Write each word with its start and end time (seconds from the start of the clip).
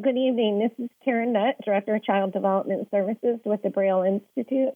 Good 0.00 0.16
evening. 0.16 0.60
This 0.60 0.84
is 0.84 0.90
Karen 1.04 1.34
Nutt, 1.34 1.56
Director 1.62 1.96
of 1.96 2.04
Child 2.04 2.32
Development 2.32 2.88
Services 2.90 3.38
with 3.44 3.60
the 3.62 3.68
Braille 3.68 4.02
Institute. 4.02 4.74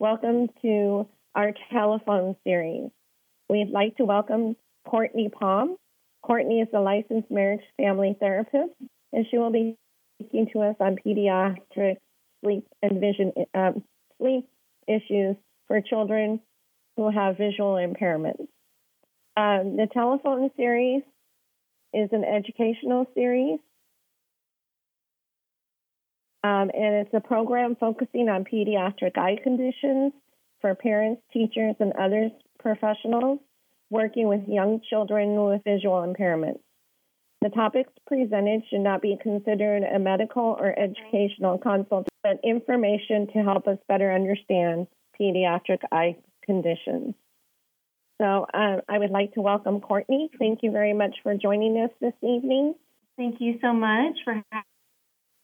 Welcome 0.00 0.48
to 0.62 1.06
our 1.34 1.52
telephone 1.70 2.34
series. 2.44 2.90
We'd 3.48 3.70
like 3.70 3.96
to 3.98 4.04
welcome 4.04 4.56
Courtney 4.84 5.28
Palm. 5.28 5.76
Courtney 6.22 6.60
is 6.60 6.68
a 6.74 6.80
licensed 6.80 7.30
marriage 7.30 7.60
family 7.76 8.16
therapist, 8.18 8.72
and 9.12 9.26
she 9.30 9.38
will 9.38 9.52
be 9.52 9.76
speaking 10.18 10.48
to 10.54 10.62
us 10.62 10.76
on 10.80 10.96
pediatric 10.96 11.98
sleep 12.42 12.66
and 12.82 13.00
vision 13.00 13.32
um, 13.54 13.84
sleep 14.18 14.48
issues 14.88 15.36
for 15.68 15.80
children 15.82 16.40
who 16.96 17.10
have 17.10 17.36
visual 17.36 17.74
impairments. 17.74 18.48
Um, 19.36 19.76
the 19.76 19.86
telephone 19.92 20.50
series 20.56 21.02
is 21.92 22.08
an 22.12 22.24
educational 22.24 23.06
series 23.14 23.60
um, 26.44 26.70
and 26.74 26.94
it's 26.94 27.14
a 27.14 27.20
program 27.20 27.74
focusing 27.74 28.28
on 28.28 28.44
pediatric 28.44 29.16
eye 29.16 29.38
conditions 29.42 30.12
for 30.60 30.74
parents, 30.74 31.22
teachers, 31.32 31.74
and 31.80 31.94
other 31.94 32.28
professionals 32.60 33.40
working 33.88 34.28
with 34.28 34.40
young 34.46 34.80
children 34.90 35.42
with 35.46 35.62
visual 35.64 36.02
impairments. 36.02 36.60
The 37.40 37.48
topics 37.48 37.92
presented 38.06 38.62
should 38.68 38.80
not 38.80 39.00
be 39.00 39.16
considered 39.22 39.84
a 39.84 39.98
medical 39.98 40.56
or 40.58 40.78
educational 40.78 41.56
consult, 41.58 42.08
but 42.22 42.40
information 42.44 43.26
to 43.32 43.42
help 43.42 43.66
us 43.66 43.78
better 43.88 44.12
understand 44.12 44.86
pediatric 45.18 45.80
eye 45.90 46.16
conditions. 46.44 47.14
So 48.20 48.46
um, 48.52 48.80
I 48.88 48.98
would 48.98 49.10
like 49.10 49.32
to 49.34 49.40
welcome 49.40 49.80
Courtney. 49.80 50.30
Thank 50.38 50.60
you 50.62 50.70
very 50.70 50.92
much 50.92 51.16
for 51.22 51.34
joining 51.34 51.78
us 51.78 51.90
this 52.00 52.14
evening. 52.22 52.74
Thank 53.16 53.36
you 53.40 53.58
so 53.62 53.72
much 53.72 54.16
for 54.24 54.42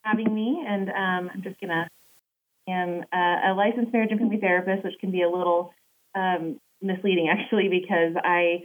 having 0.03 0.33
me. 0.33 0.65
And 0.67 0.89
um, 0.89 1.31
I'm 1.35 1.43
just 1.43 1.61
going 1.61 1.71
to, 1.71 1.89
I 2.69 2.73
am 2.73 3.05
a, 3.13 3.51
a, 3.51 3.55
licensed 3.55 3.93
marriage 3.93 4.11
and 4.11 4.21
family 4.21 4.39
therapist, 4.39 4.85
which 4.85 4.99
can 5.01 5.11
be 5.11 5.23
a 5.23 5.31
little 5.31 5.73
um, 6.15 6.61
misleading 6.81 7.29
actually 7.33 7.69
because 7.69 8.15
I 8.23 8.65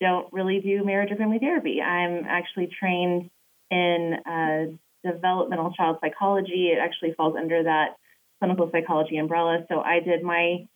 don't 0.00 0.32
really 0.32 0.60
do 0.60 0.84
marriage 0.84 1.10
or 1.12 1.16
family 1.16 1.38
therapy. 1.38 1.80
I'm 1.80 2.24
actually 2.26 2.68
trained 2.78 3.30
in 3.70 4.14
uh, 4.26 5.10
developmental 5.10 5.72
child 5.72 5.98
psychology. 6.00 6.70
It 6.72 6.78
actually 6.78 7.14
falls 7.14 7.36
under 7.38 7.62
that 7.62 7.96
clinical 8.40 8.68
psychology 8.72 9.16
umbrella. 9.16 9.64
So 9.68 9.80
I 9.80 10.00
did 10.00 10.22
my 10.22 10.66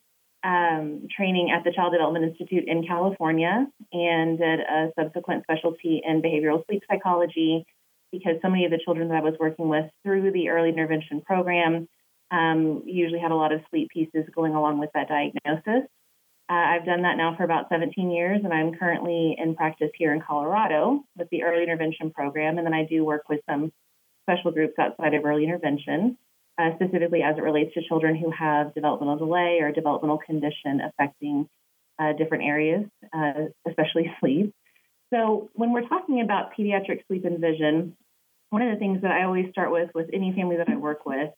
um, 0.45 1.09
training 1.15 1.51
at 1.51 1.65
the 1.65 1.73
Child 1.73 1.93
Development 1.93 2.25
Institute 2.25 2.65
in 2.67 2.87
California 2.87 3.67
and 3.93 4.39
did 4.39 4.61
a 4.61 4.91
subsequent 4.99 5.43
specialty 5.45 6.01
in 6.07 6.23
behavioral 6.23 6.65
sleep 6.67 6.83
psychology 6.89 7.67
because 8.13 8.37
so 8.43 8.49
many 8.49 8.65
of 8.65 8.71
the 8.71 8.81
children 8.85 9.09
that 9.09 9.17
I 9.17 9.21
was 9.21 9.35
working 9.39 9.69
with 9.69 9.87
through 10.03 10.31
the 10.33 10.49
early 10.49 10.71
intervention 10.71 11.21
program 11.21 11.89
um, 12.31 12.83
usually 12.87 13.21
had 13.21 13.31
a 13.31 13.37
lot 13.37 13.53
of 13.53 13.61
sleep 13.71 13.89
pieces 13.91 14.25
going 14.35 14.55
along 14.55 14.79
with 14.79 14.91
that 14.95 15.09
diagnosis. 15.09 15.89
Uh, 16.51 16.55
I've 16.55 16.87
done 16.87 17.03
that 17.03 17.19
now 17.19 17.35
for 17.37 17.45
about 17.45 17.69
17 17.69 18.11
years, 18.11 18.41
and 18.43 18.53
I'm 18.53 18.75
currently 18.75 19.37
in 19.39 19.55
practice 19.55 19.91
here 19.95 20.15
in 20.15 20.23
Colorado 20.23 21.05
with 21.17 21.29
the 21.31 21.43
early 21.43 21.63
intervention 21.63 22.11
program. 22.11 22.57
And 22.57 22.67
then 22.67 22.75
I 22.75 22.85
do 22.85 23.05
work 23.05 23.29
with 23.29 23.41
some 23.49 23.71
special 24.25 24.51
groups 24.53 24.75
outside 24.79 25.13
of 25.13 25.25
early 25.25 25.45
intervention, 25.45 26.17
uh, 26.59 26.71
specifically 26.77 27.23
as 27.23 27.37
it 27.37 27.43
relates 27.43 27.75
to 27.75 27.83
children 27.87 28.17
who 28.17 28.31
have 28.31 28.75
developmental 28.75 29.19
delay 29.19 29.59
or 29.61 29.73
developmental 29.73 30.19
condition 30.19 30.81
affecting 30.81 31.49
uh, 31.99 32.13
different 32.15 32.45
areas, 32.45 32.85
uh, 33.15 33.33
especially 33.67 34.11
sleep. 34.21 34.55
So, 35.13 35.51
when 35.55 35.73
we're 35.73 35.89
talking 35.89 36.21
about 36.21 36.53
pediatric 36.59 37.07
sleep 37.07 37.25
and 37.25 37.41
vision, 37.41 37.97
one 38.51 38.63
of 38.63 38.73
the 38.73 38.79
things 38.79 39.03
that 39.03 39.11
I 39.11 39.25
always 39.25 39.51
start 39.51 39.71
with 39.71 39.91
with 39.95 40.09
any 40.13 40.33
family 40.33 40.57
that 40.57 40.69
I 40.69 40.77
work 40.77 41.07
with 41.07 41.31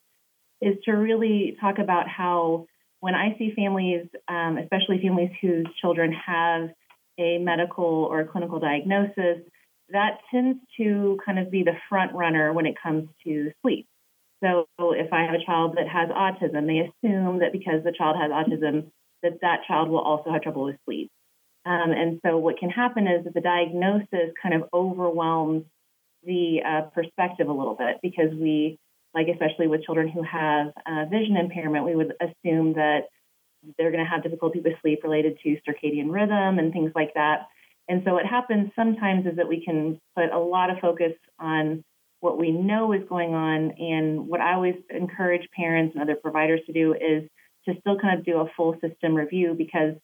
is 0.61 0.77
to 0.85 0.93
really 0.93 1.57
talk 1.61 1.79
about 1.79 2.09
how 2.09 2.67
when 3.01 3.15
I 3.15 3.35
see 3.39 3.53
families, 3.57 4.07
um, 4.29 4.59
especially 4.59 5.01
families 5.01 5.31
whose 5.41 5.67
children 5.81 6.13
have 6.13 6.71
a 7.19 7.39
medical 7.39 7.85
or 7.85 8.25
clinical 8.25 8.61
diagnosis, 8.61 9.39
that 9.91 10.19
tends 10.31 10.59
to 10.77 11.19
kind 11.25 11.39
of 11.39 11.51
be 11.51 11.63
the 11.63 11.77
front 11.89 12.13
runner 12.13 12.53
when 12.53 12.67
it 12.67 12.75
comes 12.81 13.09
to 13.25 13.51
sleep. 13.63 13.87
So 14.43 14.67
if 14.79 15.13
I 15.13 15.25
have 15.25 15.35
a 15.35 15.45
child 15.45 15.77
that 15.77 15.89
has 15.89 16.09
autism, 16.11 16.67
they 16.67 16.79
assume 16.79 17.41
that 17.41 17.53
because 17.53 17.85
the 17.85 17.93
child 17.93 18.17
has 18.17 18.31
autism, 18.31 18.91
that 19.23 19.41
that 19.43 19.61
child 19.67 19.89
will 19.89 20.01
also 20.01 20.31
have 20.31 20.43
trouble 20.43 20.65
with 20.65 20.77
sleep. 20.85 21.11
Um, 21.71 21.93
and 21.93 22.21
so 22.27 22.37
what 22.37 22.59
can 22.59 22.69
happen 22.69 23.07
is 23.07 23.25
that 23.25 23.35
the 23.35 23.41
diagnosis 23.41 24.35
kind 24.43 24.55
of 24.57 24.69
overwhelms 24.75 25.65
the 26.25 26.59
uh, 26.67 26.81
perspective 26.91 27.49
a 27.49 27.53
little 27.53 27.77
bit 27.77 27.99
because 28.03 28.35
we, 28.35 28.77
like 29.15 29.29
especially 29.29 29.69
with 29.69 29.85
children 29.85 30.09
who 30.09 30.25
have 30.25 30.73
uh, 30.85 31.05
vision 31.09 31.37
impairment, 31.37 31.85
we 31.85 31.95
would 31.95 32.13
assume 32.21 32.73
that 32.73 33.03
they're 33.79 33.93
going 33.93 34.05
to 34.05 34.11
have 34.11 34.25
difficulty 34.25 34.59
with 34.59 34.73
sleep 34.83 35.05
related 35.05 35.39
to 35.45 35.59
circadian 35.69 36.11
rhythm 36.11 36.59
and 36.59 36.73
things 36.73 36.91
like 36.97 37.15
that. 37.15 37.47
And 37.89 38.03
so 38.05 38.15
what 38.15 38.27
happens 38.27 38.73
sometimes 38.75 39.27
is 39.27 39.37
that 39.37 39.49
we 39.49 39.65
can 39.65 40.01
put 40.17 40.33
a 40.33 40.39
lot 40.41 40.71
of 40.71 40.79
focus 40.81 41.13
on 41.39 41.85
what 42.19 42.37
we 42.37 42.51
know 42.51 42.93
is 42.93 43.03
going 43.09 43.35
on. 43.35 43.73
And 43.79 44.27
what 44.27 44.41
I 44.41 44.55
always 44.55 44.77
encourage 44.91 45.49
parents 45.57 45.95
and 45.95 46.03
other 46.03 46.17
providers 46.17 46.61
to 46.67 46.73
do 46.73 46.95
is 46.95 47.29
to 47.69 47.79
still 47.81 47.97
kind 47.97 48.19
of 48.19 48.25
do 48.25 48.39
a 48.39 48.51
full 48.57 48.75
system 48.81 49.15
review 49.15 49.55
because 49.57 49.95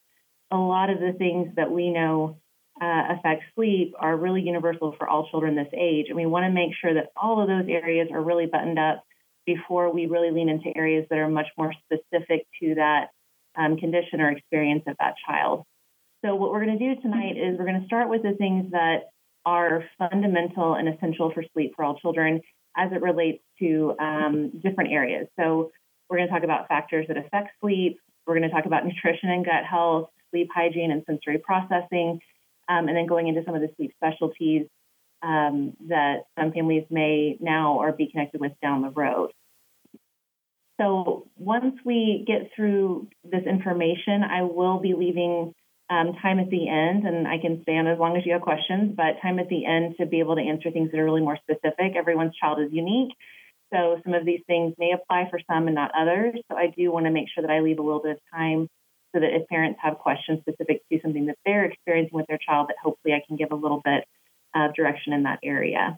a 0.51 0.57
lot 0.57 0.91
of 0.91 1.01
the 1.01 1.12
things 1.12 1.55
that 1.57 1.71
we 1.71 1.91
know 1.91 2.39
uh, 2.81 3.15
affect 3.19 3.43
sleep 3.55 3.95
are 3.99 4.17
really 4.17 4.43
universal 4.43 4.95
for 4.99 5.09
all 5.09 5.29
children 5.29 5.57
this 5.57 5.73
age. 5.73 6.07
And 6.09 6.17
we 6.17 6.27
want 6.27 6.45
to 6.45 6.51
make 6.51 6.73
sure 6.81 6.95
that 6.95 7.11
all 7.17 7.41
of 7.41 7.49
those 7.49 7.67
areas 7.69 8.09
are 8.12 8.21
really 8.21 8.47
buttoned 8.47 8.79
up 8.79 9.03
before 9.47 9.93
we 9.93 10.07
really 10.07 10.31
lean 10.31 10.49
into 10.49 10.77
areas 10.77 11.07
that 11.09 11.19
are 11.19 11.29
much 11.29 11.47
more 11.57 11.73
specific 11.84 12.47
to 12.61 12.75
that 12.75 13.09
um, 13.57 13.77
condition 13.79 14.21
or 14.21 14.31
experience 14.31 14.83
of 14.87 14.97
that 14.99 15.15
child. 15.27 15.65
So, 16.25 16.34
what 16.34 16.51
we're 16.51 16.65
going 16.65 16.78
to 16.78 16.95
do 16.95 17.01
tonight 17.01 17.37
is 17.37 17.59
we're 17.59 17.67
going 17.67 17.81
to 17.81 17.87
start 17.87 18.09
with 18.09 18.23
the 18.23 18.33
things 18.33 18.73
that 18.73 19.05
are 19.45 19.84
fundamental 19.99 20.75
and 20.75 20.89
essential 20.89 21.33
for 21.33 21.45
sleep 21.55 21.73
for 21.77 21.84
all 21.84 21.99
children 21.99 22.41
as 22.77 22.91
it 22.93 23.01
relates 23.01 23.43
to 23.61 23.95
um, 24.01 24.51
different 24.63 24.93
areas. 24.93 25.28
So, 25.39 25.71
we're 26.11 26.19
going 26.19 26.28
to 26.28 26.34
talk 26.34 26.45
about 26.45 26.69
factors 26.69 27.07
that 27.09 27.17
affect 27.17 27.51
sleep. 27.61 27.99
We're 28.27 28.39
going 28.39 28.49
to 28.49 28.55
talk 28.55 28.67
about 28.67 28.84
nutrition 28.84 29.31
and 29.31 29.45
gut 29.45 29.65
health, 29.65 30.11
sleep 30.31 30.49
hygiene 30.55 30.91
and 30.91 31.03
sensory 31.07 31.39
processing, 31.39 32.21
um, 32.69 32.89
and 32.89 32.97
then 32.97 33.07
going 33.07 33.29
into 33.29 33.43
some 33.45 33.55
of 33.55 33.61
the 33.61 33.71
sleep 33.77 33.93
specialties 33.97 34.67
um, 35.23 35.75
that 35.89 36.25
some 36.39 36.53
families 36.53 36.85
may 36.91 37.37
now 37.41 37.79
or 37.79 37.93
be 37.93 38.11
connected 38.11 38.41
with 38.41 38.53
down 38.63 38.83
the 38.83 38.91
road. 38.91 39.31
So 40.81 41.27
once 41.37 41.77
we 41.85 42.25
get 42.27 42.51
through 42.55 43.09
this 43.25 43.45
information, 43.45 44.23
I 44.23 44.43
will 44.43 44.79
be 44.79 44.95
leaving 44.95 45.55
um, 45.89 46.15
time 46.21 46.39
at 46.39 46.51
the 46.51 46.69
end, 46.69 47.07
and 47.07 47.27
I 47.27 47.39
can 47.39 47.63
stay 47.63 47.77
on 47.77 47.87
as 47.87 47.99
long 47.99 48.17
as 48.17 48.27
you 48.27 48.33
have 48.33 48.43
questions, 48.43 48.95
but 48.97 49.23
time 49.23 49.39
at 49.39 49.49
the 49.49 49.65
end 49.65 49.95
to 49.99 50.07
be 50.07 50.19
able 50.19 50.37
to 50.37 50.43
answer 50.43 50.71
things 50.71 50.91
that 50.91 50.99
are 50.99 51.05
really 51.05 51.23
more 51.23 51.39
specific. 51.39 51.97
Everyone's 51.97 52.35
child 52.37 52.61
is 52.61 52.73
unique. 52.73 53.15
So 53.73 54.01
some 54.05 54.15
of 54.15 54.25
these 54.25 54.41
things 54.47 54.75
may 54.79 54.93
apply 54.93 55.29
for 55.31 55.41
some 55.51 55.67
and 55.67 55.75
not 55.75 55.93
others. 55.97 56.35
So 56.51 56.57
I 56.57 56.73
do 56.77 56.91
want 56.93 57.07
to 57.07 57.11
make 57.11 57.27
sure 57.33 57.43
that 57.43 57.51
I 57.51 57.61
leave 57.61 57.79
a 57.79 57.83
little 57.83 58.03
bit 58.03 58.13
of 58.13 58.19
time 58.33 58.69
so 59.16 59.21
that 59.21 59.34
if 59.34 59.49
parents 59.49 59.78
have 59.82 59.97
questions 59.97 60.41
specific 60.41 60.82
to 60.93 61.00
something 61.00 61.27
that 61.27 61.38
they're 61.47 61.65
experiencing 61.65 62.15
with 62.15 62.27
their 62.27 62.38
child, 62.38 62.69
that 62.69 62.77
hopefully 62.82 63.15
I 63.15 63.22
can 63.27 63.37
give 63.37 63.50
a 63.50 63.54
little 63.54 63.81
bit 63.82 64.04
of 64.54 64.75
direction 64.75 65.15
in 65.15 65.22
that 65.22 65.38
area. 65.43 65.97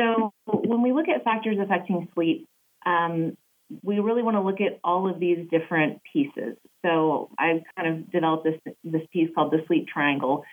So 0.00 0.32
when 0.44 0.80
we 0.80 0.92
look 0.92 1.08
at 1.08 1.24
factors 1.24 1.58
affecting 1.60 2.08
sleep, 2.14 2.48
um, 2.86 3.36
we 3.82 3.98
really 3.98 4.22
want 4.22 4.36
to 4.36 4.40
look 4.40 4.62
at 4.62 4.78
all 4.82 5.10
of 5.10 5.20
these 5.20 5.46
different 5.50 6.00
pieces. 6.10 6.56
So 6.82 7.28
I've 7.38 7.60
kind 7.76 7.88
of 7.88 8.10
developed 8.10 8.44
this 8.44 8.74
this 8.82 9.02
piece 9.12 9.28
called 9.34 9.52
the 9.52 9.58
sleep 9.66 9.88
triangle. 9.88 10.44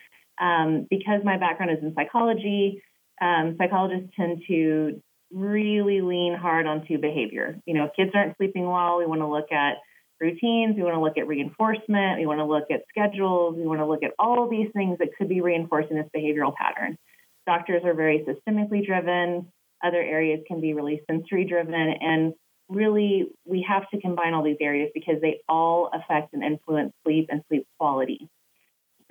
Um, 0.41 0.85
because 0.89 1.21
my 1.23 1.37
background 1.37 1.71
is 1.71 1.81
in 1.81 1.93
psychology, 1.95 2.83
um, 3.21 3.55
psychologists 3.57 4.11
tend 4.17 4.41
to 4.49 5.01
really 5.31 6.01
lean 6.01 6.35
hard 6.35 6.67
onto 6.67 6.97
behavior. 6.97 7.57
You 7.65 7.75
know, 7.75 7.85
if 7.85 7.91
kids 7.95 8.11
aren't 8.13 8.35
sleeping 8.35 8.65
well, 8.65 8.97
we 8.97 9.05
want 9.05 9.21
to 9.21 9.27
look 9.27 9.49
at 9.53 9.77
routines, 10.19 10.75
we 10.75 10.83
want 10.83 10.95
to 10.95 11.01
look 11.01 11.17
at 11.17 11.27
reinforcement, 11.27 12.19
we 12.19 12.25
want 12.25 12.39
to 12.39 12.45
look 12.45 12.65
at 12.71 12.83
schedules, 12.89 13.55
we 13.57 13.65
want 13.65 13.79
to 13.79 13.85
look 13.85 14.03
at 14.03 14.11
all 14.17 14.49
these 14.49 14.69
things 14.73 14.97
that 14.99 15.09
could 15.17 15.29
be 15.29 15.41
reinforcing 15.41 15.97
this 15.97 16.07
behavioral 16.15 16.53
pattern. 16.55 16.97
Doctors 17.45 17.83
are 17.83 17.93
very 17.93 18.25
systemically 18.25 18.85
driven, 18.85 19.51
other 19.83 20.01
areas 20.01 20.39
can 20.47 20.61
be 20.61 20.73
really 20.73 21.01
sensory 21.09 21.45
driven, 21.45 21.73
and 21.73 22.33
really 22.69 23.27
we 23.45 23.65
have 23.67 23.87
to 23.89 24.01
combine 24.01 24.33
all 24.33 24.43
these 24.43 24.57
areas 24.59 24.89
because 24.93 25.15
they 25.21 25.41
all 25.47 25.91
affect 25.93 26.33
and 26.33 26.43
influence 26.43 26.93
sleep 27.03 27.27
and 27.29 27.41
sleep 27.47 27.65
quality. 27.77 28.27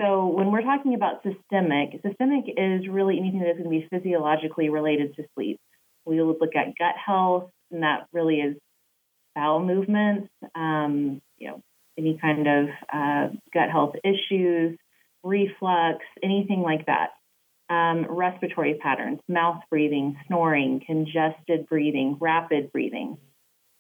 So 0.01 0.27
when 0.27 0.51
we're 0.51 0.63
talking 0.63 0.95
about 0.95 1.23
systemic, 1.23 2.01
systemic 2.05 2.47
is 2.57 2.89
really 2.89 3.19
anything 3.19 3.41
that's 3.41 3.59
going 3.59 3.71
to 3.71 3.87
be 3.87 3.87
physiologically 3.89 4.69
related 4.69 5.15
to 5.17 5.25
sleep. 5.35 5.61
We 6.05 6.21
look 6.21 6.57
at 6.57 6.75
gut 6.79 6.97
health, 6.97 7.51
and 7.71 7.83
that 7.85 8.07
really 8.13 8.41
is 8.41 8.57
bowel 9.35 9.61
movements, 9.65 10.29
um, 10.55 11.21
you 11.39 11.49
know, 11.49 11.63
any 11.99 12.19
kind 12.21 12.47
of 12.47 12.69
uh, 12.93 13.29
gut 13.53 13.71
health 13.71 13.95
issues, 14.05 14.79
reflux, 15.23 15.99
anything 16.23 16.61
like 16.61 16.87
that. 16.87 17.11
um, 17.71 18.07
respiratory 18.09 18.75
patterns, 18.75 19.21
mouth 19.29 19.63
breathing, 19.71 20.17
snoring, 20.27 20.83
congested 20.87 21.67
breathing, 21.69 22.17
rapid 22.21 22.71
breathing, 22.73 23.17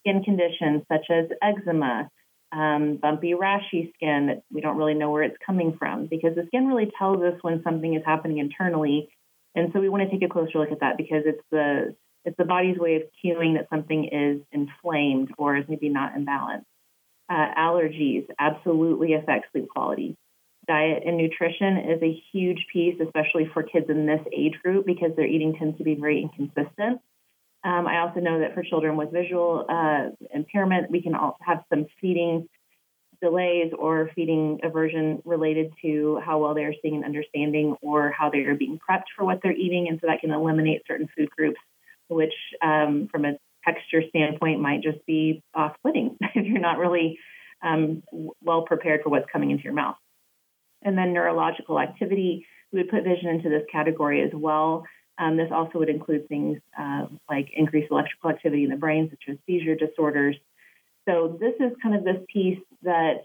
skin 0.01 0.23
conditions 0.25 0.83
such 0.91 1.07
as 1.11 1.27
eczema, 1.43 2.09
um, 2.53 2.97
bumpy, 3.01 3.33
rashy 3.35 3.93
skin 3.95 4.27
that 4.29 4.43
we 4.51 4.61
don't 4.61 4.77
really 4.77 4.95
know 4.95 5.11
where 5.11 5.23
it's 5.23 5.37
coming 5.45 5.77
from 5.79 6.07
because 6.07 6.35
the 6.35 6.47
skin 6.47 6.67
really 6.67 6.91
tells 6.99 7.23
us 7.23 7.35
when 7.43 7.63
something 7.63 7.95
is 7.95 8.03
happening 8.07 8.39
internally. 8.39 9.09
And 9.55 9.71
so 9.73 9.81
we 9.81 9.89
want 9.89 10.03
to 10.05 10.11
take 10.11 10.29
a 10.29 10.33
closer 10.33 10.59
look 10.59 10.73
at 10.73 10.81
that 10.81 10.97
because 10.97 11.25
it's 11.27 11.43
the 11.51 11.95
it's 12.25 12.37
the 12.37 12.45
body's 12.45 12.79
way 12.79 12.97
of 12.97 13.03
cueing 13.23 13.55
that 13.55 13.69
something 13.71 14.05
is 14.05 14.41
inflamed 14.53 15.31
or 15.39 15.57
is 15.57 15.65
maybe 15.69 15.89
not 15.89 16.15
in 16.17 16.25
balance. 16.25 16.65
Uh, 17.29 17.47
allergies 17.59 18.27
absolutely 18.39 19.15
affect 19.15 19.47
sleep 19.53 19.69
quality. 19.69 20.17
Diet 20.67 21.03
and 21.07 21.19
nutrition 21.19 21.79
is 21.79 22.03
a 22.03 22.23
huge 22.33 22.67
piece, 22.73 22.99
especially 23.01 23.49
for 23.53 23.63
kids 23.63 23.87
in 23.89 24.07
this 24.07 24.21
age 24.33 24.55
group 24.63 24.87
because 24.87 25.11
their 25.17 25.27
eating 25.27 25.55
tends 25.59 25.77
to 25.79 25.85
be 25.85 25.95
very 25.95 26.23
inconsistent. 26.23 27.01
Um, 27.65 27.87
I 27.87 28.01
also 28.01 28.21
know 28.21 28.41
that 28.41 28.55
for 28.55 28.63
children 28.63 28.97
with 28.97 29.11
visual 29.11 29.65
uh, 29.69 30.11
impairment, 30.35 30.91
we 30.91 31.03
can 31.03 31.15
also 31.15 31.39
have 31.41 31.65
some 31.71 31.87
feeding 32.01 32.49
delays 33.23 33.73
or 33.79 34.11
feeding 34.15 34.61
aversion 34.63 35.23
related 35.25 35.73
to 35.81 36.21
how 36.25 36.39
well 36.39 36.55
they 36.55 36.65
are 36.65 36.75
seeing 36.83 36.97
and 36.97 37.05
understanding 37.05 37.77
or 37.81 38.11
how 38.11 38.29
they 38.29 38.41
are 38.41 38.55
being 38.55 38.79
prepped 38.79 39.05
for 39.17 39.25
what 39.25 39.41
they're 39.43 39.57
eating. 39.57 39.89
And 39.89 39.99
so 40.01 40.09
that 40.09 40.21
can 40.21 40.31
eliminate 40.31 40.83
certain 40.87 41.09
food 41.17 41.31
groups, 41.31 41.59
which 42.09 42.35
um, 42.63 43.09
from 43.11 43.25
a 43.25 43.37
texture 43.65 44.03
standpoint 44.09 44.61
might 44.61 44.83
just 44.83 45.05
be 45.07 45.43
off 45.55 45.75
putting 45.83 46.17
if 46.21 46.47
you're 46.47 46.59
not 46.59 46.79
really 46.79 47.19
um, 47.63 48.03
well 48.43 48.63
prepared 48.63 49.03
for 49.03 49.11
what's 49.11 49.31
coming 49.33 49.51
into 49.51 49.65
your 49.65 49.73
mouth. 49.73 49.97
And 50.83 50.99
then 50.99 51.15
neurological 51.15 51.81
activity, 51.81 52.47
we 52.73 52.81
would 52.81 52.91
put 52.91 53.05
vision 53.05 53.29
into 53.29 53.49
this 53.49 53.63
category 53.73 54.23
as 54.23 54.31
well. 54.35 54.85
Um, 55.19 55.37
this 55.37 55.49
also 55.53 55.79
would 55.79 55.89
include 55.89 56.29
things 56.29 56.59
uh, 56.79 57.07
like 57.29 57.49
increased 57.55 57.91
electrical 57.91 58.31
activity 58.31 58.65
in 58.65 58.71
the 58.71 58.77
brain, 58.77 59.09
such 59.11 59.23
as 59.31 59.39
seizure 59.47 59.77
disorders. 59.77 60.37
So, 61.09 61.39
this 61.41 61.55
is 61.61 61.73
kind 61.83 61.95
of 61.95 62.05
this 62.05 62.23
piece 62.33 62.59
that 62.83 63.23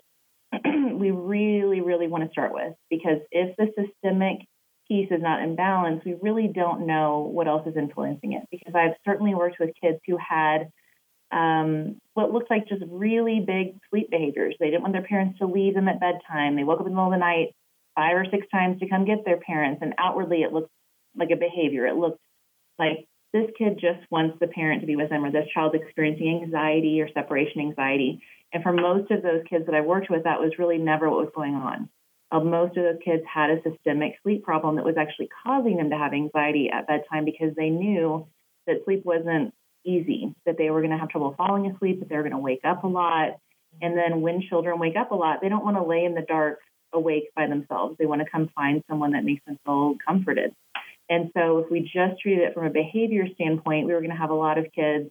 we 0.63 1.11
really, 1.11 1.81
really 1.81 2.07
want 2.07 2.23
to 2.25 2.29
start 2.31 2.53
with 2.53 2.73
because 2.89 3.19
if 3.31 3.55
the 3.57 3.67
systemic 3.75 4.39
piece 4.89 5.07
is 5.11 5.21
not 5.21 5.41
in 5.41 5.55
balance, 5.55 6.03
we 6.03 6.15
really 6.21 6.47
don't 6.47 6.85
know 6.85 7.29
what 7.31 7.47
else 7.47 7.65
is 7.65 7.77
influencing 7.77 8.33
it. 8.33 8.43
Because 8.51 8.73
I've 8.75 8.95
certainly 9.05 9.33
worked 9.33 9.59
with 9.59 9.69
kids 9.81 9.99
who 10.05 10.17
had 10.17 10.71
um, 11.31 12.01
what 12.15 12.31
looked 12.31 12.49
like 12.49 12.67
just 12.67 12.83
really 12.89 13.39
big 13.39 13.77
sleep 13.89 14.09
behaviors. 14.09 14.55
They 14.59 14.71
didn't 14.71 14.81
want 14.81 14.93
their 14.93 15.03
parents 15.03 15.39
to 15.39 15.45
leave 15.45 15.75
them 15.75 15.87
at 15.87 15.99
bedtime. 15.99 16.55
They 16.55 16.63
woke 16.63 16.81
up 16.81 16.87
in 16.87 16.91
the 16.91 16.95
middle 16.95 17.13
of 17.13 17.13
the 17.13 17.19
night 17.19 17.55
five 17.95 18.15
or 18.15 18.25
six 18.31 18.47
times 18.51 18.79
to 18.79 18.89
come 18.89 19.05
get 19.05 19.25
their 19.25 19.37
parents, 19.37 19.81
and 19.81 19.93
outwardly 19.97 20.41
it 20.41 20.53
looked 20.53 20.71
like 21.15 21.29
a 21.31 21.35
behavior. 21.35 21.85
It 21.85 21.95
looked 21.95 22.21
like 22.77 23.07
this 23.33 23.49
kid 23.57 23.79
just 23.79 23.99
wants 24.09 24.37
the 24.39 24.47
parent 24.47 24.81
to 24.81 24.87
be 24.87 24.95
with 24.95 25.09
them, 25.09 25.23
or 25.23 25.31
this 25.31 25.47
child's 25.53 25.75
experiencing 25.75 26.41
anxiety 26.43 27.01
or 27.01 27.09
separation 27.13 27.61
anxiety. 27.61 28.21
And 28.51 28.63
for 28.63 28.73
most 28.73 29.11
of 29.11 29.21
those 29.21 29.43
kids 29.47 29.67
that 29.67 29.75
I 29.75 29.81
worked 29.81 30.09
with, 30.09 30.23
that 30.23 30.39
was 30.39 30.53
really 30.57 30.77
never 30.79 31.09
what 31.09 31.19
was 31.19 31.31
going 31.35 31.53
on. 31.53 31.89
Uh, 32.31 32.39
most 32.39 32.77
of 32.77 32.83
those 32.83 32.99
kids 33.03 33.23
had 33.31 33.49
a 33.49 33.61
systemic 33.63 34.15
sleep 34.21 34.43
problem 34.43 34.75
that 34.75 34.85
was 34.85 34.97
actually 34.97 35.29
causing 35.43 35.77
them 35.77 35.89
to 35.89 35.97
have 35.97 36.13
anxiety 36.13 36.69
at 36.71 36.87
bedtime 36.87 37.25
because 37.25 37.55
they 37.55 37.69
knew 37.69 38.27
that 38.67 38.83
sleep 38.85 39.03
wasn't 39.03 39.53
easy, 39.83 40.33
that 40.45 40.57
they 40.57 40.69
were 40.69 40.81
going 40.81 40.91
to 40.91 40.97
have 40.97 41.09
trouble 41.09 41.33
falling 41.37 41.71
asleep, 41.71 41.99
that 41.99 42.09
they 42.09 42.15
were 42.15 42.23
going 42.23 42.33
to 42.33 42.37
wake 42.37 42.61
up 42.63 42.83
a 42.83 42.87
lot. 42.87 43.39
And 43.81 43.97
then 43.97 44.21
when 44.21 44.41
children 44.41 44.79
wake 44.79 44.95
up 44.95 45.11
a 45.11 45.15
lot, 45.15 45.39
they 45.41 45.49
don't 45.49 45.63
want 45.63 45.77
to 45.77 45.83
lay 45.83 46.05
in 46.05 46.13
the 46.13 46.21
dark 46.21 46.59
awake 46.93 47.29
by 47.35 47.47
themselves. 47.47 47.95
They 47.97 48.05
want 48.05 48.21
to 48.21 48.29
come 48.29 48.49
find 48.55 48.83
someone 48.89 49.11
that 49.11 49.23
makes 49.23 49.43
them 49.45 49.57
feel 49.65 49.95
comforted. 50.05 50.53
And 51.09 51.31
so 51.35 51.59
if 51.59 51.71
we 51.71 51.81
just 51.81 52.21
treated 52.21 52.43
it 52.47 52.53
from 52.53 52.65
a 52.65 52.69
behavior 52.69 53.25
standpoint, 53.33 53.87
we 53.87 53.93
were 53.93 54.01
going 54.01 54.11
to 54.11 54.17
have 54.17 54.29
a 54.29 54.35
lot 54.35 54.57
of 54.57 54.67
kids 54.73 55.09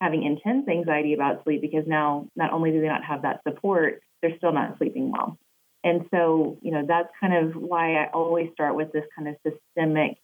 having 0.00 0.22
intense 0.22 0.68
anxiety 0.68 1.14
about 1.14 1.44
sleep 1.44 1.60
because 1.60 1.84
now 1.86 2.26
not 2.36 2.52
only 2.52 2.70
do 2.70 2.80
they 2.80 2.88
not 2.88 3.04
have 3.04 3.22
that 3.22 3.40
support, 3.46 4.02
they're 4.20 4.36
still 4.36 4.52
not 4.52 4.76
sleeping 4.78 5.10
well. 5.10 5.38
And 5.82 6.06
so, 6.10 6.58
you 6.60 6.72
know, 6.72 6.84
that's 6.86 7.08
kind 7.20 7.34
of 7.34 7.54
why 7.54 7.94
I 7.94 8.10
always 8.12 8.50
start 8.52 8.74
with 8.76 8.92
this 8.92 9.04
kind 9.16 9.28
of 9.28 9.36
systemic 9.42 10.18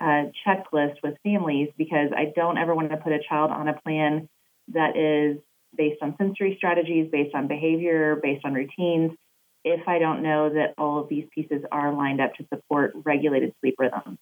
uh, 0.00 0.30
checklist 0.46 0.96
with 1.02 1.14
families 1.22 1.68
because 1.76 2.10
I 2.16 2.32
don't 2.34 2.58
ever 2.58 2.74
want 2.74 2.90
to 2.90 2.96
put 2.96 3.12
a 3.12 3.18
child 3.28 3.50
on 3.50 3.68
a 3.68 3.74
plan 3.80 4.28
that 4.68 4.96
is 4.96 5.38
based 5.76 6.00
on 6.02 6.14
sensory 6.16 6.54
strategies, 6.56 7.10
based 7.10 7.34
on 7.34 7.48
behavior, 7.48 8.18
based 8.22 8.44
on 8.44 8.54
routines, 8.54 9.12
if 9.64 9.86
I 9.86 9.98
don't 9.98 10.22
know 10.22 10.48
that 10.50 10.74
all 10.78 11.00
of 11.00 11.08
these 11.08 11.26
pieces 11.34 11.62
are 11.70 11.92
lined 11.92 12.20
up 12.20 12.34
to 12.34 12.46
support 12.52 12.92
regulated 13.04 13.54
sleep 13.60 13.74
rhythms. 13.78 14.18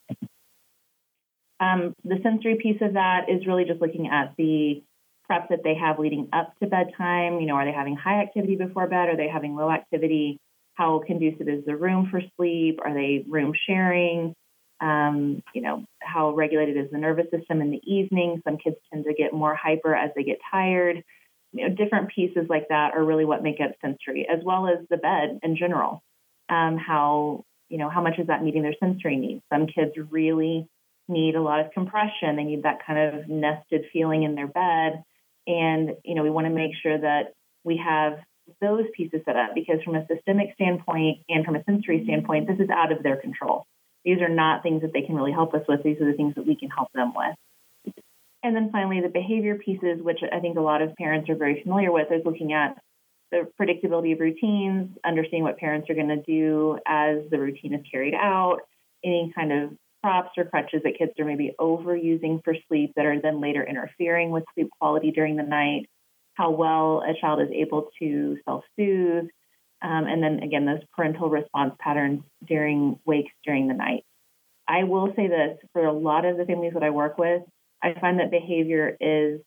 Um, 1.61 1.95
the 2.05 2.19
sensory 2.23 2.57
piece 2.57 2.81
of 2.81 2.95
that 2.95 3.29
is 3.29 3.47
really 3.47 3.65
just 3.65 3.81
looking 3.81 4.09
at 4.09 4.35
the 4.37 4.83
prep 5.25 5.49
that 5.51 5.63
they 5.63 5.75
have 5.75 5.99
leading 5.99 6.29
up 6.33 6.55
to 6.61 6.67
bedtime. 6.67 7.41
You 7.41 7.47
know, 7.47 7.55
are 7.55 7.65
they 7.65 7.73
having 7.73 7.97
high 7.97 8.21
activity 8.23 8.57
before 8.57 8.87
bed? 8.87 9.09
Are 9.09 9.17
they 9.17 9.29
having 9.29 9.55
low 9.55 9.71
activity? 9.71 10.41
How 10.79 11.03
conducive 11.05 11.49
is 11.49 11.65
the 11.67 11.77
room 11.77 12.09
for 12.09 12.23
sleep? 12.37 12.79
Are 12.83 12.95
they 12.95 13.25
room 13.29 13.53
sharing? 13.67 14.35
Um, 14.81 15.43
you 15.53 15.61
know, 15.61 15.85
how 16.01 16.35
regulated 16.35 16.77
is 16.77 16.91
the 16.93 16.99
nervous 16.99 17.27
system 17.33 17.61
in 17.61 17.73
the 17.73 17.83
evening? 17.85 18.41
Some 18.45 18.59
kids 18.59 18.77
tend 18.93 19.05
to 19.07 19.13
get 19.13 19.33
more 19.33 19.57
hyper 19.57 19.93
as 19.93 20.11
they 20.15 20.23
get 20.23 20.39
tired. 20.49 21.03
You 21.53 21.69
know, 21.69 21.75
different 21.75 22.11
pieces 22.15 22.47
like 22.49 22.69
that 22.69 22.95
are 22.95 23.05
really 23.05 23.25
what 23.25 23.43
make 23.43 23.61
up 23.61 23.73
sensory, 23.83 24.29
as 24.33 24.39
well 24.45 24.69
as 24.69 24.87
the 24.89 24.99
bed 24.99 25.41
in 25.43 25.57
general. 25.57 26.01
Um, 26.49 26.79
how 26.79 27.45
you 27.69 27.79
know 27.79 27.91
how 27.91 28.01
much 28.01 28.21
is 28.21 28.29
that 28.29 28.45
meeting 28.45 28.63
their 28.63 28.77
sensory 28.79 29.17
needs? 29.17 29.43
Some 29.53 29.67
kids 29.67 29.93
really 30.11 30.69
need 31.09 31.35
a 31.35 31.43
lot 31.43 31.61
of 31.61 31.73
compression. 31.73 32.37
They 32.37 32.45
need 32.45 32.63
that 32.63 32.87
kind 32.87 33.17
of 33.17 33.29
nested 33.29 33.87
feeling 33.93 34.23
in 34.23 34.37
their 34.37 34.47
bed. 34.47 35.03
And, 35.47 35.97
you 36.05 36.15
know, 36.15 36.23
we 36.23 36.31
want 36.31 36.47
to 36.47 36.53
make 36.53 36.73
sure 36.83 36.99
that 36.99 37.33
we 37.65 37.83
have 37.85 38.19
those 38.61 38.85
pieces 38.97 39.21
set 39.25 39.37
up 39.37 39.55
because 39.55 39.83
from 39.85 39.95
a 39.95 40.07
systemic 40.07 40.55
standpoint 40.55 41.19
and 41.29 41.45
from 41.45 41.57
a 41.57 41.65
sensory 41.65 42.03
standpoint, 42.05 42.47
this 42.47 42.59
is 42.59 42.71
out 42.71 42.93
of 42.93 43.03
their 43.03 43.17
control. 43.17 43.67
These 44.05 44.21
are 44.21 44.29
not 44.29 44.63
things 44.63 44.83
that 44.83 44.93
they 44.93 45.03
can 45.03 45.15
really 45.15 45.33
help 45.33 45.55
us 45.55 45.63
with. 45.69 45.83
These 45.83 46.01
are 46.01 46.11
the 46.11 46.17
things 46.17 46.35
that 46.37 46.47
we 46.47 46.57
can 46.57 46.71
help 46.71 46.89
them 46.95 47.13
with. 47.15 47.95
And 48.43 48.55
then 48.55 48.71
finally, 48.71 49.01
the 49.01 49.09
behavior 49.09 49.57
pieces, 49.57 50.01
which 50.01 50.21
I 50.33 50.39
think 50.41 50.57
a 50.57 50.61
lot 50.61 50.81
of 50.81 50.95
parents 50.95 51.29
are 51.29 51.37
very 51.37 51.63
familiar 51.63 51.91
with, 51.91 52.13
is 52.13 52.25
looking 52.25 52.53
at 52.53 52.79
the 53.31 53.49
predictability 53.61 54.13
of 54.15 54.21
routines, 54.21 54.97
understanding 55.05 55.43
what 55.43 55.59
parents 55.59 55.91
are 55.91 55.95
going 55.95 56.09
to 56.09 56.23
do 56.23 56.79
as 56.87 57.19
the 57.31 57.39
routine 57.39 57.75
is 57.75 57.85
carried 57.91 58.15
out, 58.15 58.61
any 59.05 59.33
kind 59.35 59.53
of 59.53 59.71
props 60.03 60.31
or 60.39 60.45
crutches 60.45 60.83
that 60.85 60.97
kids 60.97 61.13
are 61.19 61.25
maybe 61.25 61.55
overusing 61.61 62.43
for 62.45 62.55
sleep 62.69 62.93
that 62.97 63.05
are 63.05 63.21
then 63.21 63.41
later 63.41 63.67
interfering 63.67 64.31
with 64.31 64.45
sleep 64.55 64.69
quality 64.81 65.11
during 65.11 65.37
the 65.37 65.43
night, 65.43 65.87
how 66.39 66.51
well 66.51 67.03
a 67.03 67.21
child 67.21 67.43
is 67.43 67.49
able 67.53 67.89
to 67.99 68.39
self 68.45 68.65
soothe, 68.77 69.29
um, 69.83 70.07
and 70.07 70.23
then 70.23 70.41
again, 70.43 70.65
those 70.65 70.81
parental 70.97 71.29
response 71.29 71.75
patterns 71.81 72.23
during 72.47 72.99
wakes 73.05 73.33
during 73.45 73.69
the 73.69 73.75
night. 73.75 74.05
I 74.67 74.85
will 74.85 75.13
say 75.17 75.29
this 75.29 75.59
for 75.73 75.85
a 75.85 75.93
lot 75.93 76.25
of 76.25 76.37
the 76.37 76.45
families 76.45 76.75
that 76.75 76.83
I 76.83 76.91
work 76.91 77.19
with, 77.19 77.43
I 77.83 77.95
find 78.01 78.21
that 78.21 78.31
behavior 78.31 78.97
is, 79.01 79.41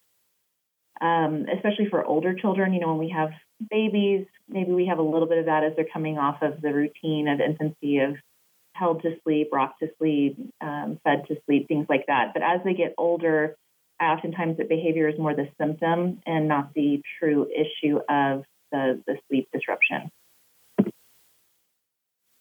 um, 0.99 1.45
especially 1.53 1.87
for 1.89 2.03
older 2.03 2.33
children, 2.33 2.73
you 2.73 2.79
know, 2.79 2.89
when 2.89 2.97
we 2.97 3.13
have 3.15 3.29
babies, 3.69 4.25
maybe 4.49 4.71
we 4.71 4.87
have 4.87 4.99
a 4.99 5.03
little 5.03 5.27
bit 5.27 5.37
of 5.37 5.45
that 5.45 5.63
as 5.63 5.73
they're 5.75 5.85
coming 5.93 6.17
off 6.17 6.41
of 6.41 6.61
the 6.61 6.73
routine 6.73 7.27
of 7.27 7.39
infancy 7.39 7.99
of 7.99 8.15
held 8.73 9.01
to 9.03 9.11
sleep, 9.23 9.49
rocked 9.51 9.79
to 9.79 9.89
sleep, 9.99 10.37
um, 10.61 10.99
fed 11.03 11.23
to 11.27 11.35
sleep, 11.45 11.67
things 11.67 11.85
like 11.87 12.05
that. 12.07 12.31
But 12.33 12.41
as 12.41 12.61
they 12.65 12.73
get 12.73 12.95
older, 12.97 13.55
oftentimes 14.01 14.57
that 14.57 14.69
behavior 14.69 15.07
is 15.07 15.17
more 15.19 15.35
the 15.35 15.47
symptom 15.59 16.21
and 16.25 16.47
not 16.47 16.73
the 16.73 17.01
true 17.19 17.47
issue 17.47 17.97
of 18.09 18.43
the, 18.71 19.01
the 19.05 19.17
sleep 19.27 19.47
disruption. 19.53 20.09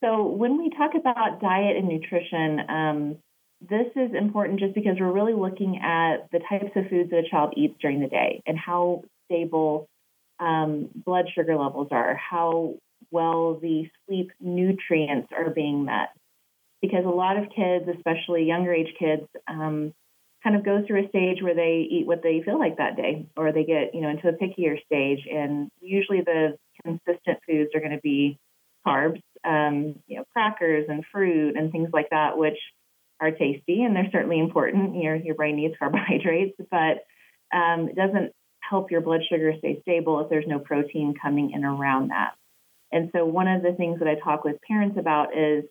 So 0.03 0.27
when 0.27 0.59
we 0.59 0.71
talk 0.71 0.93
about 0.95 1.41
diet 1.41 1.77
and 1.77 1.89
nutrition, 1.89 2.61
um, 2.69 3.19
this 3.61 3.89
is 3.95 4.15
important 4.15 4.61
just 4.61 4.75
because 4.75 4.97
we're 4.99 5.13
really 5.13 5.35
looking 5.35 5.79
at 5.83 6.31
the 6.33 6.41
types 6.49 6.73
of 6.75 6.89
foods 6.89 7.11
that 7.11 7.19
a 7.19 7.29
child 7.31 7.53
eats 7.57 7.75
during 7.81 8.01
the 8.01 8.09
day 8.09 8.43
and 8.47 8.59
how 8.59 9.03
stable 9.27 9.87
um, 10.39 10.89
blood 10.95 11.27
sugar 11.35 11.57
levels 11.57 11.89
are, 11.91 12.15
how 12.15 12.77
well 13.11 13.59
the 13.61 13.89
sleep 14.07 14.31
nutrients 14.41 15.29
are 15.37 15.51
being 15.51 15.85
met 15.85 16.09
because 16.81 17.05
a 17.05 17.09
lot 17.09 17.37
of 17.37 17.51
kids, 17.55 17.87
especially 17.95 18.45
younger 18.45 18.73
age 18.73 18.95
kids, 18.99 19.27
um, 19.47 19.93
kind 20.43 20.57
of 20.57 20.65
go 20.65 20.83
through 20.87 21.05
a 21.05 21.09
stage 21.09 21.43
where 21.43 21.55
they 21.55 21.87
eat 21.91 22.07
what 22.07 22.23
they 22.23 22.43
feel 22.45 22.59
like 22.59 22.79
that 22.79 22.97
day, 22.97 23.27
or 23.37 23.53
they 23.53 23.65
get 23.65 23.95
you 23.95 24.01
know 24.01 24.09
into 24.09 24.29
a 24.29 24.33
pickier 24.33 24.83
stage. 24.85 25.27
And 25.31 25.71
usually 25.81 26.23
the 26.23 26.57
consistent 26.83 27.39
foods 27.47 27.71
are 27.75 27.81
going 27.81 27.93
to 27.93 28.01
be 28.03 28.39
carbs, 28.87 29.21
um, 29.45 29.97
you 30.07 30.17
know, 30.17 30.25
crackers 30.33 30.87
and 30.89 31.05
fruit 31.13 31.57
and 31.57 31.71
things 31.71 31.91
like 31.93 32.09
that, 32.11 32.39
which 32.39 32.59
are 33.21 33.31
tasty 33.31 33.83
and 33.83 33.95
they're 33.95 34.09
certainly 34.11 34.39
important. 34.39 35.03
Your 35.03 35.17
your 35.17 35.35
brain 35.35 35.57
needs 35.57 35.75
carbohydrates, 35.79 36.57
but 36.71 37.05
um, 37.55 37.89
it 37.89 37.97
doesn't 37.97 38.33
help 38.61 38.91
your 38.91 39.01
blood 39.01 39.21
sugar 39.29 39.53
stay 39.59 39.81
stable 39.83 40.21
if 40.21 40.31
there's 40.31 40.47
no 40.47 40.59
protein 40.59 41.15
coming 41.21 41.51
in 41.53 41.65
around 41.65 42.11
that. 42.11 42.35
And 42.93 43.11
so 43.15 43.25
one 43.25 43.49
of 43.49 43.63
the 43.63 43.73
things 43.73 43.99
that 43.99 44.09
I 44.09 44.17
talk 44.17 44.45
with 44.45 44.57
parents 44.67 44.97
about 44.99 45.37
is 45.37 45.65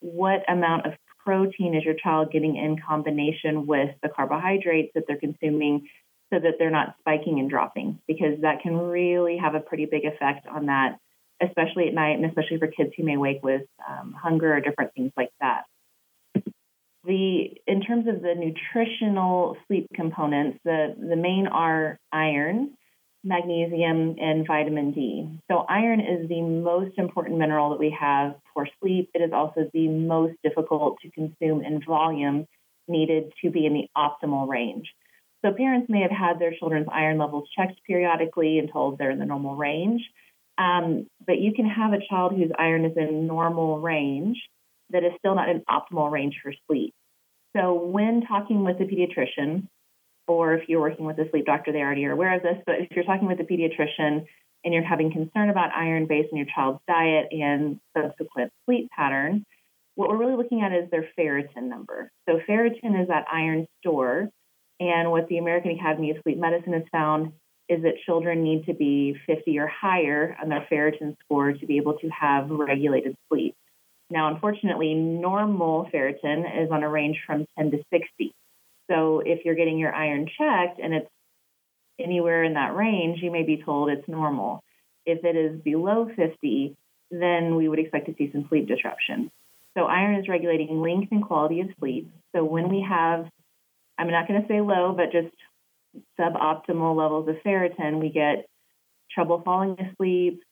what 0.00 0.44
amount 0.48 0.86
of 0.86 0.92
protein 1.24 1.74
is 1.74 1.84
your 1.84 1.94
child 1.94 2.30
getting 2.32 2.56
in 2.56 2.76
combination 2.78 3.66
with 3.66 3.90
the 4.02 4.08
carbohydrates 4.08 4.92
that 4.94 5.04
they're 5.06 5.18
consuming 5.18 5.88
so 6.32 6.38
that 6.38 6.54
they're 6.58 6.70
not 6.70 6.96
spiking 7.00 7.38
and 7.40 7.50
dropping? 7.50 7.98
Because 8.06 8.40
that 8.42 8.60
can 8.62 8.76
really 8.76 9.36
have 9.36 9.54
a 9.54 9.60
pretty 9.60 9.86
big 9.86 10.04
effect 10.04 10.46
on 10.46 10.66
that, 10.66 10.98
especially 11.42 11.88
at 11.88 11.94
night 11.94 12.16
and 12.16 12.24
especially 12.26 12.58
for 12.58 12.66
kids 12.66 12.92
who 12.96 13.04
may 13.04 13.16
wake 13.16 13.42
with 13.42 13.62
um, 13.88 14.12
hunger 14.12 14.54
or 14.54 14.60
different 14.60 14.92
things 14.94 15.12
like 15.16 15.30
that. 15.40 15.64
The 17.06 17.50
in 17.66 17.82
terms 17.82 18.06
of 18.08 18.22
the 18.22 18.34
nutritional 18.34 19.58
sleep 19.66 19.88
components, 19.94 20.58
the, 20.64 20.94
the 20.98 21.16
main 21.16 21.46
are 21.46 21.98
iron, 22.10 22.76
magnesium, 23.24 24.16
and 24.20 24.46
vitamin 24.46 24.92
D. 24.92 25.28
So, 25.50 25.64
iron 25.68 26.00
is 26.00 26.28
the 26.28 26.42
most 26.42 26.98
important 26.98 27.38
mineral 27.38 27.70
that 27.70 27.78
we 27.80 27.96
have 27.98 28.36
for 28.52 28.68
sleep. 28.80 29.10
It 29.14 29.22
is 29.22 29.32
also 29.32 29.68
the 29.72 29.88
most 29.88 30.34
difficult 30.44 30.98
to 31.02 31.10
consume 31.10 31.64
in 31.64 31.82
volume 31.82 32.46
needed 32.86 33.32
to 33.42 33.50
be 33.50 33.66
in 33.66 33.72
the 33.72 33.88
optimal 33.96 34.46
range. 34.46 34.86
So, 35.44 35.52
parents 35.52 35.88
may 35.88 36.02
have 36.02 36.10
had 36.10 36.38
their 36.38 36.54
children's 36.54 36.88
iron 36.92 37.18
levels 37.18 37.48
checked 37.56 37.80
periodically 37.86 38.58
and 38.58 38.70
told 38.70 38.98
they're 38.98 39.10
in 39.10 39.18
the 39.18 39.26
normal 39.26 39.56
range. 39.56 40.02
Um, 40.56 41.06
but 41.26 41.38
you 41.38 41.52
can 41.52 41.68
have 41.68 41.92
a 41.92 42.06
child 42.08 42.32
whose 42.32 42.52
iron 42.58 42.84
is 42.84 42.96
in 42.96 43.26
normal 43.26 43.80
range 43.80 44.38
that 44.90 45.02
is 45.02 45.12
still 45.18 45.34
not 45.34 45.48
in 45.48 45.64
optimal 45.68 46.10
range 46.10 46.36
for 46.42 46.52
sleep. 46.66 46.94
So, 47.56 47.74
when 47.74 48.22
talking 48.26 48.64
with 48.64 48.80
a 48.80 48.84
pediatrician, 48.84 49.68
or 50.26 50.54
if 50.54 50.68
you're 50.68 50.80
working 50.80 51.04
with 51.04 51.18
a 51.18 51.28
sleep 51.30 51.46
doctor, 51.46 51.72
they 51.72 51.80
already 51.80 52.04
are 52.06 52.12
aware 52.12 52.34
of 52.34 52.42
this. 52.42 52.56
But 52.66 52.76
if 52.80 52.88
you're 52.92 53.04
talking 53.04 53.28
with 53.28 53.40
a 53.40 53.44
pediatrician 53.44 54.26
and 54.64 54.72
you're 54.72 54.82
having 54.82 55.12
concern 55.12 55.50
about 55.50 55.70
iron 55.74 56.06
based 56.06 56.28
on 56.32 56.38
your 56.38 56.46
child's 56.54 56.80
diet 56.88 57.28
and 57.30 57.78
subsequent 57.96 58.50
sleep 58.64 58.88
pattern, 58.96 59.44
what 59.94 60.08
we're 60.08 60.16
really 60.16 60.36
looking 60.36 60.62
at 60.62 60.72
is 60.72 60.90
their 60.90 61.08
ferritin 61.18 61.64
number. 61.64 62.10
So, 62.28 62.40
ferritin 62.48 63.00
is 63.00 63.08
that 63.08 63.26
iron 63.30 63.66
store. 63.80 64.28
And 64.80 65.10
what 65.10 65.28
the 65.28 65.38
American 65.38 65.70
Academy 65.72 66.10
of 66.10 66.16
Sleep 66.24 66.38
Medicine 66.38 66.72
has 66.72 66.82
found 66.90 67.32
is 67.68 67.82
that 67.82 67.94
children 68.04 68.42
need 68.42 68.66
to 68.66 68.74
be 68.74 69.16
50 69.26 69.58
or 69.58 69.68
higher 69.68 70.36
on 70.42 70.48
their 70.48 70.66
ferritin 70.70 71.16
score 71.24 71.52
to 71.52 71.66
be 71.66 71.76
able 71.76 71.96
to 71.98 72.08
have 72.08 72.50
regulated 72.50 73.14
sleep. 73.28 73.54
Now, 74.10 74.32
unfortunately, 74.34 74.94
normal 74.94 75.88
ferritin 75.92 76.64
is 76.64 76.70
on 76.70 76.82
a 76.82 76.88
range 76.88 77.18
from 77.26 77.46
10 77.56 77.70
to 77.70 77.78
60. 77.90 78.34
So 78.90 79.20
if 79.24 79.44
you're 79.44 79.54
getting 79.54 79.78
your 79.78 79.94
iron 79.94 80.26
checked 80.26 80.80
and 80.80 80.94
it's 80.94 81.08
anywhere 81.98 82.44
in 82.44 82.54
that 82.54 82.74
range, 82.74 83.20
you 83.22 83.30
may 83.30 83.42
be 83.42 83.62
told 83.62 83.90
it's 83.90 84.08
normal. 84.08 84.62
If 85.06 85.24
it 85.24 85.36
is 85.36 85.60
below 85.60 86.08
50, 86.14 86.76
then 87.10 87.56
we 87.56 87.68
would 87.68 87.78
expect 87.78 88.06
to 88.06 88.14
see 88.16 88.30
some 88.32 88.46
sleep 88.48 88.66
disruption. 88.66 89.30
So 89.76 89.84
iron 89.84 90.16
is 90.16 90.28
regulating 90.28 90.80
length 90.80 91.12
and 91.12 91.24
quality 91.24 91.60
of 91.60 91.68
sleep. 91.78 92.10
So 92.34 92.44
when 92.44 92.68
we 92.68 92.86
have, 92.88 93.28
I'm 93.98 94.10
not 94.10 94.28
going 94.28 94.40
to 94.40 94.48
say 94.48 94.60
low, 94.60 94.94
but 94.96 95.12
just 95.12 95.34
suboptimal 96.18 96.96
levels 96.96 97.28
of 97.28 97.36
ferritin, 97.44 98.00
we 98.00 98.10
get 98.10 98.46
trouble 99.12 99.42
falling 99.44 99.76
asleep, 99.80 100.42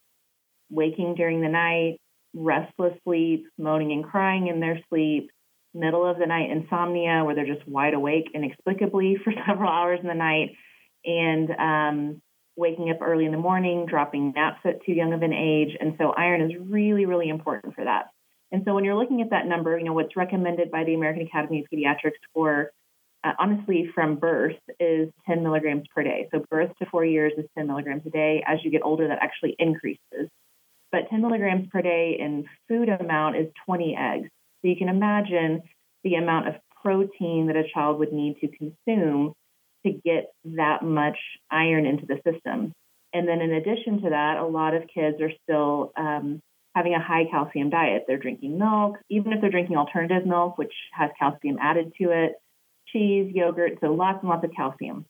waking 0.70 1.14
during 1.14 1.40
the 1.40 1.48
night, 1.48 1.98
restless 2.34 2.94
sleep, 3.04 3.46
moaning 3.58 3.92
and 3.92 4.04
crying 4.04 4.48
in 4.48 4.60
their 4.60 4.80
sleep, 4.88 5.30
middle 5.74 6.06
of 6.06 6.18
the 6.18 6.26
night 6.26 6.50
insomnia 6.50 7.24
where 7.24 7.34
they're 7.34 7.46
just 7.46 7.66
wide 7.66 7.94
awake 7.94 8.30
inexplicably 8.34 9.16
for 9.24 9.32
several 9.46 9.70
hours 9.70 10.00
in 10.02 10.08
the 10.08 10.14
night, 10.14 10.56
and 11.04 11.50
um, 11.50 12.22
waking 12.56 12.90
up 12.90 12.98
early 13.00 13.24
in 13.24 13.32
the 13.32 13.38
morning, 13.38 13.86
dropping 13.86 14.32
naps 14.32 14.60
at 14.64 14.84
too 14.84 14.92
young 14.92 15.12
of 15.12 15.22
an 15.22 15.32
age. 15.32 15.76
And 15.80 15.94
so 15.98 16.10
iron 16.10 16.42
is 16.42 16.52
really, 16.60 17.06
really 17.06 17.28
important 17.28 17.74
for 17.74 17.84
that. 17.84 18.10
And 18.50 18.62
so 18.66 18.74
when 18.74 18.84
you're 18.84 18.94
looking 18.96 19.22
at 19.22 19.30
that 19.30 19.46
number, 19.46 19.78
you 19.78 19.84
know, 19.84 19.94
what's 19.94 20.14
recommended 20.14 20.70
by 20.70 20.84
the 20.84 20.94
American 20.94 21.26
Academy 21.26 21.60
of 21.60 21.66
Pediatrics 21.72 22.20
for 22.34 22.70
uh, 23.24 23.32
honestly 23.38 23.88
from 23.94 24.16
birth 24.16 24.58
is 24.78 25.08
10 25.26 25.42
milligrams 25.42 25.84
per 25.94 26.02
day. 26.02 26.28
So 26.32 26.44
birth 26.50 26.70
to 26.78 26.86
four 26.86 27.04
years 27.04 27.32
is 27.38 27.46
10 27.56 27.66
milligrams 27.66 28.02
a 28.06 28.10
day. 28.10 28.44
As 28.46 28.58
you 28.62 28.70
get 28.70 28.82
older, 28.82 29.08
that 29.08 29.18
actually 29.22 29.56
increases. 29.58 30.28
But 30.90 31.08
10 31.08 31.22
milligrams 31.22 31.68
per 31.72 31.80
day 31.80 32.16
in 32.18 32.46
food 32.68 32.88
amount 32.88 33.36
is 33.36 33.46
20 33.64 33.96
eggs. 33.96 34.28
So 34.62 34.68
you 34.68 34.76
can 34.76 34.88
imagine 34.88 35.62
the 36.04 36.14
amount 36.14 36.48
of 36.48 36.54
protein 36.82 37.46
that 37.48 37.56
a 37.56 37.68
child 37.72 37.98
would 37.98 38.12
need 38.12 38.36
to 38.40 38.48
consume 38.48 39.34
to 39.84 39.92
get 40.04 40.32
that 40.44 40.82
much 40.82 41.18
iron 41.50 41.86
into 41.86 42.06
the 42.06 42.16
system. 42.16 42.72
And 43.12 43.28
then 43.28 43.40
in 43.40 43.52
addition 43.52 44.02
to 44.02 44.10
that, 44.10 44.38
a 44.38 44.46
lot 44.46 44.74
of 44.74 44.84
kids 44.92 45.20
are 45.20 45.32
still 45.42 45.92
um, 45.96 46.40
having 46.74 46.94
a 46.94 47.02
high 47.02 47.24
calcium 47.30 47.70
diet. 47.70 48.04
They're 48.06 48.16
drinking 48.16 48.58
milk, 48.58 48.96
even 49.10 49.32
if 49.32 49.40
they're 49.40 49.50
drinking 49.50 49.76
alternative 49.76 50.26
milk, 50.26 50.56
which 50.56 50.72
has 50.92 51.10
calcium 51.18 51.58
added 51.60 51.92
to 52.00 52.10
it, 52.10 52.32
cheese, 52.88 53.32
yogurt, 53.34 53.78
so 53.80 53.88
lots 53.88 54.18
and 54.22 54.30
lots 54.30 54.44
of 54.44 54.52
calcium. 54.56 55.04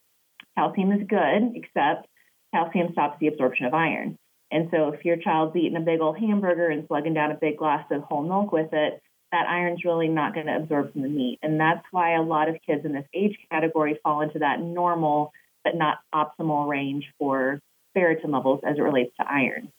Calcium 0.56 0.92
is 0.92 1.06
good, 1.08 1.52
except 1.54 2.06
calcium 2.52 2.88
stops 2.92 3.18
the 3.20 3.28
absorption 3.28 3.66
of 3.66 3.74
iron. 3.74 4.16
And 4.50 4.68
so 4.70 4.88
if 4.88 5.04
your 5.04 5.16
child's 5.16 5.56
eating 5.56 5.76
a 5.76 5.80
big 5.80 6.00
old 6.00 6.18
hamburger 6.18 6.68
and 6.68 6.86
slugging 6.86 7.14
down 7.14 7.30
a 7.30 7.38
big 7.40 7.56
glass 7.56 7.86
of 7.90 8.02
whole 8.02 8.22
milk 8.22 8.52
with 8.52 8.68
it, 8.72 9.00
that 9.32 9.48
iron's 9.48 9.84
really 9.84 10.08
not 10.08 10.34
going 10.34 10.46
to 10.46 10.56
absorb 10.56 10.92
from 10.92 11.02
the 11.02 11.08
meat. 11.08 11.38
And 11.42 11.58
that's 11.58 11.84
why 11.90 12.14
a 12.14 12.22
lot 12.22 12.48
of 12.48 12.56
kids 12.66 12.84
in 12.84 12.92
this 12.92 13.06
age 13.14 13.36
category 13.50 13.98
fall 14.02 14.20
into 14.20 14.40
that 14.40 14.60
normal 14.60 15.32
but 15.64 15.74
not 15.74 15.98
optimal 16.14 16.68
range 16.68 17.04
for 17.18 17.60
ferritin 17.96 18.32
levels 18.32 18.60
as 18.66 18.76
it 18.78 18.82
relates 18.82 19.14
to 19.18 19.26
iron. 19.28 19.72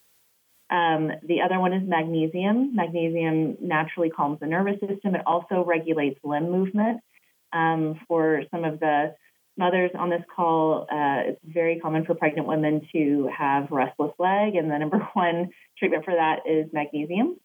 Um, 0.69 1.11
the 1.27 1.41
other 1.41 1.59
one 1.59 1.73
is 1.73 1.87
magnesium. 1.87 2.75
Magnesium 2.75 3.57
naturally 3.61 4.09
calms 4.09 4.39
the 4.39 4.47
nervous 4.47 4.79
system. 4.79 5.13
It 5.13 5.21
also 5.27 5.63
regulates 5.63 6.19
limb 6.23 6.49
movement. 6.49 7.01
Um, 7.51 7.99
for 8.07 8.43
some 8.49 8.63
of 8.63 8.79
the 8.79 9.13
mothers 9.55 9.91
on 9.93 10.09
this 10.09 10.23
call, 10.35 10.87
uh, 10.91 11.29
it's 11.29 11.39
very 11.43 11.79
common 11.79 12.05
for 12.05 12.15
pregnant 12.15 12.47
women 12.47 12.87
to 12.93 13.29
have 13.37 13.69
restless 13.69 14.13
leg, 14.17 14.55
and 14.55 14.71
the 14.71 14.77
number 14.79 14.97
one 15.13 15.49
treatment 15.77 16.05
for 16.05 16.15
that 16.15 16.49
is 16.49 16.71
magnesium. 16.73 17.37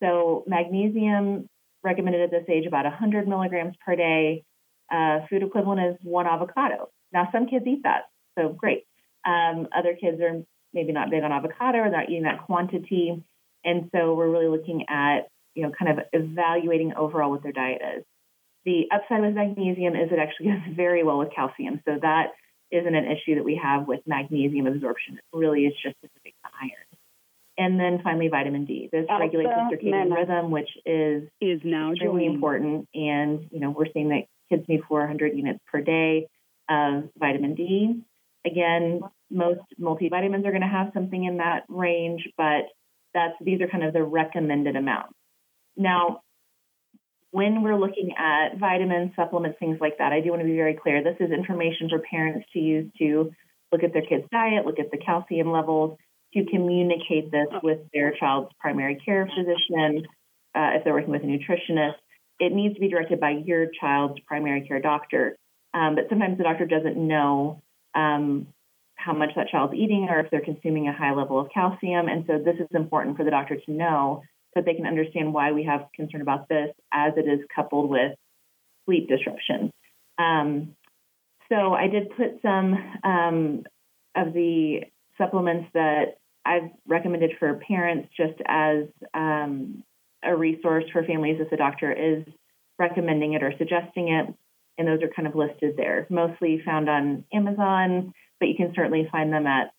So, 0.00 0.44
magnesium 0.46 1.48
recommended 1.86 2.20
at 2.20 2.30
this 2.30 2.44
age 2.48 2.66
about 2.66 2.84
100 2.84 3.26
milligrams 3.26 3.74
per 3.84 3.96
day. 3.96 4.44
Uh, 4.92 5.20
food 5.30 5.42
equivalent 5.42 5.80
is 5.80 5.96
one 6.02 6.26
avocado. 6.26 6.90
Now, 7.12 7.28
some 7.32 7.46
kids 7.46 7.64
eat 7.66 7.82
that, 7.84 8.02
so 8.38 8.50
great. 8.50 8.84
Um, 9.24 9.68
other 9.76 9.96
kids 9.98 10.20
are 10.20 10.42
maybe 10.74 10.92
not 10.92 11.10
big 11.10 11.22
on 11.22 11.32
avocado 11.32 11.78
or 11.78 11.88
not 11.88 12.10
eating 12.10 12.24
that 12.24 12.44
quantity, 12.44 13.22
and 13.64 13.88
so 13.92 14.14
we're 14.14 14.30
really 14.30 14.48
looking 14.48 14.84
at 14.88 15.28
you 15.54 15.62
know 15.62 15.72
kind 15.76 15.98
of 15.98 16.04
evaluating 16.12 16.92
overall 16.94 17.30
what 17.30 17.42
their 17.42 17.52
diet 17.52 17.80
is. 17.96 18.04
The 18.64 18.86
upside 18.92 19.22
with 19.22 19.34
magnesium 19.34 19.96
is 19.96 20.10
it 20.12 20.18
actually 20.18 20.46
goes 20.52 20.76
very 20.76 21.02
well 21.02 21.18
with 21.18 21.34
calcium. 21.34 21.80
So 21.86 21.98
that 22.02 22.32
isn't 22.70 22.94
an 22.94 23.06
issue 23.06 23.36
that 23.36 23.44
we 23.44 23.60
have 23.62 23.86
with 23.86 24.00
magnesium 24.06 24.66
absorption. 24.66 25.16
It 25.16 25.36
really 25.36 25.66
is 25.66 25.74
just 25.82 25.96
specific 25.96 26.34
to 26.44 26.50
iron. 26.60 26.85
And 27.58 27.80
then 27.80 28.00
finally, 28.04 28.28
vitamin 28.28 28.66
D. 28.66 28.88
This 28.92 29.06
Alpha 29.08 29.24
regulates 29.24 29.50
the 29.50 29.76
circadian 29.76 30.14
rhythm, 30.14 30.50
which 30.50 30.68
is 30.84 31.28
is 31.40 31.60
now 31.64 31.92
extremely 31.92 32.24
joining. 32.24 32.34
important. 32.34 32.88
And 32.94 33.48
you 33.50 33.60
know, 33.60 33.70
we're 33.70 33.90
seeing 33.92 34.10
that 34.10 34.24
kids 34.50 34.68
need 34.68 34.82
400 34.88 35.36
units 35.36 35.60
per 35.70 35.80
day 35.80 36.28
of 36.68 37.08
vitamin 37.18 37.54
D. 37.54 38.02
Again, 38.44 39.00
most 39.30 39.62
multivitamins 39.80 40.46
are 40.46 40.50
going 40.50 40.60
to 40.60 40.68
have 40.68 40.90
something 40.92 41.24
in 41.24 41.38
that 41.38 41.64
range, 41.68 42.28
but 42.36 42.66
that's 43.14 43.34
these 43.40 43.60
are 43.62 43.68
kind 43.68 43.84
of 43.84 43.92
the 43.92 44.02
recommended 44.02 44.76
amounts. 44.76 45.14
Now, 45.76 46.20
when 47.30 47.62
we're 47.62 47.78
looking 47.78 48.14
at 48.16 48.58
vitamins, 48.58 49.12
supplements, 49.16 49.58
things 49.58 49.78
like 49.80 49.98
that, 49.98 50.12
I 50.12 50.20
do 50.20 50.30
want 50.30 50.40
to 50.40 50.46
be 50.46 50.56
very 50.56 50.74
clear. 50.74 51.02
This 51.02 51.16
is 51.20 51.30
information 51.32 51.88
for 51.88 51.98
parents 51.98 52.46
to 52.52 52.58
use 52.58 52.90
to 52.98 53.30
look 53.72 53.82
at 53.82 53.92
their 53.92 54.02
kids' 54.02 54.26
diet, 54.30 54.64
look 54.64 54.78
at 54.78 54.90
the 54.90 54.98
calcium 54.98 55.50
levels, 55.50 55.98
to 56.34 56.44
communicate 56.46 57.30
this 57.30 57.48
with 57.62 57.78
their 57.92 58.12
child's 58.18 58.50
primary 58.60 58.96
care 58.96 59.26
physician, 59.26 60.06
uh, 60.54 60.70
if 60.74 60.84
they're 60.84 60.94
working 60.94 61.10
with 61.10 61.22
a 61.22 61.26
nutritionist. 61.26 61.94
It 62.38 62.52
needs 62.52 62.74
to 62.74 62.80
be 62.80 62.88
directed 62.88 63.20
by 63.20 63.30
your 63.30 63.66
child's 63.80 64.20
primary 64.26 64.66
care 64.66 64.80
doctor. 64.80 65.36
Um, 65.72 65.94
but 65.94 66.04
sometimes 66.08 66.38
the 66.38 66.44
doctor 66.44 66.66
doesn't 66.66 66.96
know 66.96 67.62
um, 67.94 68.48
how 68.96 69.12
much 69.12 69.30
that 69.36 69.48
child's 69.48 69.74
eating 69.74 70.08
or 70.10 70.20
if 70.20 70.30
they're 70.30 70.40
consuming 70.40 70.88
a 70.88 70.92
high 70.92 71.14
level 71.14 71.38
of 71.38 71.48
calcium. 71.52 72.08
And 72.08 72.24
so 72.26 72.38
this 72.38 72.56
is 72.58 72.66
important 72.74 73.16
for 73.16 73.24
the 73.24 73.30
doctor 73.30 73.56
to 73.56 73.70
know 73.70 74.22
so 74.24 74.60
that 74.60 74.64
they 74.64 74.74
can 74.74 74.86
understand 74.86 75.32
why 75.32 75.52
we 75.52 75.64
have 75.64 75.86
concern 75.94 76.22
about 76.22 76.48
this 76.48 76.70
as 76.92 77.12
it 77.16 77.28
is 77.28 77.40
coupled 77.54 77.90
with 77.90 78.12
sleep 78.84 79.08
disruption. 79.08 79.70
Um, 80.18 80.74
so 81.50 81.74
I 81.74 81.88
did 81.88 82.10
put 82.16 82.40
some 82.42 82.74
um, 83.04 83.64
of 84.16 84.32
the 84.32 84.80
supplements 85.18 85.68
that 85.74 86.18
I've 86.44 86.70
recommended 86.86 87.32
for 87.38 87.60
parents 87.66 88.08
just 88.16 88.40
as 88.46 88.84
um, 89.14 89.82
a 90.24 90.36
resource 90.36 90.84
for 90.92 91.04
families 91.04 91.38
if 91.40 91.50
the 91.50 91.56
doctor 91.56 91.92
is 91.92 92.24
recommending 92.78 93.32
it 93.34 93.42
or 93.42 93.52
suggesting 93.58 94.08
it. 94.08 94.32
And 94.78 94.86
those 94.86 95.02
are 95.02 95.08
kind 95.08 95.26
of 95.26 95.34
listed 95.34 95.74
there, 95.76 96.06
mostly 96.10 96.60
found 96.64 96.88
on 96.88 97.24
Amazon, 97.32 98.12
but 98.38 98.46
you 98.46 98.54
can 98.56 98.72
certainly 98.76 99.08
find 99.10 99.32
them 99.32 99.46
at 99.46 99.72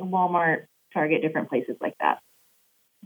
Walmart, 0.00 0.66
Target, 0.94 1.22
different 1.22 1.48
places 1.48 1.76
like 1.80 1.94
that. 2.00 2.20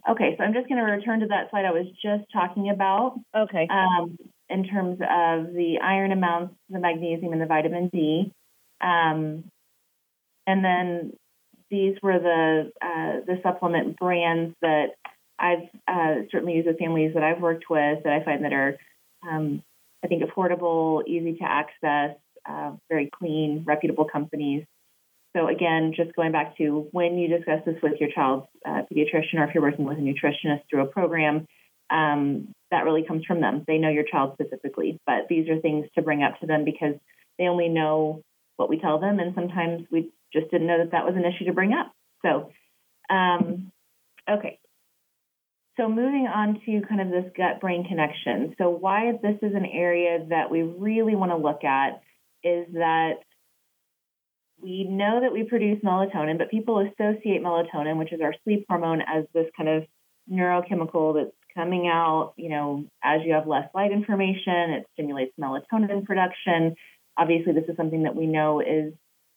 Okay, 0.08 0.34
so 0.36 0.44
I'm 0.44 0.52
just 0.52 0.68
going 0.68 0.78
to 0.78 0.90
return 0.90 1.20
to 1.20 1.26
that 1.28 1.50
slide 1.50 1.64
I 1.64 1.72
was 1.72 1.86
just 2.02 2.24
talking 2.32 2.70
about. 2.70 3.18
Okay. 3.36 3.68
Um, 3.70 4.16
in 4.48 4.64
terms 4.64 4.98
of 5.00 5.52
the 5.52 5.78
iron 5.82 6.12
amounts, 6.12 6.54
the 6.68 6.78
magnesium, 6.78 7.32
and 7.32 7.40
the 7.40 7.46
vitamin 7.46 7.88
D. 7.92 8.32
Um, 8.80 9.44
and 10.46 10.64
then 10.64 11.12
these 11.70 11.96
were 12.02 12.18
the 12.18 12.72
uh, 12.82 13.24
the 13.26 13.40
supplement 13.42 13.98
brands 13.98 14.54
that 14.60 14.88
I've 15.38 15.68
uh, 15.88 16.22
certainly 16.30 16.54
used 16.54 16.66
with 16.66 16.78
families 16.78 17.14
that 17.14 17.22
I've 17.22 17.40
worked 17.40 17.70
with 17.70 18.02
that 18.04 18.12
I 18.12 18.24
find 18.24 18.44
that 18.44 18.52
are, 18.52 18.76
um, 19.28 19.62
I 20.04 20.08
think, 20.08 20.22
affordable, 20.22 21.06
easy 21.06 21.36
to 21.38 21.44
access, 21.44 22.16
uh, 22.48 22.72
very 22.90 23.10
clean, 23.18 23.64
reputable 23.66 24.04
companies. 24.04 24.64
So 25.34 25.48
again, 25.48 25.94
just 25.96 26.14
going 26.16 26.32
back 26.32 26.56
to 26.58 26.88
when 26.90 27.16
you 27.16 27.28
discuss 27.28 27.60
this 27.64 27.76
with 27.82 28.00
your 28.00 28.10
child's 28.10 28.46
uh, 28.66 28.82
pediatrician 28.92 29.38
or 29.38 29.44
if 29.44 29.54
you're 29.54 29.62
working 29.62 29.84
with 29.84 29.98
a 29.98 30.00
nutritionist 30.00 30.62
through 30.68 30.82
a 30.82 30.86
program, 30.86 31.46
um, 31.88 32.48
that 32.70 32.84
really 32.84 33.04
comes 33.04 33.24
from 33.24 33.40
them. 33.40 33.64
They 33.66 33.78
know 33.78 33.88
your 33.88 34.04
child 34.04 34.34
specifically, 34.34 34.98
but 35.06 35.28
these 35.28 35.48
are 35.48 35.58
things 35.60 35.86
to 35.94 36.02
bring 36.02 36.22
up 36.22 36.40
to 36.40 36.46
them 36.46 36.64
because 36.64 36.94
they 37.38 37.46
only 37.46 37.68
know 37.68 38.22
what 38.56 38.68
we 38.68 38.78
tell 38.78 38.98
them, 38.98 39.18
and 39.20 39.34
sometimes 39.34 39.86
we 39.90 40.10
just 40.32 40.50
didn't 40.50 40.66
know 40.66 40.78
that 40.78 40.92
that 40.92 41.04
was 41.04 41.14
an 41.16 41.24
issue 41.24 41.46
to 41.46 41.52
bring 41.52 41.72
up. 41.72 41.92
So, 42.22 42.50
um, 43.08 43.72
okay. 44.28 44.58
So 45.76 45.88
moving 45.88 46.26
on 46.26 46.60
to 46.66 46.86
kind 46.86 47.00
of 47.00 47.08
this 47.08 47.32
gut-brain 47.36 47.86
connection. 47.88 48.54
So 48.58 48.68
why 48.68 49.12
this 49.22 49.36
is 49.40 49.54
an 49.54 49.64
area 49.64 50.26
that 50.28 50.50
we 50.50 50.62
really 50.62 51.14
want 51.14 51.30
to 51.32 51.36
look 51.36 51.64
at 51.64 52.02
is 52.44 52.66
that 52.74 53.14
we 54.60 54.84
know 54.84 55.20
that 55.22 55.32
we 55.32 55.44
produce 55.44 55.82
melatonin, 55.82 56.36
but 56.36 56.50
people 56.50 56.80
associate 56.80 57.42
melatonin, 57.42 57.98
which 57.98 58.12
is 58.12 58.20
our 58.20 58.34
sleep 58.44 58.66
hormone, 58.68 59.00
as 59.00 59.24
this 59.32 59.46
kind 59.56 59.68
of 59.68 59.84
neurochemical 60.30 61.14
that's 61.14 61.34
coming 61.54 61.88
out, 61.88 62.34
you 62.36 62.50
know, 62.50 62.84
as 63.02 63.22
you 63.24 63.32
have 63.32 63.46
less 63.46 63.68
light 63.74 63.90
information. 63.90 64.70
It 64.70 64.86
stimulates 64.92 65.32
melatonin 65.40 66.04
production. 66.04 66.74
Obviously, 67.16 67.52
this 67.52 67.64
is 67.68 67.76
something 67.76 68.02
that 68.02 68.14
we 68.14 68.26
know 68.26 68.60
is 68.60 68.92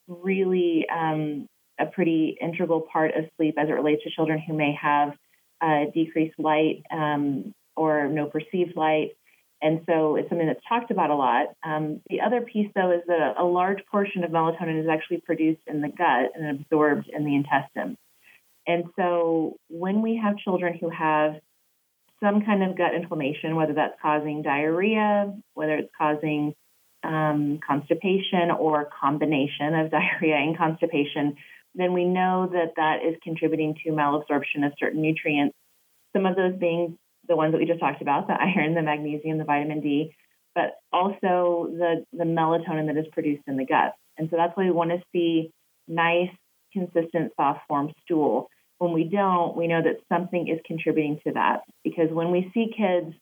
really 0.07 0.86
um, 0.89 1.48
a 1.79 1.86
pretty 1.86 2.38
integral 2.41 2.81
part 2.81 3.15
of 3.15 3.25
sleep 3.38 3.55
as 3.57 3.69
it 3.69 3.74
relates 3.74 4.03
to 4.03 4.12
children 4.12 4.41
who 4.45 4.53
may 4.53 4.77
have 4.79 5.13
uh, 5.62 5.86
decreased 5.93 6.38
light 6.39 6.83
um, 6.91 7.53
or 7.75 8.07
no 8.07 8.25
perceived 8.27 8.75
light. 8.75 9.12
And 9.62 9.81
so 9.86 10.17
it's 10.17 10.27
something 10.27 10.48
that's 10.48 10.60
talked 10.67 10.91
about 10.91 11.10
a 11.10 11.15
lot. 11.15 11.48
Um, 11.63 12.01
the 12.10 12.19
other 12.19 12.41
piece, 12.41 12.69
though, 12.75 12.91
is 12.91 13.01
that 13.07 13.36
a, 13.38 13.43
a, 13.43 13.45
large 13.45 13.79
portion 13.89 14.25
of 14.25 14.31
melatonin 14.31 14.81
is 14.81 14.89
actually 14.89 15.22
produced 15.22 15.62
in 15.67 15.79
the 15.81 15.88
gut 15.88 16.31
and 16.36 16.60
absorbed 16.60 17.07
in 17.07 17.24
the 17.24 17.33
intestine. 17.33 17.98
And 18.67 18.86
so 18.98 19.55
when 19.69 20.01
we 20.01 20.19
have 20.22 20.38
children 20.38 20.77
who 20.79 20.89
have 20.89 21.36
some 22.22 22.45
kind 22.45 22.63
of 22.63 22.77
gut 22.77 22.93
inflammation, 22.93 23.55
whether 23.55 23.74
that's 23.74 23.95
causing 24.01 24.41
diarrhea, 24.41 25.33
whether 25.53 25.75
it's 25.75 25.91
causing 25.98 26.55
um, 27.03 27.60
constipation 27.65 28.51
or 28.57 28.89
combination 29.00 29.74
of 29.75 29.91
diarrhea 29.98 30.36
and 30.36 30.57
constipation, 30.57 31.36
then 31.75 31.93
we 31.93 32.05
know 32.05 32.50
that 32.51 32.74
that 32.75 33.03
is 33.03 33.15
contributing 33.24 33.75
to 33.83 33.91
malabsorption 33.91 34.65
of 34.65 34.74
certain 34.79 35.01
nutrients. 35.01 35.55
Some 36.15 36.25
of 36.25 36.36
those 36.36 36.55
being 36.60 36.98
the 37.27 37.36
ones 37.36 37.53
that 37.53 37.57
we 37.57 37.65
just 37.65 37.79
talked 37.79 38.01
about, 38.01 38.27
the 38.27 38.33
iron, 38.39 38.75
the 38.75 38.81
magnesium, 38.81 39.38
the 39.38 39.43
vitamin 39.43 39.81
D, 39.81 40.15
but 40.55 40.75
also 40.91 41.69
the, 41.72 42.05
the 42.12 42.25
melatonin 42.25 42.88
that 42.88 42.98
is 42.98 43.07
produced 43.12 43.43
in 43.48 43.57
the 43.57 43.65
gut. 43.65 43.93
And 44.17 44.29
so 44.29 44.38
that's 44.38 44.55
why 44.55 44.65
we 44.65 44.72
want 44.72 44.91
to 44.91 45.01
see 45.12 45.51
nice, 45.88 46.29
consistent, 46.72 47.31
soft 47.36 47.62
form 47.67 47.91
stool. 48.03 48.50
When 48.77 48.93
we 48.93 49.05
don't, 49.05 49.55
we 49.55 49.67
know 49.67 49.81
that 49.81 50.01
something 50.10 50.48
is 50.48 50.60
contributing 50.65 51.19
to 51.25 51.33
that. 51.33 51.62
Because 51.83 52.10
when 52.12 52.31
we 52.31 52.51
see 52.53 52.72
kids 52.75 53.15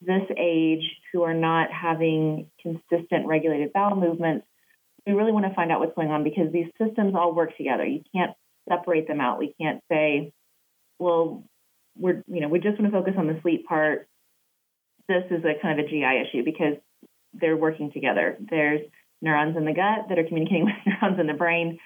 this 0.00 0.22
age 0.38 0.84
who 1.12 1.22
are 1.22 1.34
not 1.34 1.70
having 1.70 2.46
consistent 2.62 3.26
regulated 3.26 3.72
bowel 3.72 3.96
movements, 3.96 4.46
we 5.06 5.12
really 5.12 5.32
want 5.32 5.46
to 5.46 5.54
find 5.54 5.70
out 5.70 5.80
what's 5.80 5.94
going 5.94 6.10
on 6.10 6.24
because 6.24 6.52
these 6.52 6.70
systems 6.80 7.14
all 7.14 7.34
work 7.34 7.56
together. 7.56 7.84
You 7.84 8.02
can't 8.14 8.32
separate 8.68 9.08
them 9.08 9.20
out. 9.20 9.38
We 9.38 9.54
can't 9.60 9.82
say, 9.90 10.32
well, 10.98 11.44
we're 11.96 12.22
you 12.28 12.40
know 12.40 12.48
we 12.48 12.60
just 12.60 12.78
want 12.80 12.92
to 12.92 12.98
focus 12.98 13.14
on 13.18 13.26
the 13.26 13.38
sleep 13.42 13.66
part. 13.66 14.08
This 15.08 15.24
is 15.30 15.44
a 15.44 15.60
kind 15.60 15.78
of 15.78 15.86
a 15.86 15.88
GI 15.88 16.22
issue 16.28 16.44
because 16.44 16.76
they're 17.34 17.56
working 17.56 17.92
together. 17.92 18.36
There's 18.38 18.80
neurons 19.20 19.56
in 19.56 19.64
the 19.64 19.72
gut 19.72 20.08
that 20.08 20.18
are 20.18 20.24
communicating 20.24 20.64
with 20.66 20.74
neurons 20.86 21.20
in 21.20 21.26
the 21.26 21.34
brain, 21.34 21.78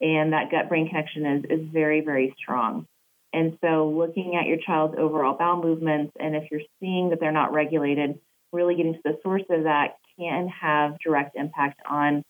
and 0.00 0.32
that 0.32 0.50
gut 0.50 0.68
brain 0.68 0.88
connection 0.88 1.26
is 1.26 1.44
is 1.60 1.68
very 1.72 2.00
very 2.00 2.34
strong. 2.38 2.86
And 3.32 3.56
so, 3.60 3.88
looking 3.88 4.36
at 4.36 4.46
your 4.46 4.58
child's 4.58 4.96
overall 4.98 5.36
bowel 5.36 5.62
movements, 5.62 6.12
and 6.18 6.34
if 6.34 6.50
you're 6.50 6.62
seeing 6.80 7.10
that 7.10 7.20
they're 7.20 7.30
not 7.30 7.52
regulated, 7.52 8.18
really 8.52 8.74
getting 8.74 8.94
to 8.94 9.00
the 9.04 9.18
source 9.22 9.44
of 9.50 9.64
that 9.64 9.98
can 10.18 10.48
have 10.48 10.98
direct 10.98 11.36
impact 11.36 11.80
on 11.88 12.22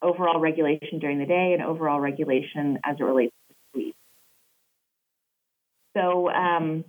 overall 0.00 0.38
regulation 0.38 0.98
during 0.98 1.18
the 1.18 1.26
day 1.26 1.54
and 1.54 1.62
overall 1.62 1.98
regulation 1.98 2.78
as 2.84 2.96
it 3.00 3.02
relates 3.02 3.34
to 3.48 3.54
sleep. 3.72 3.94
So 5.96 6.30
um, 6.30 6.84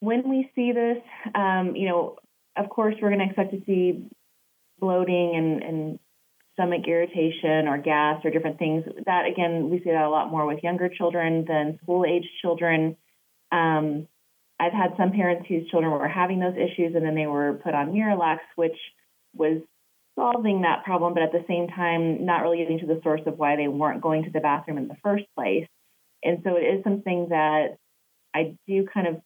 when 0.00 0.28
we 0.28 0.50
see 0.54 0.72
this, 0.72 1.02
um, 1.34 1.74
you 1.74 1.88
know, 1.88 2.16
of 2.56 2.68
course, 2.68 2.94
we're 3.00 3.08
going 3.08 3.20
to 3.20 3.26
expect 3.26 3.52
to 3.52 3.62
see 3.66 4.04
bloating 4.78 5.34
and, 5.34 5.62
and 5.62 5.98
stomach 6.58 6.82
irritation 6.88 7.68
or 7.68 7.78
gas 7.78 8.20
or 8.24 8.30
different 8.30 8.58
things. 8.58 8.84
That 9.06 9.26
again, 9.26 9.70
we 9.70 9.78
see 9.78 9.90
that 9.90 10.04
a 10.04 10.10
lot 10.10 10.30
more 10.30 10.44
with 10.44 10.62
younger 10.64 10.88
children 10.88 11.44
than 11.46 11.78
school-age 11.82 12.26
children. 12.42 12.96
Um, 13.52 14.08
I've 14.58 14.72
had 14.72 14.94
some 14.96 15.12
parents 15.12 15.46
whose 15.48 15.70
children 15.70 15.92
were 15.92 16.08
having 16.08 16.40
those 16.40 16.56
issues, 16.56 16.96
and 16.96 17.06
then 17.06 17.14
they 17.14 17.26
were 17.26 17.60
put 17.62 17.74
on 17.74 17.92
Miralax, 17.92 18.38
which 18.56 18.76
was 19.34 19.62
solving 20.16 20.62
that 20.62 20.84
problem, 20.84 21.14
but 21.14 21.22
at 21.22 21.30
the 21.30 21.44
same 21.46 21.68
time, 21.68 22.26
not 22.26 22.42
really 22.42 22.58
getting 22.58 22.80
to 22.80 22.86
the 22.86 23.00
source 23.04 23.20
of 23.26 23.38
why 23.38 23.54
they 23.54 23.68
weren't 23.68 24.02
going 24.02 24.24
to 24.24 24.30
the 24.30 24.40
bathroom 24.40 24.78
in 24.78 24.88
the 24.88 24.96
first 25.00 25.24
place. 25.36 25.68
And 26.24 26.40
so 26.42 26.56
it 26.56 26.62
is 26.62 26.82
something 26.82 27.28
that 27.28 27.76
I 28.34 28.56
do 28.66 28.84
kind 28.92 29.06
of 29.06 29.20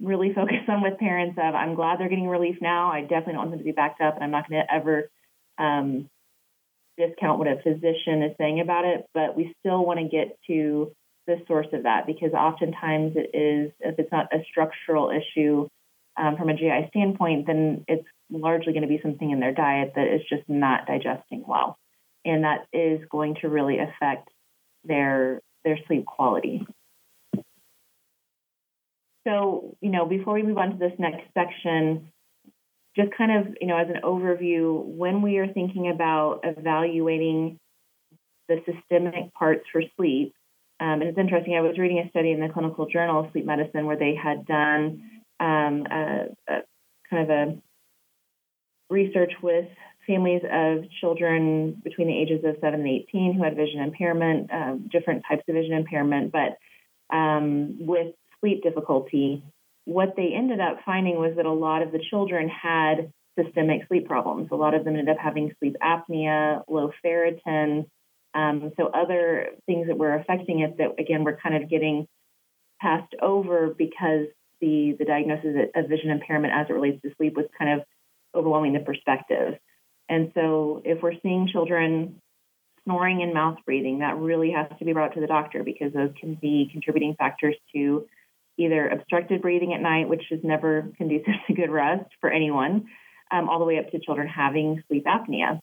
really 0.00 0.32
focus 0.34 0.62
on 0.68 0.82
with 0.82 0.98
parents 0.98 1.36
of 1.42 1.54
I'm 1.56 1.74
glad 1.74 1.98
they're 1.98 2.08
getting 2.08 2.28
relief 2.28 2.58
now. 2.60 2.92
I 2.92 3.00
definitely 3.00 3.32
don't 3.32 3.38
want 3.38 3.50
them 3.50 3.58
to 3.58 3.64
be 3.64 3.72
backed 3.72 4.00
up 4.00 4.14
and 4.14 4.22
I'm 4.22 4.30
not 4.30 4.48
going 4.48 4.62
to 4.62 4.72
ever 4.72 5.10
um, 5.58 6.08
discount 6.98 7.38
what 7.38 7.48
a 7.48 7.56
physician 7.62 8.22
is 8.22 8.36
saying 8.38 8.60
about 8.60 8.84
it, 8.84 9.06
but 9.14 9.36
we 9.36 9.54
still 9.60 9.84
want 9.84 10.00
to 10.00 10.08
get 10.08 10.38
to 10.46 10.92
the 11.26 11.36
source 11.46 11.66
of 11.72 11.82
that 11.84 12.06
because 12.06 12.32
oftentimes 12.32 13.14
it 13.16 13.36
is, 13.36 13.72
if 13.80 13.98
it's 13.98 14.12
not 14.12 14.32
a 14.32 14.44
structural 14.48 15.10
issue 15.10 15.68
um, 16.16 16.36
from 16.36 16.48
a 16.48 16.54
GI 16.54 16.88
standpoint, 16.88 17.46
then 17.46 17.84
it's 17.88 18.06
largely 18.30 18.72
going 18.72 18.82
to 18.82 18.88
be 18.88 19.00
something 19.02 19.30
in 19.30 19.40
their 19.40 19.52
diet 19.52 19.92
that 19.96 20.06
is 20.06 20.22
just 20.28 20.48
not 20.48 20.86
digesting 20.86 21.44
well. 21.46 21.78
And 22.24 22.44
that 22.44 22.66
is 22.72 23.00
going 23.10 23.36
to 23.42 23.48
really 23.48 23.78
affect 23.78 24.28
their 24.84 25.40
their 25.64 25.78
sleep 25.86 26.06
quality. 26.06 26.66
So, 29.26 29.76
you 29.80 29.90
know, 29.90 30.06
before 30.06 30.34
we 30.34 30.44
move 30.44 30.58
on 30.58 30.70
to 30.70 30.76
this 30.76 30.92
next 30.98 31.24
section, 31.34 32.12
just 32.96 33.10
kind 33.16 33.30
of, 33.30 33.56
you 33.60 33.66
know, 33.66 33.76
as 33.76 33.88
an 33.88 34.00
overview, 34.02 34.82
when 34.84 35.22
we 35.22 35.38
are 35.38 35.52
thinking 35.52 35.90
about 35.90 36.40
evaluating 36.44 37.58
the 38.48 38.62
systemic 38.64 39.32
parts 39.34 39.64
for 39.70 39.82
sleep, 39.96 40.34
um, 40.78 41.00
and 41.00 41.04
it's 41.04 41.18
interesting, 41.18 41.54
I 41.54 41.60
was 41.60 41.78
reading 41.78 41.98
a 41.98 42.10
study 42.10 42.32
in 42.32 42.40
the 42.40 42.48
Clinical 42.48 42.86
Journal 42.86 43.24
of 43.24 43.32
Sleep 43.32 43.46
Medicine 43.46 43.86
where 43.86 43.96
they 43.96 44.14
had 44.14 44.46
done 44.46 45.22
um, 45.40 45.86
a, 45.90 46.26
a 46.48 46.56
kind 47.08 47.22
of 47.22 47.30
a 47.30 47.58
research 48.90 49.32
with 49.42 49.66
families 50.06 50.42
of 50.50 50.84
children 51.00 51.80
between 51.82 52.08
the 52.08 52.16
ages 52.16 52.44
of 52.44 52.56
7 52.60 52.80
and 52.80 52.88
18 52.88 53.34
who 53.34 53.42
had 53.42 53.56
vision 53.56 53.80
impairment, 53.80 54.50
uh, 54.52 54.76
different 54.90 55.24
types 55.28 55.42
of 55.48 55.54
vision 55.54 55.72
impairment, 55.74 56.32
but 56.32 56.58
um, 57.14 57.76
with 57.80 58.14
sleep 58.40 58.62
difficulty, 58.62 59.42
what 59.86 60.14
they 60.16 60.32
ended 60.34 60.60
up 60.60 60.80
finding 60.84 61.16
was 61.16 61.36
that 61.36 61.46
a 61.46 61.52
lot 61.52 61.80
of 61.80 61.92
the 61.92 62.02
children 62.10 62.48
had 62.48 63.12
systemic 63.38 63.86
sleep 63.88 64.06
problems. 64.06 64.48
A 64.50 64.56
lot 64.56 64.74
of 64.74 64.84
them 64.84 64.96
ended 64.96 65.14
up 65.14 65.22
having 65.22 65.52
sleep 65.58 65.76
apnea, 65.82 66.62
low 66.68 66.92
ferritin, 67.04 67.86
um, 68.34 68.72
so 68.76 68.88
other 68.88 69.48
things 69.64 69.86
that 69.86 69.96
were 69.96 70.14
affecting 70.14 70.60
it 70.60 70.76
that 70.76 71.00
again 71.00 71.24
were 71.24 71.38
kind 71.42 71.62
of 71.62 71.70
getting 71.70 72.06
passed 72.80 73.14
over 73.22 73.74
because 73.76 74.26
the 74.60 74.94
the 74.98 75.04
diagnosis 75.06 75.68
of 75.74 75.88
vision 75.88 76.10
impairment 76.10 76.52
as 76.52 76.66
it 76.68 76.74
relates 76.74 77.00
to 77.02 77.14
sleep 77.16 77.34
was 77.34 77.46
kind 77.58 77.80
of 77.80 77.86
overwhelming 78.34 78.74
the 78.74 78.80
perspective. 78.80 79.54
And 80.08 80.32
so 80.34 80.82
if 80.84 81.02
we're 81.02 81.18
seeing 81.22 81.48
children 81.50 82.20
snoring 82.84 83.22
and 83.22 83.32
mouth 83.32 83.58
breathing, 83.64 84.00
that 84.00 84.18
really 84.18 84.50
has 84.50 84.66
to 84.78 84.84
be 84.84 84.92
brought 84.92 85.14
to 85.14 85.20
the 85.20 85.26
doctor 85.26 85.64
because 85.64 85.92
those 85.92 86.10
can 86.20 86.34
be 86.34 86.68
contributing 86.70 87.14
factors 87.18 87.56
to 87.74 88.06
either 88.58 88.88
obstructed 88.88 89.42
breathing 89.42 89.74
at 89.74 89.80
night, 89.80 90.08
which 90.08 90.30
is 90.30 90.40
never 90.42 90.90
conducive 90.96 91.34
to 91.46 91.54
good 91.54 91.70
rest 91.70 92.08
for 92.20 92.30
anyone, 92.30 92.86
um, 93.30 93.48
all 93.48 93.58
the 93.58 93.64
way 93.64 93.78
up 93.78 93.90
to 93.90 93.98
children 94.00 94.26
having 94.28 94.82
sleep 94.88 95.04
apnea. 95.04 95.60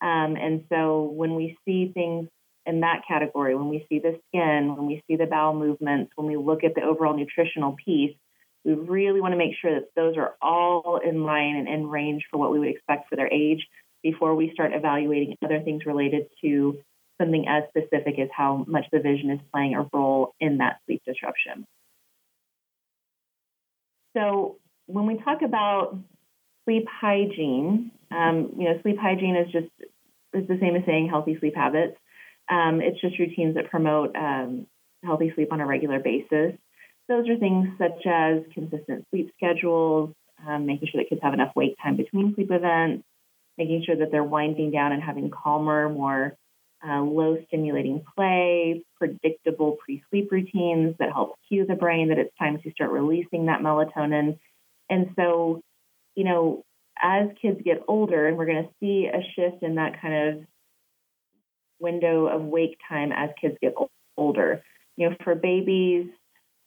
Um, 0.00 0.36
and 0.36 0.64
so 0.68 1.02
when 1.02 1.34
we 1.34 1.56
see 1.64 1.90
things 1.92 2.28
in 2.66 2.80
that 2.80 3.02
category, 3.08 3.54
when 3.54 3.68
we 3.68 3.86
see 3.88 3.98
the 3.98 4.18
skin, 4.28 4.74
when 4.76 4.86
we 4.86 5.02
see 5.06 5.16
the 5.16 5.26
bowel 5.26 5.54
movements, 5.54 6.12
when 6.16 6.26
we 6.26 6.36
look 6.36 6.64
at 6.64 6.74
the 6.74 6.82
overall 6.82 7.16
nutritional 7.16 7.76
piece, 7.84 8.16
We 8.66 8.74
really 8.74 9.20
want 9.20 9.32
to 9.32 9.38
make 9.38 9.54
sure 9.62 9.72
that 9.76 9.90
those 9.94 10.16
are 10.16 10.34
all 10.42 11.00
in 11.02 11.22
line 11.22 11.54
and 11.54 11.68
in 11.68 11.86
range 11.88 12.24
for 12.28 12.36
what 12.36 12.50
we 12.50 12.58
would 12.58 12.68
expect 12.68 13.08
for 13.08 13.14
their 13.14 13.32
age 13.32 13.64
before 14.02 14.34
we 14.34 14.50
start 14.52 14.72
evaluating 14.74 15.36
other 15.44 15.60
things 15.60 15.86
related 15.86 16.26
to 16.42 16.76
something 17.20 17.46
as 17.46 17.62
specific 17.68 18.18
as 18.18 18.28
how 18.36 18.64
much 18.66 18.84
the 18.90 18.98
vision 18.98 19.30
is 19.30 19.40
playing 19.52 19.76
a 19.76 19.86
role 19.92 20.34
in 20.40 20.58
that 20.58 20.80
sleep 20.84 21.00
disruption. 21.06 21.64
So 24.16 24.56
when 24.86 25.06
we 25.06 25.18
talk 25.18 25.42
about 25.42 25.98
sleep 26.64 26.86
hygiene, 26.88 27.90
um, 28.10 28.52
you 28.56 28.64
know, 28.64 28.78
sleep 28.82 28.98
hygiene 28.98 29.36
is 29.36 29.52
just 29.52 29.68
is 30.32 30.48
the 30.48 30.58
same 30.60 30.76
as 30.76 30.84
saying 30.86 31.08
healthy 31.08 31.36
sleep 31.38 31.54
habits. 31.54 31.96
Um, 32.50 32.80
it's 32.80 33.00
just 33.00 33.18
routines 33.18 33.56
that 33.56 33.70
promote 33.70 34.14
um, 34.16 34.66
healthy 35.04 35.32
sleep 35.34 35.52
on 35.52 35.60
a 35.60 35.66
regular 35.66 35.98
basis. 35.98 36.54
Those 37.08 37.28
are 37.28 37.36
things 37.36 37.68
such 37.78 38.06
as 38.06 38.42
consistent 38.52 39.06
sleep 39.10 39.32
schedules, 39.36 40.14
um, 40.46 40.66
making 40.66 40.88
sure 40.90 41.02
that 41.02 41.08
kids 41.08 41.20
have 41.22 41.34
enough 41.34 41.52
wake 41.54 41.76
time 41.82 41.96
between 41.96 42.34
sleep 42.34 42.50
events, 42.50 43.04
making 43.58 43.84
sure 43.84 43.96
that 43.96 44.10
they're 44.10 44.24
winding 44.24 44.70
down 44.70 44.92
and 44.92 45.02
having 45.02 45.30
calmer, 45.30 45.88
more 45.88 46.36
uh, 46.86 47.00
low 47.00 47.38
stimulating 47.46 48.02
play, 48.14 48.82
predictable 48.96 49.76
pre 49.84 50.02
sleep 50.10 50.30
routines 50.30 50.94
that 50.98 51.12
help 51.12 51.36
cue 51.48 51.66
the 51.66 51.74
brain 51.74 52.08
that 52.08 52.18
it's 52.18 52.36
time 52.38 52.58
to 52.62 52.70
start 52.72 52.90
releasing 52.90 53.46
that 53.46 53.60
melatonin. 53.60 54.38
And 54.88 55.10
so, 55.16 55.62
you 56.14 56.24
know, 56.24 56.64
as 57.00 57.28
kids 57.40 57.60
get 57.64 57.82
older, 57.88 58.26
and 58.26 58.36
we're 58.36 58.46
going 58.46 58.64
to 58.64 58.70
see 58.80 59.08
a 59.12 59.20
shift 59.34 59.62
in 59.62 59.76
that 59.76 60.00
kind 60.00 60.28
of 60.28 60.44
window 61.78 62.26
of 62.26 62.42
wake 62.42 62.78
time 62.88 63.12
as 63.12 63.30
kids 63.40 63.56
get 63.60 63.74
older. 64.16 64.62
You 64.96 65.10
know, 65.10 65.16
for 65.22 65.34
babies, 65.34 66.06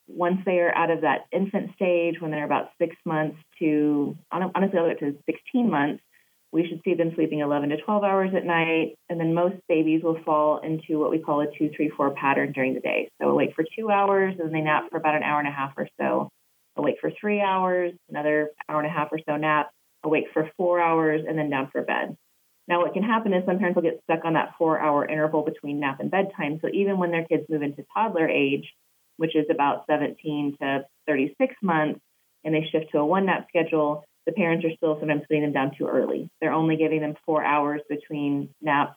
once 0.07 0.41
they 0.45 0.59
are 0.59 0.75
out 0.75 0.91
of 0.91 1.01
that 1.01 1.25
infant 1.31 1.73
stage, 1.75 2.19
when 2.19 2.31
they're 2.31 2.45
about 2.45 2.71
six 2.79 2.95
months 3.05 3.37
to 3.59 4.17
honestly 4.31 4.79
all 4.79 4.85
the 4.85 4.89
way 4.89 4.91
up 4.91 4.99
to 4.99 5.15
16 5.25 5.69
months, 5.69 6.03
we 6.51 6.67
should 6.67 6.81
see 6.83 6.95
them 6.95 7.11
sleeping 7.15 7.39
11 7.39 7.69
to 7.69 7.77
12 7.77 8.03
hours 8.03 8.31
at 8.35 8.45
night. 8.45 8.95
And 9.09 9.19
then 9.19 9.33
most 9.33 9.55
babies 9.67 10.01
will 10.03 10.19
fall 10.23 10.59
into 10.59 10.99
what 10.99 11.11
we 11.11 11.19
call 11.19 11.41
a 11.41 11.47
two, 11.57 11.69
three, 11.75 11.89
four 11.89 12.11
pattern 12.11 12.51
during 12.53 12.73
the 12.73 12.79
day. 12.79 13.09
So 13.21 13.29
awake 13.29 13.51
for 13.55 13.65
two 13.77 13.89
hours, 13.91 14.35
and 14.37 14.47
then 14.47 14.53
they 14.53 14.61
nap 14.61 14.89
for 14.89 14.97
about 14.97 15.15
an 15.15 15.23
hour 15.23 15.39
and 15.39 15.47
a 15.47 15.51
half 15.51 15.73
or 15.77 15.87
so. 15.99 16.29
Awake 16.75 16.97
for 17.01 17.11
three 17.19 17.41
hours, 17.41 17.93
another 18.09 18.49
hour 18.67 18.79
and 18.79 18.89
a 18.89 18.93
half 18.93 19.09
or 19.11 19.19
so 19.27 19.37
nap. 19.37 19.69
Awake 20.03 20.25
for 20.33 20.49
four 20.57 20.81
hours, 20.81 21.21
and 21.27 21.37
then 21.37 21.49
down 21.49 21.69
for 21.71 21.81
bed. 21.81 22.15
Now, 22.67 22.81
what 22.81 22.93
can 22.93 23.03
happen 23.03 23.33
is 23.33 23.43
some 23.45 23.57
parents 23.57 23.75
will 23.75 23.83
get 23.83 23.99
stuck 24.03 24.23
on 24.23 24.33
that 24.33 24.53
four 24.57 24.79
hour 24.79 25.05
interval 25.05 25.43
between 25.43 25.79
nap 25.79 25.99
and 25.99 26.09
bedtime. 26.09 26.59
So 26.61 26.69
even 26.71 26.97
when 26.99 27.11
their 27.11 27.25
kids 27.25 27.43
move 27.49 27.63
into 27.63 27.83
toddler 27.93 28.29
age, 28.29 28.71
which 29.17 29.35
is 29.35 29.45
about 29.51 29.85
17 29.89 30.55
to 30.61 30.85
36 31.07 31.55
months, 31.61 31.99
and 32.43 32.53
they 32.53 32.69
shift 32.71 32.91
to 32.91 32.99
a 32.99 33.05
one 33.05 33.25
nap 33.25 33.47
schedule, 33.49 34.05
the 34.25 34.31
parents 34.31 34.65
are 34.65 34.75
still 34.75 34.97
sometimes 34.99 35.23
putting 35.27 35.41
them 35.41 35.53
down 35.53 35.71
too 35.77 35.87
early. 35.87 36.29
They're 36.41 36.53
only 36.53 36.77
giving 36.77 37.01
them 37.01 37.15
four 37.25 37.43
hours 37.43 37.81
between 37.89 38.49
nap 38.61 38.95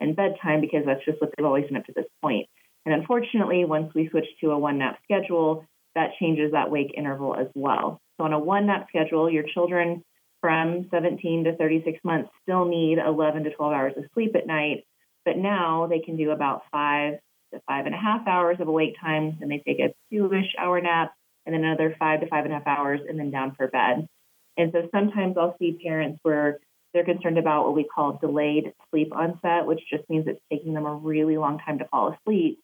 and 0.00 0.16
bedtime 0.16 0.60
because 0.60 0.84
that's 0.86 1.04
just 1.04 1.20
what 1.20 1.30
they've 1.36 1.46
always 1.46 1.64
done 1.64 1.76
up 1.76 1.86
to 1.86 1.92
this 1.94 2.06
point. 2.22 2.48
And 2.84 2.94
unfortunately, 2.94 3.64
once 3.64 3.92
we 3.94 4.08
switch 4.08 4.26
to 4.40 4.50
a 4.50 4.58
one 4.58 4.78
nap 4.78 4.98
schedule, 5.04 5.64
that 5.94 6.10
changes 6.20 6.52
that 6.52 6.70
wake 6.70 6.92
interval 6.96 7.34
as 7.34 7.46
well. 7.54 8.00
So 8.18 8.24
on 8.24 8.32
a 8.32 8.38
one 8.38 8.66
nap 8.66 8.86
schedule, 8.88 9.30
your 9.30 9.44
children 9.44 10.02
from 10.40 10.88
17 10.90 11.44
to 11.44 11.56
36 11.56 11.98
months 12.04 12.28
still 12.42 12.66
need 12.66 12.98
11 12.98 13.44
to 13.44 13.50
12 13.50 13.72
hours 13.72 13.92
of 13.96 14.04
sleep 14.12 14.36
at 14.36 14.46
night, 14.46 14.84
but 15.24 15.38
now 15.38 15.86
they 15.86 16.00
can 16.00 16.16
do 16.16 16.32
about 16.32 16.62
five 16.70 17.14
to 17.54 17.60
five 17.66 17.86
and 17.86 17.94
a 17.94 17.98
half 17.98 18.26
hours 18.26 18.58
of 18.60 18.68
awake 18.68 18.96
time, 19.00 19.38
and 19.40 19.50
they 19.50 19.62
take 19.66 19.78
a 19.78 19.94
two-ish 20.12 20.54
hour 20.58 20.80
nap, 20.80 21.14
and 21.46 21.54
then 21.54 21.64
another 21.64 21.96
five 21.98 22.20
to 22.20 22.26
five 22.26 22.44
and 22.44 22.52
a 22.52 22.58
half 22.58 22.66
hours, 22.66 23.00
and 23.08 23.18
then 23.18 23.30
down 23.30 23.54
for 23.56 23.68
bed. 23.68 24.06
And 24.56 24.72
so 24.72 24.88
sometimes 24.92 25.36
I'll 25.36 25.56
see 25.58 25.78
parents 25.82 26.18
where 26.22 26.60
they're 26.92 27.04
concerned 27.04 27.38
about 27.38 27.64
what 27.64 27.74
we 27.74 27.84
call 27.84 28.18
delayed 28.20 28.72
sleep 28.90 29.14
onset, 29.14 29.66
which 29.66 29.80
just 29.90 30.08
means 30.08 30.26
it's 30.26 30.40
taking 30.50 30.74
them 30.74 30.86
a 30.86 30.94
really 30.94 31.36
long 31.36 31.58
time 31.58 31.78
to 31.78 31.88
fall 31.88 32.14
asleep. 32.14 32.60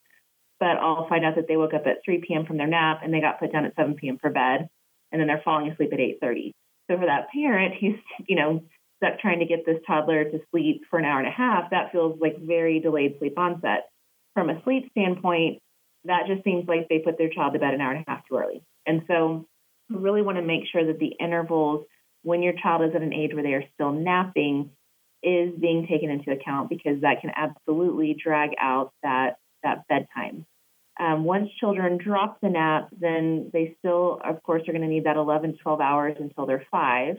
But 0.61 0.77
I'll 0.77 1.09
find 1.09 1.25
out 1.25 1.35
that 1.37 1.49
they 1.49 1.57
woke 1.57 1.75
up 1.75 1.87
at 1.87 2.05
3 2.05 2.23
p.m. 2.27 2.47
from 2.47 2.59
their 2.59 2.67
nap 2.67 3.01
and 3.03 3.13
they 3.13 3.21
got 3.21 3.41
put 3.41 3.53
down 3.53 3.65
at 3.65 3.75
7 3.75 3.95
p.m. 3.95 4.19
for 4.19 4.31
bed, 4.31 4.69
and 5.11 5.21
then 5.21 5.27
they're 5.27 5.43
falling 5.45 5.71
asleep 5.71 5.93
at 5.93 5.99
8:30. 5.99 6.53
So 6.91 6.99
for 6.99 7.07
that 7.07 7.29
parent 7.35 7.75
who's 7.81 7.99
you 8.29 8.37
know 8.37 8.63
stuck 8.99 9.19
trying 9.19 9.41
to 9.41 9.47
get 9.47 9.65
this 9.67 9.79
toddler 9.87 10.25
to 10.25 10.41
sleep 10.51 10.83
for 10.91 10.99
an 10.99 11.05
hour 11.05 11.19
and 11.19 11.29
a 11.29 11.33
half, 11.33 11.71
that 11.71 11.91
feels 11.91 12.21
like 12.21 12.39
very 12.39 12.79
delayed 12.79 13.17
sleep 13.19 13.39
onset. 13.39 13.89
From 14.35 14.51
a 14.51 14.63
sleep 14.63 14.91
standpoint, 14.93 15.59
that 16.05 16.27
just 16.29 16.45
seems 16.45 16.69
like 16.69 16.89
they 16.89 16.99
put 16.99 17.19
their 17.19 17.31
child 17.31 17.55
to 17.55 17.59
bed 17.59 17.75
an 17.75 17.81
hour 17.81 17.93
and 17.93 18.05
a 18.07 18.11
half 18.11 18.23
too 18.29 18.37
early. 18.37 18.63
And 18.87 19.03
so 19.09 19.47
really 19.91 20.23
want 20.23 20.39
to 20.39 20.43
make 20.43 20.63
sure 20.71 20.87
that 20.87 20.99
the 20.99 21.15
intervals 21.21 21.87
when 22.23 22.43
your 22.43 22.53
child 22.63 22.83
is 22.83 22.95
at 22.95 23.03
an 23.03 23.13
age 23.13 23.33
where 23.33 23.43
they 23.43 23.55
are 23.55 23.65
still 23.75 23.93
napping 23.93 24.71
is 25.23 25.53
being 25.59 25.87
taken 25.87 26.11
into 26.11 26.31
account 26.31 26.69
because 26.69 27.01
that 27.03 27.21
can 27.21 27.31
absolutely 27.35 28.17
drag 28.23 28.51
out 28.61 28.93
that 29.03 29.37
that 29.63 29.87
bedtime. 29.89 30.47
Um, 30.99 31.25
once 31.25 31.49
children 31.59 31.99
drop 32.03 32.39
the 32.43 32.51
nap, 32.51 32.89
then 32.99 33.51
they 33.53 33.77
still, 33.79 34.21
of 34.23 34.43
course, 34.43 34.63
are 34.69 34.73
going 34.73 34.83
to 34.83 34.89
need 34.89 35.05
that 35.05 35.17
11 35.17 35.59
12 35.63 35.81
hours 35.81 36.17
until 36.19 36.47
they're 36.47 36.67
five. 36.71 37.17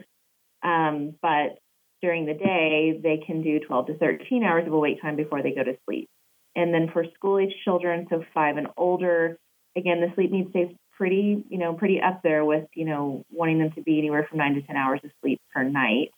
Um, 0.62 1.14
but 1.20 1.58
during 2.00 2.26
the 2.26 2.34
day, 2.34 3.00
they 3.00 3.24
can 3.24 3.42
do 3.42 3.60
12 3.60 3.86
to 3.86 3.98
13 3.98 4.44
hours 4.44 4.66
of 4.66 4.72
awake 4.72 5.00
time 5.00 5.16
before 5.16 5.42
they 5.42 5.52
go 5.52 5.64
to 5.64 5.76
sleep. 5.84 6.08
And 6.54 6.72
then 6.72 6.90
for 6.92 7.04
school 7.14 7.38
age 7.38 7.54
children, 7.64 8.06
so 8.10 8.24
five 8.34 8.56
and 8.56 8.68
older, 8.76 9.38
again, 9.76 10.00
the 10.00 10.12
sleep 10.14 10.30
needs 10.30 10.50
stays 10.50 10.68
pretty, 11.02 11.44
you 11.48 11.58
know, 11.58 11.74
pretty 11.74 12.00
up 12.00 12.22
there 12.22 12.44
with, 12.44 12.68
you 12.74 12.84
know, 12.84 13.24
wanting 13.28 13.58
them 13.58 13.72
to 13.72 13.82
be 13.82 13.98
anywhere 13.98 14.24
from 14.28 14.38
nine 14.38 14.54
to 14.54 14.62
10 14.62 14.76
hours 14.76 15.00
of 15.02 15.10
sleep 15.20 15.40
per 15.52 15.64
night. 15.64 16.12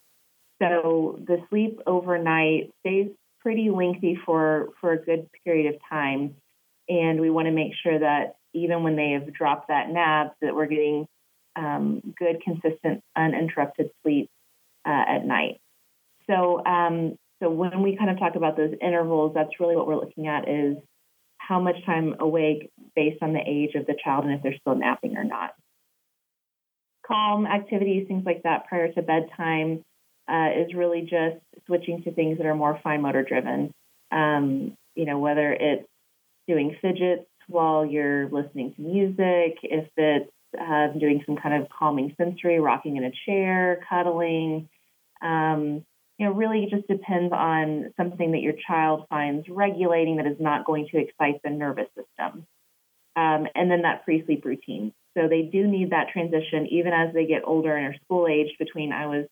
So 0.60 1.18
the 1.26 1.38
sleep 1.48 1.80
overnight 1.86 2.70
stays 2.80 3.08
pretty 3.40 3.70
lengthy 3.70 4.18
for, 4.26 4.68
for 4.82 4.92
a 4.92 5.02
good 5.02 5.30
period 5.42 5.74
of 5.74 5.80
time. 5.88 6.34
And 6.86 7.18
we 7.18 7.30
want 7.30 7.46
to 7.46 7.50
make 7.50 7.72
sure 7.82 7.98
that 7.98 8.36
even 8.52 8.82
when 8.82 8.94
they 8.94 9.12
have 9.12 9.32
dropped 9.32 9.68
that 9.68 9.88
nap, 9.88 10.34
that 10.42 10.54
we're 10.54 10.66
getting 10.66 11.06
um, 11.56 12.02
good, 12.18 12.42
consistent, 12.44 13.00
uninterrupted 13.16 13.88
sleep 14.02 14.28
uh, 14.86 15.04
at 15.08 15.24
night. 15.24 15.62
So, 16.28 16.62
um, 16.62 17.16
so 17.42 17.48
when 17.48 17.80
we 17.80 17.96
kind 17.96 18.10
of 18.10 18.18
talk 18.18 18.34
about 18.34 18.58
those 18.58 18.74
intervals, 18.82 19.32
that's 19.34 19.58
really 19.58 19.76
what 19.76 19.86
we're 19.86 19.96
looking 19.96 20.26
at 20.26 20.46
is 20.46 20.76
how 21.46 21.60
much 21.60 21.76
time 21.84 22.16
awake 22.20 22.70
based 22.96 23.22
on 23.22 23.32
the 23.32 23.40
age 23.40 23.74
of 23.74 23.86
the 23.86 23.96
child 24.02 24.24
and 24.24 24.34
if 24.34 24.42
they're 24.42 24.56
still 24.60 24.74
napping 24.74 25.16
or 25.16 25.24
not. 25.24 25.54
Calm 27.06 27.46
activities, 27.46 28.06
things 28.08 28.24
like 28.24 28.42
that 28.44 28.66
prior 28.66 28.90
to 28.92 29.02
bedtime, 29.02 29.84
uh, 30.26 30.48
is 30.56 30.74
really 30.74 31.02
just 31.02 31.36
switching 31.66 32.02
to 32.02 32.12
things 32.12 32.38
that 32.38 32.46
are 32.46 32.54
more 32.54 32.80
fine 32.82 33.02
motor 33.02 33.22
driven. 33.22 33.72
Um, 34.10 34.76
you 34.94 35.04
know, 35.04 35.18
whether 35.18 35.52
it's 35.52 35.86
doing 36.48 36.76
fidgets 36.80 37.26
while 37.48 37.84
you're 37.84 38.28
listening 38.30 38.74
to 38.74 38.80
music, 38.80 39.58
if 39.62 39.88
it's 39.96 40.30
uh, 40.58 40.88
doing 40.98 41.22
some 41.26 41.36
kind 41.36 41.62
of 41.62 41.68
calming 41.68 42.14
sensory, 42.16 42.60
rocking 42.60 42.96
in 42.96 43.04
a 43.04 43.12
chair, 43.26 43.84
cuddling, 43.88 44.68
um, 45.20 45.84
you 46.18 46.26
know, 46.26 46.32
really 46.32 46.68
just 46.70 46.86
depends 46.86 47.32
on 47.32 47.92
something 47.96 48.32
that 48.32 48.40
your 48.40 48.54
child 48.66 49.06
finds 49.08 49.48
regulating 49.48 50.16
that 50.16 50.26
is 50.26 50.36
not 50.38 50.64
going 50.64 50.88
to 50.92 50.98
excite 50.98 51.40
the 51.42 51.50
nervous 51.50 51.88
system. 51.88 52.46
Um, 53.16 53.46
and 53.54 53.70
then 53.70 53.82
that 53.82 54.04
pre 54.04 54.24
sleep 54.24 54.44
routine. 54.44 54.92
So 55.16 55.28
they 55.28 55.42
do 55.42 55.66
need 55.66 55.90
that 55.90 56.08
transition 56.12 56.66
even 56.70 56.92
as 56.92 57.14
they 57.14 57.26
get 57.26 57.42
older 57.44 57.76
and 57.76 57.86
are 57.86 57.96
school 58.04 58.26
aged 58.26 58.58
between 58.58 58.92
I 58.92 59.06
was 59.06 59.26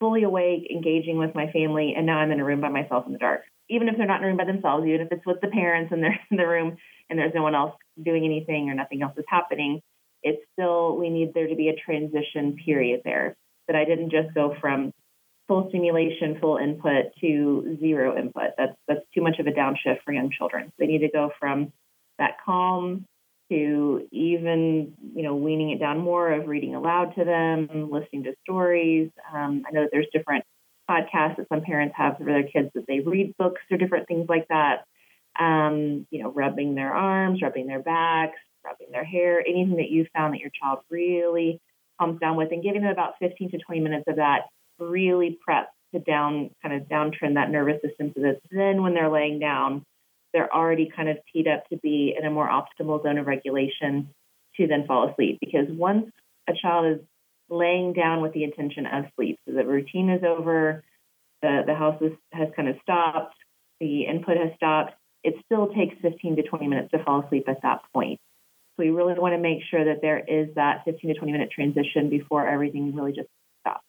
fully 0.00 0.22
awake, 0.22 0.68
engaging 0.70 1.18
with 1.18 1.34
my 1.34 1.50
family, 1.52 1.94
and 1.96 2.06
now 2.06 2.18
I'm 2.18 2.30
in 2.30 2.40
a 2.40 2.44
room 2.44 2.60
by 2.60 2.68
myself 2.68 3.06
in 3.06 3.12
the 3.12 3.18
dark. 3.18 3.42
Even 3.68 3.88
if 3.88 3.96
they're 3.96 4.06
not 4.06 4.20
in 4.20 4.24
a 4.24 4.28
room 4.28 4.36
by 4.36 4.44
themselves, 4.44 4.86
even 4.86 5.02
if 5.02 5.12
it's 5.12 5.26
with 5.26 5.40
the 5.40 5.48
parents 5.48 5.92
and 5.92 6.02
they're 6.02 6.18
in 6.30 6.36
the 6.36 6.46
room 6.46 6.76
and 7.10 7.18
there's 7.18 7.34
no 7.34 7.42
one 7.42 7.54
else 7.54 7.74
doing 8.02 8.24
anything 8.24 8.70
or 8.70 8.74
nothing 8.74 9.02
else 9.02 9.16
is 9.16 9.24
happening, 9.28 9.80
it's 10.22 10.42
still, 10.52 10.96
we 10.96 11.10
need 11.10 11.34
there 11.34 11.48
to 11.48 11.54
be 11.54 11.68
a 11.68 11.76
transition 11.76 12.56
period 12.64 13.02
there. 13.04 13.36
That 13.66 13.76
I 13.76 13.84
didn't 13.84 14.10
just 14.10 14.34
go 14.34 14.56
from 14.62 14.94
full 15.48 15.68
stimulation, 15.70 16.38
full 16.40 16.58
input 16.58 17.06
to 17.20 17.76
zero 17.80 18.16
input. 18.16 18.50
That's 18.56 18.76
that's 18.86 19.00
too 19.14 19.22
much 19.22 19.38
of 19.40 19.46
a 19.46 19.50
downshift 19.50 20.02
for 20.04 20.12
young 20.12 20.30
children. 20.30 20.70
They 20.78 20.86
need 20.86 21.00
to 21.00 21.10
go 21.10 21.32
from 21.40 21.72
that 22.18 22.36
calm 22.44 23.06
to 23.50 24.06
even 24.12 24.94
you 25.14 25.22
know 25.22 25.34
weaning 25.34 25.70
it 25.70 25.80
down 25.80 25.98
more 25.98 26.30
of 26.30 26.46
reading 26.46 26.74
aloud 26.74 27.14
to 27.16 27.24
them, 27.24 27.90
listening 27.90 28.24
to 28.24 28.34
stories. 28.44 29.10
Um, 29.34 29.64
I 29.66 29.72
know 29.72 29.82
that 29.82 29.90
there's 29.90 30.06
different 30.12 30.44
podcasts 30.88 31.36
that 31.36 31.48
some 31.48 31.62
parents 31.62 31.94
have 31.96 32.18
for 32.18 32.24
their 32.24 32.44
kids 32.44 32.70
that 32.74 32.86
they 32.86 33.00
read 33.00 33.34
books 33.38 33.60
or 33.70 33.78
different 33.78 34.06
things 34.06 34.26
like 34.28 34.46
that. 34.48 34.84
Um, 35.40 36.06
you 36.10 36.22
know, 36.22 36.30
rubbing 36.30 36.74
their 36.74 36.92
arms, 36.92 37.40
rubbing 37.42 37.66
their 37.66 37.82
backs, 37.82 38.38
rubbing 38.64 38.88
their 38.90 39.04
hair, 39.04 39.40
anything 39.40 39.76
that 39.76 39.88
you 39.88 40.06
found 40.14 40.34
that 40.34 40.40
your 40.40 40.50
child 40.60 40.80
really 40.90 41.60
calms 41.98 42.20
down 42.20 42.36
with, 42.36 42.52
and 42.52 42.62
giving 42.62 42.82
them 42.82 42.90
about 42.90 43.14
15 43.20 43.52
to 43.52 43.58
20 43.58 43.80
minutes 43.80 44.04
of 44.08 44.16
that 44.16 44.42
really 44.78 45.38
prep 45.44 45.70
to 45.94 46.00
down 46.00 46.50
kind 46.62 46.74
of 46.74 46.88
downtrend 46.88 47.34
that 47.34 47.50
nervous 47.50 47.80
system 47.82 48.12
so 48.14 48.22
that 48.22 48.40
then 48.50 48.82
when 48.82 48.94
they're 48.94 49.10
laying 49.10 49.38
down, 49.38 49.84
they're 50.32 50.52
already 50.54 50.90
kind 50.94 51.08
of 51.08 51.16
teed 51.32 51.48
up 51.48 51.68
to 51.70 51.76
be 51.78 52.14
in 52.18 52.26
a 52.26 52.30
more 52.30 52.48
optimal 52.48 53.02
zone 53.02 53.18
of 53.18 53.26
regulation 53.26 54.08
to 54.56 54.66
then 54.66 54.86
fall 54.86 55.08
asleep. 55.08 55.38
Because 55.40 55.66
once 55.68 56.10
a 56.48 56.52
child 56.60 56.98
is 56.98 57.06
laying 57.48 57.92
down 57.92 58.20
with 58.20 58.32
the 58.34 58.44
intention 58.44 58.86
of 58.86 59.06
sleep. 59.16 59.38
So 59.46 59.54
the 59.54 59.64
routine 59.64 60.10
is 60.10 60.22
over, 60.22 60.84
the, 61.42 61.62
the 61.66 61.74
house 61.74 62.00
is, 62.02 62.12
has 62.32 62.48
kind 62.54 62.68
of 62.68 62.76
stopped, 62.82 63.36
the 63.80 64.02
input 64.02 64.36
has 64.36 64.50
stopped. 64.56 64.94
It 65.24 65.34
still 65.46 65.68
takes 65.68 65.94
15 66.02 66.36
to 66.36 66.42
20 66.42 66.68
minutes 66.68 66.90
to 66.92 67.02
fall 67.02 67.24
asleep 67.24 67.48
at 67.48 67.62
that 67.62 67.80
point. 67.92 68.20
So 68.76 68.84
we 68.84 68.90
really 68.90 69.14
want 69.14 69.34
to 69.34 69.40
make 69.40 69.60
sure 69.70 69.84
that 69.84 70.00
there 70.02 70.18
is 70.18 70.54
that 70.54 70.84
15 70.84 71.14
to 71.14 71.18
20 71.18 71.32
minute 71.32 71.50
transition 71.50 72.10
before 72.10 72.46
everything 72.46 72.94
really 72.94 73.12
just 73.12 73.28
stops. 73.60 73.82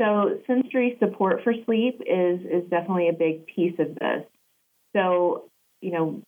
So 0.00 0.38
sensory 0.46 0.96
support 0.98 1.42
for 1.44 1.54
sleep 1.64 2.00
is 2.00 2.40
is 2.40 2.68
definitely 2.70 3.08
a 3.08 3.12
big 3.12 3.46
piece 3.46 3.78
of 3.78 3.94
this. 3.94 4.24
So 4.94 5.50
you 5.80 5.92
know, 5.92 6.22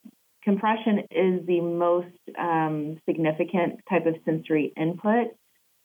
compression 0.44 1.00
is 1.10 1.46
the 1.46 1.60
most 1.60 2.06
um, 2.38 3.00
significant 3.08 3.80
type 3.88 4.06
of 4.06 4.14
sensory 4.24 4.72
input 4.76 5.28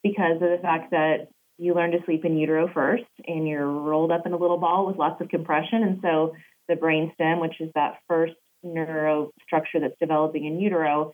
because 0.03 0.35
of 0.35 0.49
the 0.49 0.59
fact 0.61 0.91
that 0.91 1.29
you 1.57 1.73
learn 1.73 1.91
to 1.91 2.03
sleep 2.05 2.25
in 2.25 2.37
utero 2.37 2.69
first 2.73 3.05
and 3.27 3.47
you're 3.47 3.67
rolled 3.67 4.11
up 4.11 4.25
in 4.25 4.33
a 4.33 4.37
little 4.37 4.57
ball 4.57 4.87
with 4.87 4.97
lots 4.97 5.21
of 5.21 5.29
compression. 5.29 5.83
And 5.83 5.99
so 6.01 6.33
the 6.67 6.75
brainstem, 6.75 7.39
which 7.39 7.61
is 7.61 7.69
that 7.75 7.99
first 8.07 8.33
neuro 8.63 9.31
structure 9.45 9.79
that's 9.79 9.97
developing 9.99 10.45
in 10.45 10.59
utero, 10.59 11.13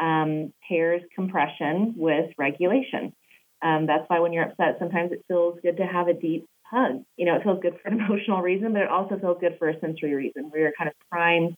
um, 0.00 0.52
pairs 0.68 1.02
compression 1.14 1.94
with 1.96 2.30
regulation. 2.36 3.12
Um, 3.66 3.86
that's 3.86 4.04
why 4.06 4.20
when 4.20 4.32
you're 4.32 4.44
upset, 4.44 4.76
sometimes 4.78 5.10
it 5.10 5.24
feels 5.26 5.58
good 5.60 5.78
to 5.78 5.86
have 5.86 6.06
a 6.06 6.14
deep 6.14 6.46
hug. 6.62 7.02
You 7.16 7.26
know, 7.26 7.34
it 7.34 7.42
feels 7.42 7.60
good 7.60 7.76
for 7.82 7.88
an 7.88 8.00
emotional 8.00 8.40
reason, 8.40 8.72
but 8.72 8.82
it 8.82 8.88
also 8.88 9.18
feels 9.18 9.38
good 9.40 9.56
for 9.58 9.68
a 9.68 9.80
sensory 9.80 10.14
reason 10.14 10.50
where 10.50 10.62
you're 10.62 10.72
kind 10.78 10.88
of 10.88 10.94
primed 11.10 11.56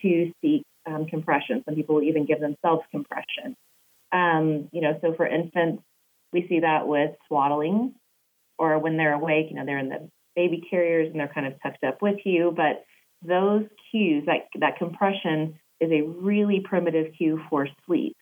to 0.00 0.32
seek 0.40 0.62
um, 0.86 1.06
compression. 1.06 1.62
Some 1.66 1.74
people 1.74 1.96
will 1.96 2.04
even 2.04 2.24
give 2.24 2.40
themselves 2.40 2.82
compression. 2.90 3.56
Um, 4.10 4.68
you 4.72 4.80
know, 4.80 4.98
so 5.02 5.12
for 5.14 5.26
infants, 5.26 5.82
we 6.32 6.46
see 6.48 6.60
that 6.60 6.88
with 6.88 7.10
swaddling 7.28 7.94
or 8.58 8.78
when 8.78 8.96
they're 8.96 9.14
awake, 9.14 9.46
you 9.50 9.56
know, 9.56 9.66
they're 9.66 9.78
in 9.78 9.90
the 9.90 10.08
baby 10.34 10.62
carriers 10.70 11.10
and 11.10 11.20
they're 11.20 11.32
kind 11.32 11.46
of 11.46 11.54
tucked 11.62 11.84
up 11.84 12.00
with 12.00 12.18
you. 12.24 12.54
But 12.56 12.84
those 13.22 13.64
cues, 13.90 14.24
that, 14.26 14.46
that 14.60 14.78
compression 14.78 15.58
is 15.80 15.90
a 15.92 16.02
really 16.02 16.60
primitive 16.60 17.12
cue 17.18 17.42
for 17.50 17.68
sleep. 17.86 18.16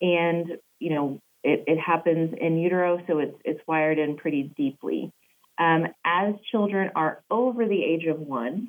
And, 0.00 0.52
you 0.78 0.90
know, 0.90 1.20
it, 1.46 1.62
it 1.68 1.78
happens 1.78 2.34
in 2.38 2.58
utero, 2.58 3.00
so 3.06 3.20
it's, 3.20 3.36
it's 3.44 3.60
wired 3.68 4.00
in 4.00 4.16
pretty 4.16 4.52
deeply. 4.56 5.12
Um, 5.58 5.86
as 6.04 6.34
children 6.50 6.90
are 6.96 7.22
over 7.30 7.66
the 7.66 7.84
age 7.84 8.04
of 8.06 8.18
one, 8.18 8.68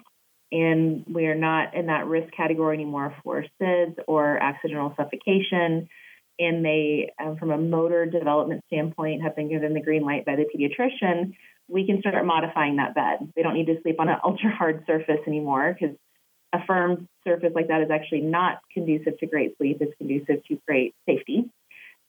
and 0.51 1.03
we 1.11 1.25
are 1.25 1.35
not 1.35 1.73
in 1.73 1.87
that 1.87 2.05
risk 2.05 2.31
category 2.37 2.75
anymore 2.75 3.15
for 3.23 3.43
SIDS 3.59 3.95
or 4.07 4.37
accidental 4.37 4.93
suffocation. 4.95 5.89
And 6.39 6.63
they, 6.63 7.11
um, 7.19 7.37
from 7.37 7.49
a 7.49 7.57
motor 7.57 8.05
development 8.05 8.63
standpoint, 8.67 9.23
have 9.23 9.35
been 9.35 9.49
given 9.49 9.73
the 9.73 9.81
green 9.81 10.03
light 10.03 10.23
by 10.23 10.35
the 10.35 10.45
pediatrician. 10.45 11.33
We 11.67 11.87
can 11.87 11.99
start 11.99 12.23
modifying 12.25 12.75
that 12.75 12.93
bed. 12.93 13.33
They 13.35 13.41
don't 13.41 13.55
need 13.55 13.65
to 13.65 13.81
sleep 13.81 13.99
on 13.99 14.07
an 14.07 14.17
ultra 14.23 14.51
hard 14.55 14.83
surface 14.85 15.19
anymore 15.25 15.75
because 15.77 15.97
a 16.53 16.59
firm 16.67 17.09
surface 17.25 17.51
like 17.55 17.69
that 17.69 17.81
is 17.81 17.89
actually 17.91 18.21
not 18.21 18.59
conducive 18.71 19.17
to 19.17 19.25
great 19.25 19.57
sleep. 19.57 19.77
It's 19.81 19.97
conducive 19.97 20.45
to 20.45 20.59
great 20.67 20.93
safety. 21.07 21.49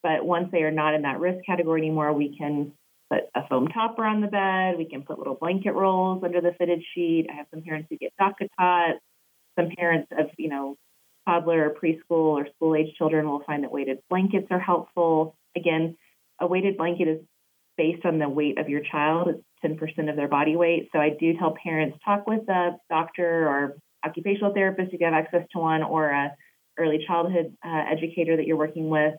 But 0.03 0.25
once 0.25 0.49
they 0.53 0.63
are 0.63 0.71
not 0.71 0.95
in 0.95 1.03
that 1.03 1.21
risk 1.21 1.45
category 1.45 1.81
anymore, 1.81 2.13
we 2.13 2.37
can 2.37 2.73
put 3.11 3.21
a 3.35 3.47
foam 3.49 3.69
topper 3.69 4.05
on 4.05 4.21
the 4.21 4.27
bed. 4.27 4.77
We 4.79 4.89
can 4.89 5.03
put 5.03 5.19
little 5.19 5.35
blanket 5.35 5.73
rolls 5.73 6.23
under 6.25 6.41
the 6.41 6.55
fitted 6.59 6.83
sheet. 6.95 7.27
I 7.31 7.37
have 7.37 7.47
some 7.53 7.63
parents 7.63 7.89
who 7.91 7.97
get 7.97 8.13
DockATot. 8.21 8.95
Some 9.59 9.71
parents 9.77 10.09
of, 10.17 10.27
you 10.37 10.49
know, 10.49 10.77
toddler 11.27 11.69
or 11.69 11.75
preschool 11.75 12.39
or 12.39 12.47
school 12.55 12.77
age 12.77 12.95
children 12.97 13.29
will 13.29 13.43
find 13.45 13.65
that 13.65 13.73
weighted 13.73 13.99
blankets 14.09 14.47
are 14.51 14.61
helpful. 14.61 15.37
Again, 15.57 15.97
a 16.41 16.47
weighted 16.47 16.77
blanket 16.77 17.09
is 17.09 17.21
based 17.77 18.05
on 18.05 18.19
the 18.19 18.29
weight 18.29 18.59
of 18.59 18.69
your 18.69 18.83
child. 18.83 19.29
It's 19.29 19.43
10% 19.65 20.11
of 20.11 20.17
their 20.17 20.29
body 20.29 20.57
weight. 20.57 20.89
So 20.93 21.01
I 21.01 21.11
do 21.19 21.37
tell 21.37 21.55
parents 21.63 21.99
talk 22.05 22.27
with 22.27 22.49
a 22.49 22.77
doctor 22.89 23.49
or 23.49 23.77
occupational 24.05 24.55
therapist 24.55 24.93
if 24.93 25.01
you 25.01 25.07
have 25.07 25.15
access 25.15 25.47
to 25.53 25.59
one 25.59 25.83
or 25.83 26.09
a 26.09 26.33
early 26.79 27.05
childhood 27.07 27.57
uh, 27.65 27.85
educator 27.91 28.37
that 28.37 28.47
you're 28.47 28.57
working 28.57 28.89
with 28.89 29.15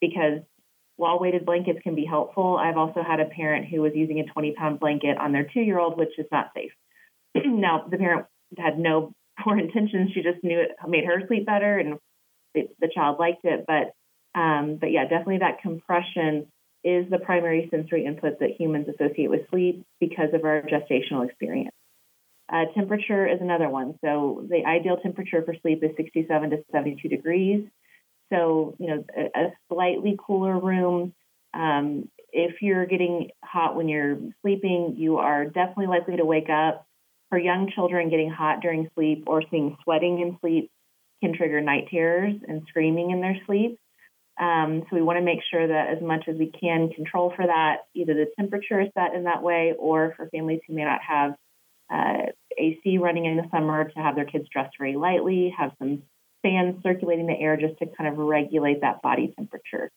because 0.00 0.40
while 0.96 1.18
weighted 1.18 1.44
blankets 1.44 1.80
can 1.82 1.94
be 1.94 2.04
helpful, 2.04 2.56
I've 2.56 2.76
also 2.76 3.02
had 3.02 3.20
a 3.20 3.26
parent 3.26 3.66
who 3.66 3.82
was 3.82 3.92
using 3.94 4.20
a 4.20 4.24
20 4.24 4.52
pound 4.52 4.80
blanket 4.80 5.18
on 5.18 5.32
their 5.32 5.44
two 5.44 5.60
year 5.60 5.78
old, 5.78 5.98
which 5.98 6.18
is 6.18 6.26
not 6.32 6.52
safe. 6.54 6.72
now, 7.34 7.86
the 7.90 7.98
parent 7.98 8.26
had 8.58 8.78
no 8.78 9.12
poor 9.44 9.58
intentions. 9.58 10.12
She 10.14 10.22
just 10.22 10.42
knew 10.42 10.60
it 10.60 10.70
made 10.88 11.04
her 11.04 11.22
sleep 11.26 11.46
better 11.46 11.78
and 11.78 11.98
it, 12.54 12.74
the 12.80 12.90
child 12.92 13.18
liked 13.18 13.44
it. 13.44 13.64
But, 13.66 13.92
um, 14.38 14.78
but 14.80 14.90
yeah, 14.90 15.02
definitely 15.02 15.38
that 15.38 15.60
compression 15.60 16.46
is 16.82 17.10
the 17.10 17.18
primary 17.18 17.68
sensory 17.70 18.06
input 18.06 18.38
that 18.40 18.50
humans 18.58 18.86
associate 18.88 19.28
with 19.28 19.48
sleep 19.50 19.84
because 20.00 20.32
of 20.32 20.44
our 20.44 20.62
gestational 20.62 21.26
experience. 21.26 21.74
Uh, 22.50 22.66
temperature 22.74 23.26
is 23.26 23.40
another 23.40 23.68
one. 23.68 23.98
So 24.04 24.46
the 24.48 24.64
ideal 24.64 24.96
temperature 24.98 25.42
for 25.44 25.54
sleep 25.62 25.82
is 25.82 25.90
67 25.96 26.50
to 26.50 26.58
72 26.70 27.08
degrees. 27.08 27.66
So, 28.32 28.76
you 28.78 28.88
know, 28.88 29.04
a, 29.16 29.40
a 29.40 29.52
slightly 29.72 30.18
cooler 30.24 30.58
room. 30.58 31.14
Um, 31.54 32.08
if 32.32 32.60
you're 32.60 32.86
getting 32.86 33.30
hot 33.44 33.76
when 33.76 33.88
you're 33.88 34.18
sleeping, 34.42 34.94
you 34.98 35.18
are 35.18 35.44
definitely 35.44 35.86
likely 35.86 36.16
to 36.16 36.24
wake 36.24 36.50
up. 36.50 36.86
For 37.30 37.38
young 37.38 37.72
children, 37.74 38.08
getting 38.08 38.30
hot 38.30 38.60
during 38.60 38.88
sleep 38.94 39.24
or 39.26 39.42
seeing 39.50 39.76
sweating 39.82 40.20
in 40.20 40.38
sleep 40.40 40.70
can 41.22 41.34
trigger 41.34 41.60
night 41.60 41.88
terrors 41.90 42.34
and 42.46 42.62
screaming 42.68 43.10
in 43.10 43.20
their 43.20 43.36
sleep. 43.46 43.78
Um, 44.38 44.82
so 44.88 44.96
we 44.96 45.02
want 45.02 45.18
to 45.18 45.24
make 45.24 45.40
sure 45.50 45.66
that 45.66 45.88
as 45.96 46.02
much 46.02 46.24
as 46.28 46.36
we 46.36 46.50
can 46.50 46.90
control 46.90 47.32
for 47.34 47.46
that, 47.46 47.78
either 47.94 48.14
the 48.14 48.26
temperature 48.38 48.80
is 48.80 48.88
set 48.94 49.14
in 49.14 49.24
that 49.24 49.42
way, 49.42 49.74
or 49.78 50.12
for 50.16 50.28
families 50.28 50.60
who 50.66 50.74
may 50.74 50.84
not 50.84 51.00
have 51.00 51.34
uh, 51.90 52.30
AC 52.58 52.98
running 52.98 53.24
in 53.24 53.36
the 53.36 53.48
summer, 53.50 53.88
to 53.88 53.98
have 53.98 54.14
their 54.14 54.26
kids 54.26 54.46
dressed 54.52 54.76
very 54.78 54.94
lightly, 54.94 55.54
have 55.56 55.72
some 55.78 56.02
fans 56.46 56.82
circulating 56.82 57.26
the 57.26 57.40
air 57.44 57.56
just 57.56 57.78
to 57.80 57.86
kind 57.96 58.08
of 58.08 58.18
regulate 58.18 58.82
that 58.82 59.02
body 59.02 59.32
temperature. 59.36 59.90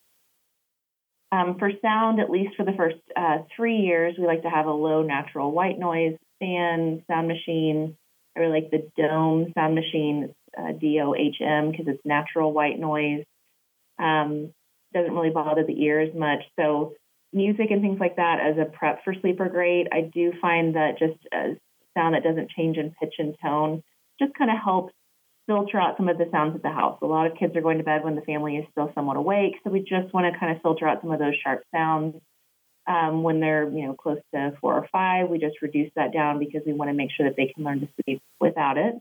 Um, 1.32 1.58
for 1.60 1.70
sound, 1.80 2.20
at 2.20 2.32
least 2.32 2.56
for 2.58 2.66
the 2.66 2.78
first 2.82 2.98
uh, 3.16 3.40
three 3.56 3.78
years, 3.78 4.16
we 4.18 4.26
like 4.26 4.42
to 4.42 4.50
have 4.50 4.66
a 4.66 4.72
low 4.72 5.04
natural 5.04 5.52
white 5.52 5.78
noise 5.78 6.18
fan 6.40 7.04
sound 7.08 7.28
machine. 7.28 7.96
I 8.36 8.40
really 8.40 8.62
like 8.62 8.72
the 8.72 8.90
Dohm 8.98 9.52
sound 9.54 9.76
machine, 9.76 10.34
uh, 10.58 10.72
D 10.72 11.00
O 11.02 11.14
H 11.14 11.36
M, 11.40 11.70
because 11.70 11.88
it's 11.88 12.04
natural 12.04 12.52
white 12.52 12.80
noise. 12.80 13.26
Um, 14.00 14.54
doesn't 14.92 15.14
really 15.14 15.30
bother 15.30 15.64
the 15.64 15.84
ear 15.84 16.00
as 16.00 16.16
much. 16.16 16.40
So 16.60 16.94
music 17.32 17.68
and 17.70 17.82
things 17.84 18.00
like 18.00 18.16
that 18.16 18.38
as 18.40 18.58
a 18.58 18.66
prep 18.66 19.04
for 19.04 19.14
sleep 19.22 19.40
are 19.40 19.50
great. 19.50 19.88
I 19.92 20.02
do 20.02 20.34
find 20.42 20.76
that 20.76 20.98
just 20.98 21.20
a 21.32 21.58
sound 21.96 22.16
that 22.16 22.24
doesn't 22.24 22.50
change 22.58 22.78
in 22.78 22.96
pitch 23.00 23.16
and 23.20 23.36
tone 23.40 23.84
just 24.20 24.34
kind 24.34 24.50
of 24.50 24.58
helps 24.58 24.94
filter 25.50 25.80
out 25.80 25.98
some 25.98 26.08
of 26.08 26.20
the 26.20 26.30
sounds 26.32 26.56
at 26.56 26.62
the 26.62 26.70
house. 26.70 27.00
A 27.02 27.08
lot 27.08 27.26
of 27.26 27.36
kids 27.36 27.56
are 27.56 27.62
going 27.62 27.80
to 27.80 27.84
bed 27.84 28.04
when 28.04 28.16
the 28.16 28.22
family 28.22 28.58
is 28.58 28.66
still 28.70 28.92
somewhat 28.94 29.18
awake, 29.18 29.56
so 29.64 29.72
we 29.72 29.80
just 29.80 30.14
want 30.14 30.32
to 30.32 30.40
kind 30.40 30.56
of 30.56 30.62
filter 30.62 30.88
out 30.88 31.02
some 31.02 31.12
of 31.12 31.18
those 31.18 31.34
sharp 31.44 31.64
sounds. 31.74 32.16
Um, 32.88 33.24
when 33.24 33.40
they're 33.40 33.68
you 33.68 33.88
know 33.88 33.96
close 33.96 34.20
to 34.34 34.54
four 34.62 34.76
or 34.76 34.88
five, 34.92 35.28
we 35.28 35.40
just 35.40 35.62
reduce 35.64 35.92
that 35.96 36.14
down 36.14 36.38
because 36.38 36.62
we 36.68 36.74
want 36.74 36.90
to 36.90 36.94
make 36.94 37.10
sure 37.18 37.28
that 37.28 37.36
they 37.36 37.52
can 37.54 37.64
learn 37.64 37.80
to 37.80 37.90
sleep 38.04 38.22
without 38.40 38.78
it. 38.78 38.94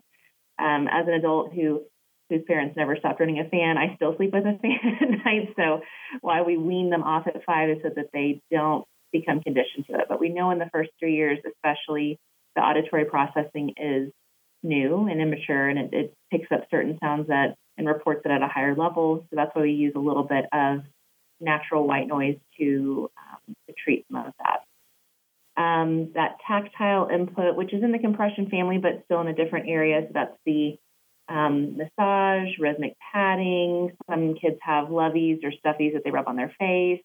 Um, 0.59 0.89
as 0.91 1.07
an 1.07 1.15
adult 1.15 1.53
who 1.53 1.83
whose 2.31 2.43
parents 2.47 2.77
never 2.77 2.97
stopped 2.97 3.21
running 3.21 3.41
a 3.41 3.49
fan, 3.49 3.77
I 3.77 3.95
still 3.97 4.17
sleep 4.17 4.33
with 4.33 4.45
a 4.45 4.59
fan 4.63 4.99
at 5.03 5.25
night. 5.25 5.55
So 5.57 5.83
why 6.23 6.43
we 6.43 6.57
wean 6.57 6.89
them 6.89 7.03
off 7.03 7.27
at 7.27 7.45
five 7.45 7.69
is 7.69 7.79
so 7.83 7.91
that 7.95 8.11
they 8.13 8.41
don't 8.51 8.87
become 9.13 9.41
conditioned 9.41 9.87
to 9.91 9.95
it. 9.95 10.07
But 10.09 10.21
we 10.21 10.31
know 10.31 10.51
in 10.51 10.59
the 10.59 10.71
first 10.73 10.91
three 10.99 11.15
years, 11.15 11.39
especially, 11.47 12.19
the 12.57 12.63
auditory 12.63 13.05
processing 13.05 13.75
is 13.77 14.13
new 14.63 15.07
and 15.07 15.21
immature, 15.21 15.69
and 15.69 15.79
it, 15.79 15.91
it 15.93 16.15
picks 16.31 16.51
up 16.53 16.67
certain 16.71 16.99
sounds 17.01 17.29
that 17.29 17.57
and 17.77 17.87
reports 17.87 18.23
it 18.25 18.31
at 18.31 18.43
a 18.43 18.49
higher 18.49 18.75
level. 18.75 19.25
So 19.31 19.37
that's 19.37 19.55
why 19.55 19.63
we 19.63 19.73
use 19.73 19.95
a 19.95 20.01
little 20.01 20.25
bit 20.25 20.47
of 20.53 20.81
natural 21.41 21.87
white 21.87 22.09
noise 22.09 22.37
to, 22.59 23.09
um, 23.17 23.55
to 23.69 23.75
treat 23.83 24.05
some 24.11 24.27
of 24.27 24.33
that. 24.39 24.65
Um, 25.61 26.13
that 26.15 26.37
tactile 26.47 27.09
input, 27.09 27.57
which 27.57 27.73
is 27.73 27.83
in 27.83 27.93
the 27.93 27.99
compression 27.99 28.49
family, 28.49 28.79
but 28.79 29.03
still 29.05 29.21
in 29.21 29.29
a 29.29 29.35
different 29.35 29.69
area. 29.69 30.03
So 30.03 30.11
that's 30.13 30.37
the 30.45 30.77
um, 31.29 31.77
massage, 31.77 32.59
rhythmic 32.59 32.95
patting. 33.13 33.93
Some 34.11 34.35
kids 34.35 34.59
have 34.63 34.89
loveys 34.89 35.45
or 35.45 35.51
stuffies 35.51 35.95
that 35.95 36.03
they 36.05 36.11
rub 36.11 36.29
on 36.29 36.37
their 36.37 36.55
face. 36.59 37.03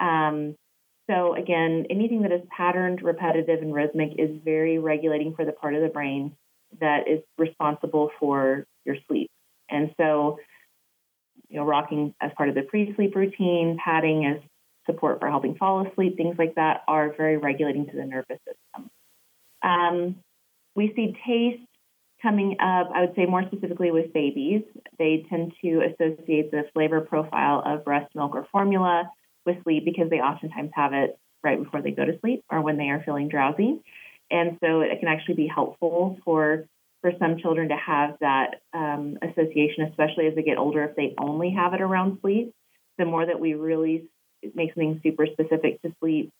Um, 0.00 0.54
so 1.10 1.34
again, 1.34 1.86
anything 1.88 2.22
that 2.22 2.32
is 2.32 2.42
patterned, 2.54 3.02
repetitive, 3.02 3.62
and 3.62 3.74
rhythmic 3.74 4.12
is 4.18 4.30
very 4.44 4.78
regulating 4.78 5.34
for 5.34 5.44
the 5.44 5.52
part 5.52 5.74
of 5.74 5.82
the 5.82 5.88
brain 5.88 6.36
that 6.80 7.08
is 7.08 7.20
responsible 7.36 8.10
for 8.18 8.66
your 8.84 8.96
sleep. 9.08 9.30
And 9.70 9.94
so, 9.98 10.38
you 11.48 11.56
know, 11.56 11.64
rocking 11.64 12.14
as 12.20 12.30
part 12.36 12.48
of 12.48 12.54
the 12.54 12.62
pre-sleep 12.62 13.14
routine, 13.14 13.78
patting 13.82 14.26
as 14.26 14.40
support 14.86 15.20
for 15.20 15.28
helping 15.28 15.54
fall 15.56 15.86
asleep, 15.86 16.16
things 16.16 16.36
like 16.38 16.54
that 16.54 16.82
are 16.88 17.14
very 17.16 17.36
regulating 17.36 17.86
to 17.86 17.96
the 17.96 18.04
nervous 18.04 18.38
system. 18.46 18.90
Um, 19.62 20.16
we 20.74 20.92
see 20.94 21.16
taste 21.26 21.68
coming 22.22 22.56
up, 22.60 22.90
I 22.94 23.02
would 23.02 23.14
say 23.14 23.26
more 23.26 23.44
specifically 23.46 23.90
with 23.90 24.12
babies, 24.12 24.62
they 24.98 25.26
tend 25.28 25.52
to 25.62 25.82
associate 25.82 26.50
the 26.50 26.64
flavor 26.74 27.00
profile 27.00 27.62
of 27.64 27.84
breast 27.84 28.12
milk 28.14 28.34
or 28.34 28.46
formula 28.50 29.10
with 29.46 29.62
sleep 29.62 29.84
because 29.84 30.10
they 30.10 30.20
oftentimes 30.20 30.70
have 30.74 30.92
it 30.92 31.18
right 31.42 31.62
before 31.62 31.80
they 31.80 31.92
go 31.92 32.04
to 32.04 32.18
sleep 32.20 32.42
or 32.50 32.60
when 32.60 32.76
they 32.76 32.88
are 32.88 33.02
feeling 33.04 33.28
drowsy. 33.28 33.80
And 34.30 34.58
so 34.62 34.80
it 34.80 34.98
can 35.00 35.08
actually 35.08 35.34
be 35.34 35.46
helpful 35.46 36.18
for 36.24 36.66
for 37.00 37.12
some 37.20 37.38
children 37.38 37.68
to 37.68 37.76
have 37.76 38.16
that 38.20 38.60
um, 38.74 39.18
association, 39.22 39.84
especially 39.84 40.26
as 40.26 40.34
they 40.34 40.42
get 40.42 40.58
older, 40.58 40.82
if 40.82 40.96
they 40.96 41.14
only 41.16 41.50
have 41.50 41.72
it 41.72 41.80
around 41.80 42.18
sleep. 42.20 42.52
The 42.98 43.04
more 43.04 43.24
that 43.24 43.38
we 43.38 43.54
really 43.54 44.08
make 44.54 44.74
something 44.74 45.00
super 45.04 45.26
specific 45.26 45.80
to 45.82 45.94
sleep, 46.00 46.32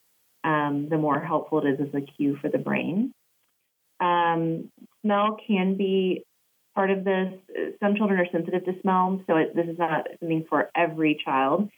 um, 0.42 0.88
the 0.88 0.98
more 0.98 1.20
helpful 1.20 1.64
it 1.64 1.70
is 1.70 1.81
as 1.81 1.94
a 1.94 2.01
cue 2.01 2.37
for 2.40 2.48
the 2.48 2.59
brain. 2.59 3.12
Um, 4.01 4.70
smell 5.03 5.38
can 5.46 5.77
be 5.77 6.24
part 6.74 6.90
of 6.90 7.05
this. 7.05 7.33
Some 7.81 7.96
children 7.96 8.20
are 8.20 8.27
sensitive 8.31 8.64
to 8.64 8.81
smell, 8.81 9.22
so 9.27 9.37
it, 9.37 9.55
this 9.55 9.66
is 9.66 9.79
not 9.79 10.07
something 10.20 10.44
for 10.48 10.70
every 10.74 11.20
child. 11.24 11.70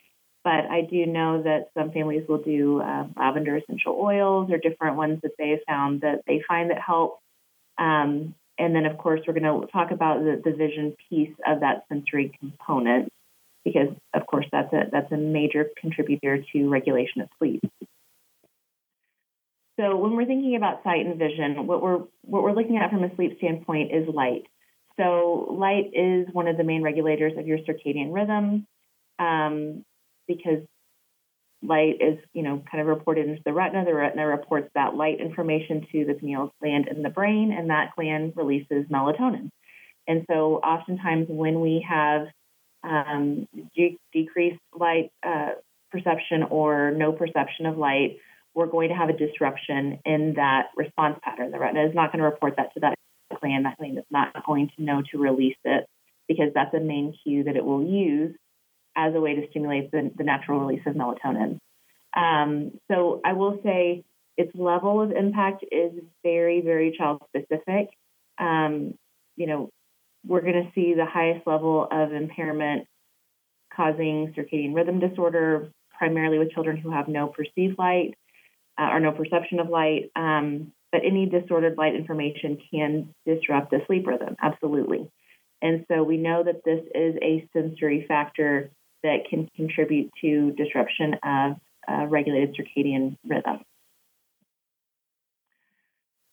But 0.43 0.65
I 0.65 0.81
do 0.89 1.05
know 1.05 1.43
that 1.43 1.69
some 1.77 1.91
families 1.91 2.27
will 2.27 2.41
do 2.41 2.81
uh, 2.81 3.05
lavender 3.15 3.57
essential 3.57 3.97
oils 3.99 4.49
or 4.51 4.57
different 4.57 4.97
ones 4.97 5.19
that 5.21 5.33
they 5.37 5.59
found 5.67 6.01
that 6.01 6.21
they 6.25 6.41
find 6.47 6.71
that 6.71 6.81
help. 6.81 7.19
Um, 7.77 8.33
and 8.57 8.75
then, 8.75 8.85
of 8.85 8.97
course, 8.97 9.21
we're 9.25 9.39
going 9.39 9.61
to 9.61 9.67
talk 9.71 9.91
about 9.91 10.19
the, 10.19 10.41
the 10.43 10.55
vision 10.55 10.95
piece 11.09 11.33
of 11.45 11.59
that 11.61 11.85
sensory 11.89 12.31
component 12.39 13.11
because, 13.63 13.89
of 14.13 14.25
course, 14.25 14.45
that's 14.51 14.73
a 14.73 14.85
that's 14.91 15.11
a 15.11 15.17
major 15.17 15.69
contributor 15.79 16.43
to 16.53 16.69
regulation 16.69 17.21
of 17.21 17.29
sleep. 17.37 17.61
So 19.79 19.95
when 19.95 20.15
we're 20.15 20.25
thinking 20.25 20.55
about 20.55 20.83
sight 20.83 21.05
and 21.05 21.17
vision, 21.17 21.65
what 21.65 21.81
we're 21.81 21.99
what 22.23 22.43
we're 22.43 22.53
looking 22.53 22.77
at 22.77 22.91
from 22.91 23.03
a 23.03 23.15
sleep 23.15 23.37
standpoint 23.37 23.93
is 23.93 24.07
light. 24.07 24.43
So 24.97 25.47
light 25.51 25.91
is 25.93 26.27
one 26.31 26.47
of 26.47 26.57
the 26.57 26.63
main 26.63 26.83
regulators 26.83 27.33
of 27.37 27.47
your 27.47 27.59
circadian 27.59 28.13
rhythm. 28.13 28.67
Um, 29.17 29.83
because 30.35 30.63
light 31.63 31.97
is, 32.01 32.17
you 32.33 32.43
know, 32.43 32.61
kind 32.69 32.81
of 32.81 32.87
reported 32.87 33.27
into 33.27 33.41
the 33.45 33.53
retina. 33.53 33.85
The 33.85 33.93
retina 33.93 34.25
reports 34.27 34.69
that 34.75 34.95
light 34.95 35.19
information 35.19 35.85
to 35.91 36.05
the 36.05 36.13
pineal 36.13 36.51
gland 36.61 36.87
in 36.87 37.03
the 37.03 37.09
brain, 37.09 37.53
and 37.57 37.69
that 37.69 37.91
gland 37.95 38.33
releases 38.35 38.85
melatonin. 38.91 39.49
And 40.07 40.25
so, 40.29 40.55
oftentimes, 40.55 41.27
when 41.29 41.61
we 41.61 41.85
have 41.87 42.27
um, 42.83 43.47
de- 43.75 43.99
decreased 44.11 44.59
light 44.77 45.11
uh, 45.23 45.51
perception 45.91 46.43
or 46.43 46.91
no 46.91 47.11
perception 47.11 47.65
of 47.67 47.77
light, 47.77 48.17
we're 48.55 48.67
going 48.67 48.89
to 48.89 48.95
have 48.95 49.09
a 49.09 49.13
disruption 49.17 49.99
in 50.05 50.33
that 50.35 50.69
response 50.75 51.19
pattern. 51.23 51.51
The 51.51 51.59
retina 51.59 51.87
is 51.87 51.95
not 51.95 52.11
going 52.11 52.19
to 52.19 52.25
report 52.25 52.55
that 52.57 52.73
to 52.73 52.79
that 52.81 52.95
gland. 53.39 53.65
That 53.65 53.77
gland 53.77 53.97
is 53.97 54.05
not 54.09 54.45
going 54.45 54.71
to 54.75 54.83
know 54.83 55.03
to 55.11 55.17
release 55.19 55.57
it 55.63 55.85
because 56.27 56.51
that's 56.53 56.73
a 56.73 56.79
main 56.79 57.13
cue 57.23 57.43
that 57.43 57.55
it 57.55 57.63
will 57.63 57.83
use 57.83 58.35
as 58.95 59.13
a 59.15 59.21
way 59.21 59.35
to 59.35 59.49
stimulate 59.49 59.91
the, 59.91 60.11
the 60.15 60.23
natural 60.23 60.59
release 60.59 60.81
of 60.85 60.95
melatonin. 60.95 61.57
Um, 62.15 62.71
so 62.91 63.21
I 63.23 63.33
will 63.33 63.59
say 63.63 64.03
its 64.37 64.51
level 64.55 65.01
of 65.01 65.11
impact 65.11 65.63
is 65.71 65.91
very, 66.23 66.61
very 66.61 66.95
child 66.97 67.21
specific. 67.29 67.89
Um, 68.37 68.95
you 69.35 69.47
know, 69.47 69.69
we're 70.25 70.41
going 70.41 70.65
to 70.65 70.71
see 70.75 70.93
the 70.93 71.05
highest 71.05 71.47
level 71.47 71.87
of 71.89 72.13
impairment 72.13 72.87
causing 73.75 74.33
circadian 74.37 74.75
rhythm 74.75 74.99
disorder, 74.99 75.71
primarily 75.97 76.37
with 76.37 76.51
children 76.51 76.77
who 76.77 76.91
have 76.91 77.07
no 77.07 77.27
perceived 77.27 77.77
light 77.77 78.15
uh, 78.77 78.89
or 78.91 78.99
no 78.99 79.11
perception 79.11 79.59
of 79.59 79.69
light. 79.69 80.11
Um, 80.15 80.73
but 80.91 81.01
any 81.05 81.25
disordered 81.25 81.77
light 81.77 81.95
information 81.95 82.57
can 82.71 83.13
disrupt 83.25 83.71
the 83.71 83.81
sleep 83.87 84.05
rhythm, 84.05 84.35
absolutely. 84.41 85.09
And 85.61 85.85
so 85.87 86.03
we 86.03 86.17
know 86.17 86.43
that 86.43 86.63
this 86.65 86.81
is 86.93 87.15
a 87.21 87.47
sensory 87.53 88.05
factor 88.07 88.71
that 89.03 89.27
can 89.29 89.49
contribute 89.55 90.11
to 90.21 90.51
disruption 90.51 91.15
of 91.23 91.57
uh, 91.87 92.05
regulated 92.07 92.55
circadian 92.55 93.17
rhythm. 93.25 93.59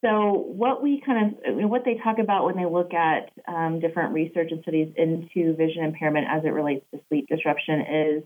So, 0.05 0.33
what 0.33 0.81
we 0.81 1.03
kind 1.05 1.35
of 1.35 1.69
what 1.69 1.85
they 1.85 2.01
talk 2.05 2.19
about 2.21 2.45
when 2.45 2.57
they 2.57 2.67
look 2.67 2.95
at 2.95 3.31
um, 3.49 3.81
different 3.81 4.13
research 4.13 4.53
and 4.53 4.63
studies 4.63 4.93
into 4.97 5.57
vision 5.57 5.85
impairment 5.85 6.29
as 6.31 6.45
it 6.45 6.51
relates 6.51 6.87
to 6.95 7.01
sleep 7.09 7.27
disruption 7.29 7.81
is 7.81 8.23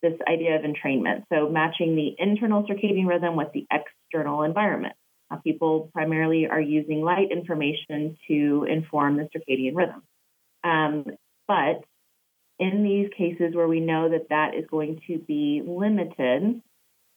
this 0.00 0.18
idea 0.26 0.56
of 0.56 0.62
entrainment. 0.62 1.24
So, 1.30 1.50
matching 1.50 1.96
the 1.96 2.14
internal 2.18 2.62
circadian 2.62 3.06
rhythm 3.06 3.36
with 3.36 3.52
the 3.52 3.66
external 3.70 4.42
environment. 4.42 4.94
Now, 5.30 5.40
people 5.44 5.90
primarily 5.92 6.48
are 6.48 6.60
using 6.60 7.02
light 7.02 7.30
information 7.30 8.16
to 8.28 8.66
inform 8.70 9.18
the 9.18 9.28
circadian 9.36 9.76
rhythm. 9.76 10.02
Um, 10.64 11.04
but 11.46 11.84
in 12.58 12.82
these 12.82 13.08
cases 13.16 13.54
where 13.54 13.68
we 13.68 13.80
know 13.80 14.10
that 14.10 14.28
that 14.30 14.54
is 14.54 14.64
going 14.70 15.00
to 15.06 15.18
be 15.18 15.62
limited, 15.66 16.60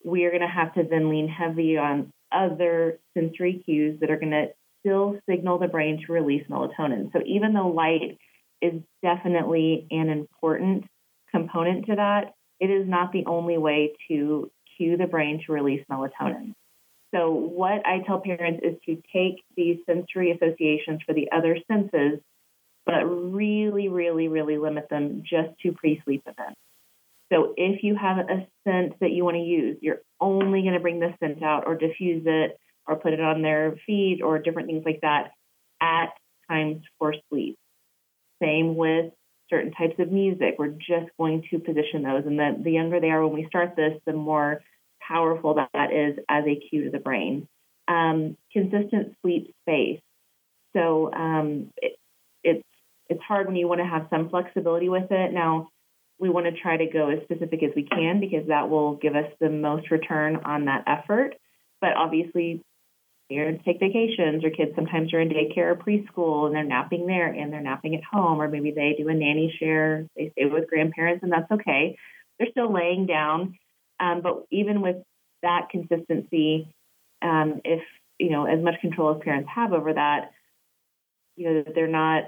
we 0.04 0.26
are 0.26 0.30
going 0.30 0.42
to 0.42 0.48
have 0.48 0.74
to 0.76 0.84
then 0.84 1.10
lean 1.10 1.28
heavy 1.28 1.78
on 1.78 2.12
other 2.32 3.00
sensory 3.16 3.62
cues 3.66 4.00
that 4.00 4.10
are 4.10 4.20
going 4.20 4.32
to 4.32 4.48
still 4.80 5.20
signal 5.30 5.58
the 5.58 5.68
brain 5.68 6.04
to 6.06 6.14
release 6.14 6.46
melatonin. 6.50 7.12
So 7.12 7.20
even 7.26 7.54
though 7.54 7.70
light 7.70 8.18
is 8.62 8.82
definitely 9.02 9.88
an 9.92 10.10
important 10.10 10.86
component 11.32 11.88
to 11.88 11.96
that, 11.96 12.34
it 12.60 12.68
is 12.68 12.88
not 12.88 13.12
the 13.12 13.26
only 13.26 13.58
way 13.58 13.94
to 14.08 14.52
cue 14.78 14.98
the 14.98 15.08
brain 15.08 15.42
to 15.46 15.54
release 15.54 15.84
melatonin. 15.92 16.54
So 17.14 17.32
what 17.32 17.86
I 17.86 18.02
tell 18.06 18.20
parents 18.20 18.62
is 18.64 18.76
to 18.86 19.02
take 19.14 19.44
these 19.56 19.78
sensory 19.86 20.32
associations 20.32 21.02
for 21.06 21.14
the 21.14 21.30
other 21.32 21.58
senses 21.72 22.20
but 22.86 23.04
really, 23.04 23.88
really, 23.88 24.28
really 24.28 24.58
limit 24.58 24.90
them 24.90 25.24
just 25.24 25.58
to 25.64 25.72
pre 25.72 26.02
sleep 26.06 26.24
events. 26.28 26.60
So 27.34 27.54
if 27.58 27.84
you 27.84 27.96
have 27.96 28.18
a 28.18 28.48
scent 28.64 29.00
that 29.00 29.12
you 29.12 29.24
want 29.24 29.36
to 29.36 29.42
use, 29.42 29.78
you're 29.82 30.02
only 30.22 30.62
going 30.62 30.74
to 30.74 30.80
bring 30.80 31.00
the 31.00 31.14
scent 31.20 31.42
out 31.44 31.64
or 31.66 31.76
diffuse 31.76 32.24
it 32.26 32.60
or 32.88 32.98
put 32.98 33.14
it 33.14 33.20
on 33.20 33.42
their 33.42 33.76
feet 33.86 34.22
or 34.24 34.38
different 34.38 34.68
things 34.68 34.84
like 34.86 35.02
that 35.02 35.32
at 35.82 36.10
times 36.48 36.84
for 37.00 37.16
sleep. 37.30 37.58
Same 38.42 38.76
with 38.76 39.12
certain 39.50 39.72
types 39.72 39.96
of 40.00 40.12
music. 40.12 40.56
We're 40.60 40.68
just 40.68 41.10
going 41.18 41.44
to 41.50 41.60
position 41.60 42.04
those. 42.04 42.26
And 42.26 42.38
the, 42.38 42.58
the 42.64 42.72
younger 42.72 43.00
they 43.00 43.10
are 43.10 43.26
when 43.26 43.36
we 43.36 43.48
start 43.48 43.76
this, 43.76 43.94
the 44.06 44.14
more 44.14 44.62
powerful 45.00 45.56
that, 45.56 45.70
that 45.74 45.92
is 45.92 46.18
as 46.30 46.46
a 46.46 46.56
cue 46.56 46.86
to 46.86 46.90
the 46.92 47.00
brain. 47.00 47.48
Um, 47.88 48.38
consistent 48.52 49.16
sleep 49.22 49.54
space. 49.64 50.02
So 50.76 51.12
um, 51.14 51.72
it, 51.78 51.98
it's 52.44 52.64
it's 53.10 53.22
hard 53.22 53.48
when 53.48 53.56
you 53.56 53.68
want 53.68 53.82
to 53.82 53.88
have 53.88 54.08
some 54.10 54.30
flexibility 54.30 54.90
with 54.90 55.12
it. 55.12 55.34
Now, 55.34 55.70
we 56.20 56.30
want 56.30 56.46
to 56.46 56.62
try 56.62 56.78
to 56.78 56.86
go 56.86 57.10
as 57.10 57.20
specific 57.24 57.62
as 57.64 57.72
we 57.76 57.84
can 57.84 58.20
because 58.20 58.48
that 58.48 58.70
will 58.70 58.96
give 58.96 59.16
us 59.16 59.32
the 59.40 59.50
most 59.50 59.92
return 59.92 60.38
on 60.38 60.66
that 60.66 60.84
effort. 60.88 61.36
But 61.82 61.94
obviously, 61.98 62.64
you 63.30 63.60
take 63.66 63.80
vacations, 63.80 64.44
or 64.44 64.52
kids 64.52 64.72
sometimes 64.76 65.14
are 65.14 65.20
in 65.20 65.30
daycare 65.30 65.72
or 65.72 65.76
preschool 65.76 66.46
and 66.46 66.56
they're 66.56 66.64
napping 66.64 67.08
there 67.08 67.28
and 67.28 67.52
they're 67.52 67.62
napping 67.62 67.96
at 67.96 68.04
home, 68.04 68.40
or 68.40 68.48
maybe 68.48 68.72
they 68.72 68.96
do 68.98 69.10
a 69.10 69.14
nanny 69.14 69.56
share, 69.60 70.06
they 70.16 70.30
stay 70.32 70.46
with 70.46 70.70
grandparents, 70.70 71.24
and 71.24 71.32
that's 71.32 71.52
okay. 71.52 71.98
They're 72.38 72.52
still 72.52 72.72
laying 72.72 73.08
down. 73.08 73.58
Um, 74.00 74.22
but 74.22 74.46
even 74.52 74.82
with 74.82 74.98
that 75.42 75.70
consistency, 75.72 76.74
um, 77.22 77.62
if 77.64 77.82
you 78.20 78.30
know 78.30 78.46
as 78.46 78.64
much 78.64 78.80
control 78.82 79.16
as 79.16 79.22
parents 79.24 79.50
have 79.54 79.74
over 79.74 79.94
that, 79.94 80.32
you 81.36 81.50
know 81.50 81.64
they're 81.74 81.88
not 81.88 82.26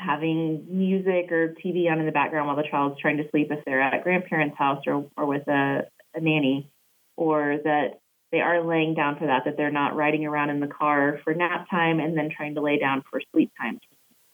having 0.00 0.66
music 0.70 1.30
or 1.30 1.54
TV 1.64 1.90
on 1.90 2.00
in 2.00 2.06
the 2.06 2.12
background 2.12 2.46
while 2.46 2.56
the 2.56 2.68
child's 2.70 3.00
trying 3.00 3.18
to 3.18 3.28
sleep 3.30 3.48
if 3.50 3.64
they're 3.64 3.82
at 3.82 3.94
a 3.94 4.02
grandparent's 4.02 4.56
house 4.56 4.82
or, 4.86 5.06
or 5.16 5.26
with 5.26 5.46
a, 5.46 5.82
a 6.14 6.20
nanny, 6.20 6.70
or 7.16 7.58
that 7.62 8.00
they 8.32 8.40
are 8.40 8.64
laying 8.64 8.94
down 8.94 9.18
for 9.18 9.26
that, 9.26 9.42
that 9.44 9.56
they're 9.56 9.70
not 9.70 9.94
riding 9.94 10.24
around 10.24 10.50
in 10.50 10.60
the 10.60 10.66
car 10.66 11.20
for 11.22 11.34
nap 11.34 11.66
time 11.70 12.00
and 12.00 12.16
then 12.16 12.30
trying 12.34 12.54
to 12.54 12.62
lay 12.62 12.78
down 12.78 13.02
for 13.10 13.20
sleep 13.32 13.50
time, 13.60 13.78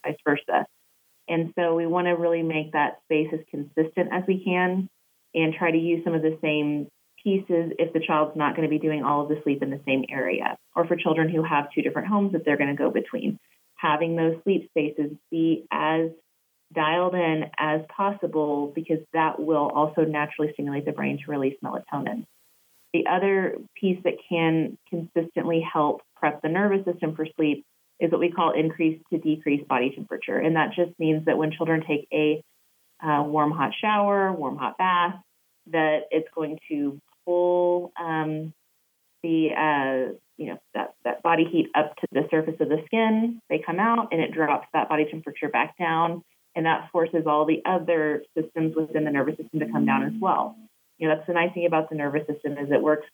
vice 0.05 0.17
versa. 0.25 0.67
And 1.29 1.53
so 1.59 1.75
we 1.75 1.87
want 1.87 2.07
to 2.07 2.13
really 2.13 2.43
make 2.43 2.73
that 2.73 2.99
space 3.05 3.29
as 3.33 3.41
consistent 3.51 4.11
as 4.13 4.23
we 4.29 4.45
can 4.45 4.89
and 5.35 5.53
try 5.55 5.73
to 5.73 5.79
use 5.79 6.05
some 6.05 6.15
of 6.15 6.23
the 6.23 6.39
same 6.41 6.87
pieces 7.25 7.73
if 7.81 7.93
the 7.93 8.01
child's 8.07 8.37
not 8.37 8.55
going 8.55 8.69
to 8.69 8.71
be 8.71 8.79
doing 8.79 9.03
all 9.03 9.23
of 9.23 9.29
the 9.29 9.41
sleep 9.43 9.63
in 9.63 9.71
the 9.71 9.81
same 9.85 10.05
area, 10.09 10.57
or 10.77 10.87
for 10.87 10.95
children 10.95 11.29
who 11.29 11.43
have 11.43 11.67
two 11.75 11.83
different 11.83 12.07
homes 12.07 12.33
that 12.33 12.45
they're 12.45 12.57
going 12.57 12.71
to 12.71 12.77
go 12.77 12.91
between 12.91 13.41
having 13.77 14.17
those 14.17 14.37
sleep 14.45 14.69
spaces 14.71 15.13
be 15.31 15.67
as 15.71 16.11
dialed 16.75 17.15
in 17.15 17.45
as 17.59 17.83
possible 17.95 18.73
because 18.75 18.99
that 19.13 19.41
will 19.41 19.69
also 19.69 20.03
naturally 20.03 20.53
stimulate 20.55 20.85
the 20.85 20.93
brain 20.93 21.19
to 21.25 21.31
release 21.31 21.57
melatonin. 21.63 22.25
The 22.93 23.07
other 23.07 23.57
piece 23.79 23.99
that 24.05 24.15
can 24.29 24.79
consistently 24.89 25.61
help 25.61 26.03
prep 26.17 26.43
the 26.43 26.49
nervous 26.49 26.85
system 26.85 27.15
for 27.15 27.27
sleep 27.37 27.65
is 28.01 28.11
what 28.11 28.21
we 28.21 28.31
call 28.31 28.53
increase 28.53 29.01
to 29.13 29.19
decrease 29.19 29.65
body 29.69 29.93
temperature. 29.95 30.39
And 30.39 30.57
that 30.57 30.73
just 30.75 30.99
means 30.99 31.27
that 31.27 31.39
when 31.39 31.53
children 31.53 31.83
take 31.87 32.09
a 32.13 32.43
uh, 33.05 33.23
warm 33.23 33.53
hot 33.53 33.73
shower, 33.81 34.33
warm 34.33 34.57
hot 34.57 34.79
bath, 34.79 35.15
that 35.71 36.03
it's 36.11 36.29
going 36.35 36.59
to 36.69 37.01
pull 37.25 37.93
um, 38.01 38.53
the 39.23 39.51
uh, 39.53 40.15
you 40.37 40.49
know, 40.49 40.59
that, 40.75 40.95
that 41.05 41.23
body 41.23 41.45
heat 41.45 41.69
up 41.75 41.97
to 41.97 42.07
the 42.13 42.27
surface 42.31 42.57
of 42.61 42.69
the 42.69 42.83
skin. 42.87 43.41
They 43.49 43.59
come 43.59 43.79
out 43.79 44.09
and 44.13 44.21
it 44.21 44.33
drops 44.33 44.67
that 44.73 44.89
body 44.89 45.07
temperature 45.11 45.49
back 45.49 45.79
down. 45.79 46.23
And 46.55 46.65
that 46.65 46.89
forces 46.91 47.25
all 47.27 47.45
the 47.45 47.63
other 47.67 48.23
systems 48.37 48.75
within 48.75 49.05
the 49.05 49.11
nervous 49.11 49.37
system 49.37 49.61
to 49.61 49.71
come 49.71 49.85
down 49.85 50.05
as 50.05 50.13
well. 50.19 50.57
You 50.99 51.09
know, 51.09 51.15
that's 51.15 51.27
the 51.27 51.35
nice 51.35 51.53
thing 51.53 51.67
about 51.67 51.91
the 51.91 51.97
nervous 51.97 52.27
system 52.27 52.53
is 52.53 52.71
it 52.71 52.81
works, 52.81 53.07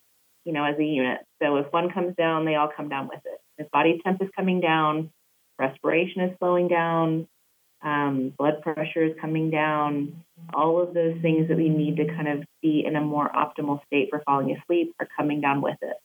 you 0.45 0.53
know, 0.53 0.63
as 0.63 0.77
a 0.79 0.83
unit. 0.83 1.19
So 1.41 1.57
if 1.57 1.71
one 1.71 1.91
comes 1.91 2.15
down, 2.15 2.45
they 2.45 2.55
all 2.55 2.69
come 2.73 2.87
down 2.87 3.09
with 3.09 3.19
it. 3.25 3.39
If 3.57 3.69
body 3.71 3.99
temp 4.03 4.21
is 4.21 4.29
coming 4.35 4.61
down, 4.61 5.11
respiration 5.59 6.21
is 6.21 6.37
slowing 6.39 6.69
down, 6.69 7.27
um, 7.83 8.33
blood 8.37 8.61
pressure 8.61 9.03
is 9.03 9.15
coming 9.19 9.49
down, 9.49 10.23
all 10.53 10.81
of 10.81 10.93
those 10.93 11.21
things 11.21 11.49
that 11.49 11.57
we 11.57 11.67
need 11.67 11.97
to 11.97 12.05
kind 12.05 12.29
of 12.29 12.45
be 12.61 12.83
in 12.85 12.95
a 12.95 13.01
more 13.01 13.29
optimal 13.29 13.85
state 13.85 14.07
for 14.09 14.21
falling 14.25 14.55
asleep 14.55 14.95
are 14.99 15.07
coming 15.17 15.41
down 15.41 15.61
with 15.61 15.77
it. 15.81 15.97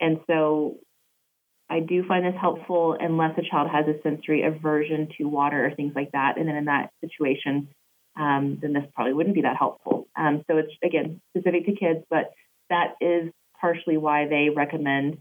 And 0.00 0.20
so 0.26 0.78
I 1.70 1.80
do 1.80 2.04
find 2.06 2.24
this 2.24 2.40
helpful 2.40 2.96
unless 2.98 3.36
a 3.38 3.42
child 3.42 3.68
has 3.70 3.86
a 3.86 4.00
sensory 4.02 4.42
aversion 4.42 5.08
to 5.18 5.24
water 5.24 5.66
or 5.66 5.74
things 5.74 5.92
like 5.94 6.12
that. 6.12 6.38
And 6.38 6.48
then 6.48 6.56
in 6.56 6.64
that 6.66 6.90
situation, 7.00 7.68
um, 8.18 8.58
then 8.60 8.72
this 8.72 8.84
probably 8.94 9.12
wouldn't 9.12 9.34
be 9.34 9.42
that 9.42 9.56
helpful. 9.56 10.08
Um, 10.16 10.42
so 10.50 10.56
it's, 10.58 10.72
again, 10.82 11.20
specific 11.30 11.66
to 11.66 11.72
kids, 11.72 12.04
but 12.10 12.32
that 12.70 12.94
is 13.00 13.30
partially 13.60 13.96
why 13.96 14.26
they 14.28 14.48
recommend 14.54 15.18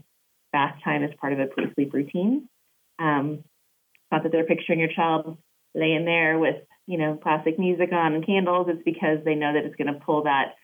bath 0.51 0.75
time 0.83 1.03
as 1.03 1.11
part 1.19 1.33
of 1.33 1.39
a 1.39 1.47
pre 1.47 1.73
sleep 1.73 1.93
routine. 1.93 2.47
Um, 2.99 3.43
not 4.11 4.23
that 4.23 4.31
they're 4.31 4.45
picturing 4.45 4.79
your 4.79 4.93
child 4.93 5.37
laying 5.75 6.05
there 6.05 6.39
with, 6.39 6.55
you 6.87 6.97
know, 6.97 7.19
classic 7.21 7.59
music 7.59 7.91
on 7.91 8.13
and 8.13 8.25
candles. 8.25 8.67
It's 8.69 8.83
because 8.83 9.19
they 9.25 9.35
know 9.35 9.53
that 9.53 9.65
it's 9.65 9.75
going 9.75 9.93
to 9.93 9.99
pull 9.99 10.23
that 10.23 10.55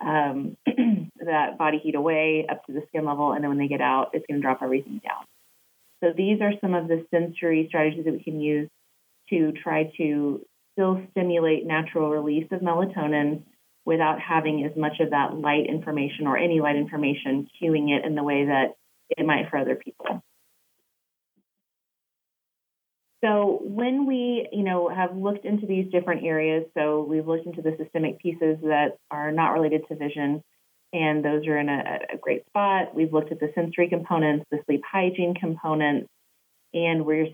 um, 0.00 0.56
that 1.26 1.58
body 1.58 1.78
heat 1.78 1.94
away 1.94 2.46
up 2.50 2.64
to 2.66 2.72
the 2.72 2.82
skin 2.88 3.04
level, 3.04 3.32
and 3.32 3.42
then 3.42 3.50
when 3.50 3.58
they 3.58 3.68
get 3.68 3.80
out, 3.80 4.10
it's 4.12 4.26
going 4.26 4.40
to 4.40 4.42
drop 4.42 4.62
everything 4.62 5.00
down. 5.04 5.24
So 6.02 6.12
these 6.16 6.40
are 6.40 6.52
some 6.60 6.74
of 6.74 6.88
the 6.88 7.06
sensory 7.10 7.66
strategies 7.68 8.04
that 8.04 8.12
we 8.12 8.22
can 8.22 8.40
use 8.40 8.68
to 9.30 9.52
try 9.52 9.92
to 9.98 10.44
still 10.72 11.00
stimulate 11.12 11.66
natural 11.66 12.10
release 12.10 12.48
of 12.50 12.60
melatonin 12.60 13.42
without 13.84 14.20
having 14.20 14.64
as 14.64 14.76
much 14.76 15.00
of 15.00 15.10
that 15.10 15.34
light 15.34 15.66
information 15.68 16.26
or 16.26 16.36
any 16.36 16.60
light 16.60 16.76
information 16.76 17.48
cueing 17.60 17.90
it 17.90 18.04
in 18.04 18.14
the 18.14 18.22
way 18.22 18.46
that 18.46 18.74
it 19.10 19.26
might 19.26 19.50
for 19.50 19.58
other 19.58 19.76
people. 19.76 20.22
So 23.24 23.60
when 23.62 24.06
we, 24.06 24.48
you 24.52 24.64
know, 24.64 24.88
have 24.88 25.16
looked 25.16 25.44
into 25.44 25.66
these 25.66 25.90
different 25.92 26.24
areas, 26.24 26.64
so 26.76 27.06
we've 27.08 27.26
looked 27.26 27.46
into 27.46 27.62
the 27.62 27.76
systemic 27.78 28.18
pieces 28.18 28.58
that 28.62 28.96
are 29.12 29.30
not 29.30 29.50
related 29.50 29.82
to 29.88 29.96
vision, 29.96 30.42
and 30.92 31.24
those 31.24 31.46
are 31.46 31.58
in 31.58 31.68
a, 31.68 31.98
a 32.14 32.16
great 32.18 32.44
spot. 32.46 32.94
We've 32.94 33.12
looked 33.12 33.32
at 33.32 33.40
the 33.40 33.50
sensory 33.54 33.88
components, 33.88 34.44
the 34.50 34.58
sleep 34.66 34.82
hygiene 34.90 35.34
components, 35.34 36.08
and 36.74 37.06
we're 37.06 37.28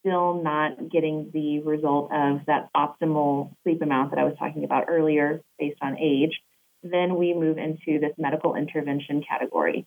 still 0.00 0.42
not 0.42 0.90
getting 0.90 1.30
the 1.32 1.60
result 1.60 2.10
of 2.12 2.40
that 2.46 2.68
optimal 2.76 3.52
sleep 3.62 3.82
amount 3.82 4.10
that 4.10 4.18
I 4.18 4.24
was 4.24 4.34
talking 4.38 4.64
about 4.64 4.86
earlier 4.88 5.40
based 5.58 5.78
on 5.82 5.98
age. 5.98 6.40
Then 6.82 7.16
we 7.16 7.34
move 7.34 7.58
into 7.58 7.98
this 8.00 8.12
medical 8.18 8.54
intervention 8.54 9.22
category. 9.28 9.86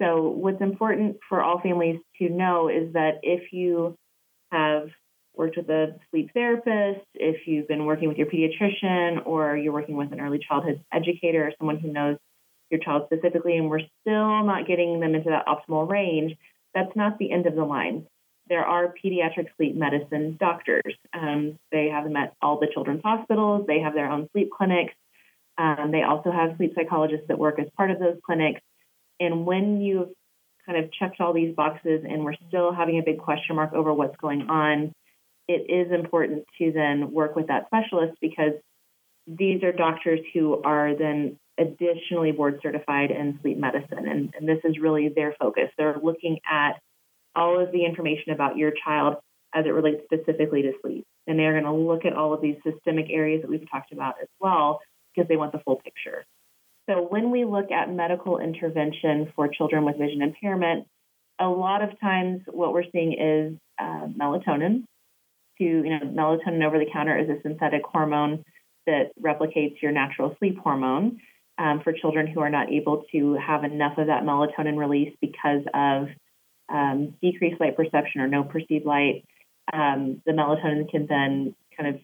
So, 0.00 0.28
what's 0.28 0.60
important 0.60 1.18
for 1.28 1.42
all 1.42 1.60
families 1.60 2.00
to 2.18 2.28
know 2.28 2.68
is 2.68 2.92
that 2.94 3.20
if 3.22 3.52
you 3.52 3.96
have 4.50 4.88
worked 5.34 5.56
with 5.56 5.68
a 5.70 5.96
sleep 6.10 6.30
therapist, 6.34 7.06
if 7.14 7.46
you've 7.46 7.68
been 7.68 7.86
working 7.86 8.08
with 8.08 8.18
your 8.18 8.26
pediatrician, 8.26 9.24
or 9.26 9.56
you're 9.56 9.72
working 9.72 9.96
with 9.96 10.12
an 10.12 10.20
early 10.20 10.40
childhood 10.46 10.82
educator 10.92 11.46
or 11.46 11.52
someone 11.58 11.78
who 11.78 11.92
knows 11.92 12.16
your 12.72 12.80
child 12.80 13.04
specifically, 13.06 13.56
and 13.56 13.70
we're 13.70 13.86
still 14.00 14.44
not 14.44 14.66
getting 14.66 14.98
them 15.00 15.14
into 15.14 15.30
that 15.30 15.46
optimal 15.46 15.88
range, 15.88 16.36
that's 16.74 16.96
not 16.96 17.18
the 17.18 17.30
end 17.30 17.46
of 17.46 17.54
the 17.54 17.64
line. 17.64 18.06
There 18.48 18.64
are 18.64 18.92
pediatric 19.04 19.46
sleep 19.56 19.76
medicine 19.76 20.36
doctors. 20.40 20.94
Um, 21.12 21.58
they 21.70 21.88
have 21.88 22.04
them 22.04 22.16
at 22.16 22.34
all 22.42 22.58
the 22.58 22.68
children's 22.72 23.02
hospitals. 23.04 23.66
They 23.66 23.80
have 23.80 23.94
their 23.94 24.10
own 24.10 24.28
sleep 24.32 24.50
clinics. 24.56 24.94
Um, 25.58 25.90
they 25.92 26.02
also 26.02 26.32
have 26.32 26.56
sleep 26.56 26.72
psychologists 26.74 27.28
that 27.28 27.38
work 27.38 27.58
as 27.60 27.66
part 27.76 27.90
of 27.90 27.98
those 28.00 28.16
clinics. 28.24 28.60
And 29.20 29.46
when 29.46 29.80
you've 29.80 30.08
kind 30.66 30.82
of 30.82 30.90
checked 30.92 31.20
all 31.20 31.32
these 31.32 31.54
boxes 31.54 32.04
and 32.08 32.24
we're 32.24 32.36
still 32.48 32.72
having 32.72 32.98
a 32.98 33.02
big 33.02 33.18
question 33.18 33.56
mark 33.56 33.72
over 33.72 33.92
what's 33.92 34.16
going 34.16 34.48
on, 34.48 34.92
it 35.48 35.70
is 35.70 35.92
important 35.92 36.44
to 36.58 36.72
then 36.72 37.12
work 37.12 37.36
with 37.36 37.48
that 37.48 37.66
specialist 37.66 38.16
because 38.20 38.52
these 39.26 39.62
are 39.62 39.72
doctors 39.72 40.20
who 40.34 40.62
are 40.62 40.96
then 40.96 41.38
additionally 41.58 42.32
board 42.32 42.60
certified 42.62 43.10
in 43.10 43.38
sleep 43.42 43.58
medicine. 43.58 44.08
And, 44.08 44.34
and, 44.38 44.48
this 44.48 44.58
is 44.64 44.78
really 44.80 45.10
their 45.14 45.34
focus. 45.38 45.68
They're 45.76 45.98
looking 46.02 46.38
at 46.50 46.80
all 47.36 47.62
of 47.62 47.72
the 47.72 47.84
information 47.84 48.32
about 48.32 48.56
your 48.56 48.72
child 48.84 49.16
as 49.54 49.66
it 49.66 49.70
relates 49.70 50.02
specifically 50.04 50.62
to 50.62 50.72
sleep. 50.82 51.04
And 51.26 51.38
they're 51.38 51.52
going 51.52 51.64
to 51.64 51.72
look 51.72 52.04
at 52.04 52.14
all 52.14 52.32
of 52.32 52.40
these 52.40 52.56
systemic 52.64 53.06
areas 53.10 53.42
that 53.42 53.50
we've 53.50 53.70
talked 53.70 53.92
about 53.92 54.14
as 54.20 54.28
well 54.40 54.80
because 55.14 55.28
they 55.28 55.36
want 55.36 55.52
the 55.52 55.60
full 55.64 55.76
picture. 55.76 56.24
So 56.88 57.06
when 57.08 57.30
we 57.30 57.44
look 57.44 57.70
at 57.70 57.92
medical 57.92 58.38
intervention 58.38 59.32
for 59.36 59.48
children 59.48 59.84
with 59.84 59.98
vision 59.98 60.22
impairment, 60.22 60.86
a 61.38 61.46
lot 61.46 61.82
of 61.82 61.98
times 62.00 62.42
what 62.50 62.72
we're 62.72 62.90
seeing 62.90 63.12
is 63.12 63.58
uh, 63.78 64.06
melatonin. 64.08 64.84
To 65.58 65.64
you 65.64 65.82
know, 65.82 66.00
melatonin 66.00 66.66
over 66.66 66.78
the 66.78 66.90
counter 66.90 67.16
is 67.16 67.28
a 67.28 67.40
synthetic 67.42 67.82
hormone 67.84 68.42
that 68.86 69.12
replicates 69.20 69.80
your 69.82 69.92
natural 69.92 70.36
sleep 70.38 70.58
hormone. 70.58 71.20
Um, 71.58 71.82
for 71.84 71.92
children 71.92 72.26
who 72.26 72.40
are 72.40 72.48
not 72.48 72.72
able 72.72 73.04
to 73.12 73.34
have 73.34 73.62
enough 73.62 73.98
of 73.98 74.06
that 74.06 74.24
melatonin 74.24 74.78
release 74.78 75.14
because 75.20 75.60
of 75.74 76.08
um, 76.72 77.14
decreased 77.20 77.60
light 77.60 77.76
perception 77.76 78.22
or 78.22 78.26
no 78.26 78.42
perceived 78.42 78.86
light, 78.86 79.24
um, 79.70 80.22
the 80.24 80.32
melatonin 80.32 80.90
can 80.90 81.06
then 81.06 81.54
kind 81.76 81.94
of 81.94 82.00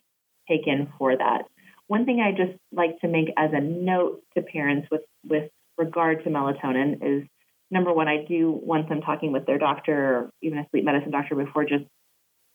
take 0.48 0.66
in 0.66 0.92
for 0.98 1.16
that. 1.16 1.44
One 1.86 2.04
thing 2.04 2.20
I 2.20 2.32
just 2.32 2.58
like 2.72 3.00
to 3.00 3.08
make 3.08 3.28
as 3.38 3.50
a 3.54 3.60
note 3.60 4.22
to 4.36 4.42
parents 4.42 4.86
with, 4.90 5.00
with 5.26 5.50
regard 5.78 6.24
to 6.24 6.30
melatonin 6.30 6.98
is 7.02 7.28
number 7.70 7.92
one, 7.92 8.06
I 8.06 8.24
do 8.28 8.50
want 8.50 8.90
them 8.90 9.00
talking 9.00 9.32
with 9.32 9.46
their 9.46 9.58
doctor 9.58 9.94
or 9.94 10.30
even 10.42 10.58
a 10.58 10.66
sleep 10.70 10.84
medicine 10.84 11.10
doctor 11.10 11.34
before 11.34 11.64
just, 11.64 11.84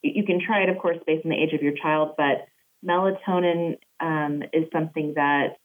you 0.03 0.23
can 0.23 0.39
try 0.45 0.61
it, 0.61 0.69
of 0.69 0.77
course, 0.77 0.97
based 1.07 1.25
on 1.25 1.31
the 1.31 1.37
age 1.37 1.53
of 1.53 1.63
your 1.63 1.73
child, 1.73 2.11
but 2.17 2.45
melatonin 2.85 3.77
um, 3.99 4.43
is 4.53 4.65
something 4.71 5.13
that 5.15 5.57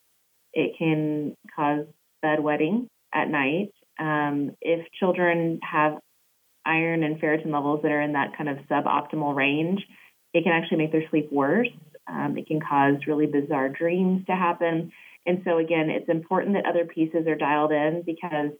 it 0.52 0.72
can 0.78 1.36
cause 1.54 1.86
bedwetting 2.24 2.88
at 3.12 3.28
night. 3.28 3.72
Um, 3.98 4.52
if 4.60 4.86
children 4.98 5.60
have 5.62 5.98
iron 6.64 7.02
and 7.02 7.20
ferritin 7.20 7.52
levels 7.52 7.80
that 7.82 7.92
are 7.92 8.00
in 8.00 8.12
that 8.12 8.36
kind 8.36 8.48
of 8.48 8.58
suboptimal 8.70 9.34
range, 9.34 9.80
it 10.34 10.44
can 10.44 10.52
actually 10.52 10.78
make 10.78 10.92
their 10.92 11.08
sleep 11.10 11.32
worse. 11.32 11.68
Um, 12.06 12.36
it 12.38 12.46
can 12.46 12.60
cause 12.60 12.96
really 13.06 13.26
bizarre 13.26 13.68
dreams 13.68 14.24
to 14.26 14.32
happen. 14.32 14.92
And 15.26 15.42
so, 15.44 15.58
again, 15.58 15.90
it's 15.90 16.08
important 16.08 16.54
that 16.54 16.66
other 16.66 16.84
pieces 16.84 17.26
are 17.26 17.34
dialed 17.34 17.72
in 17.72 18.02
because 18.04 18.50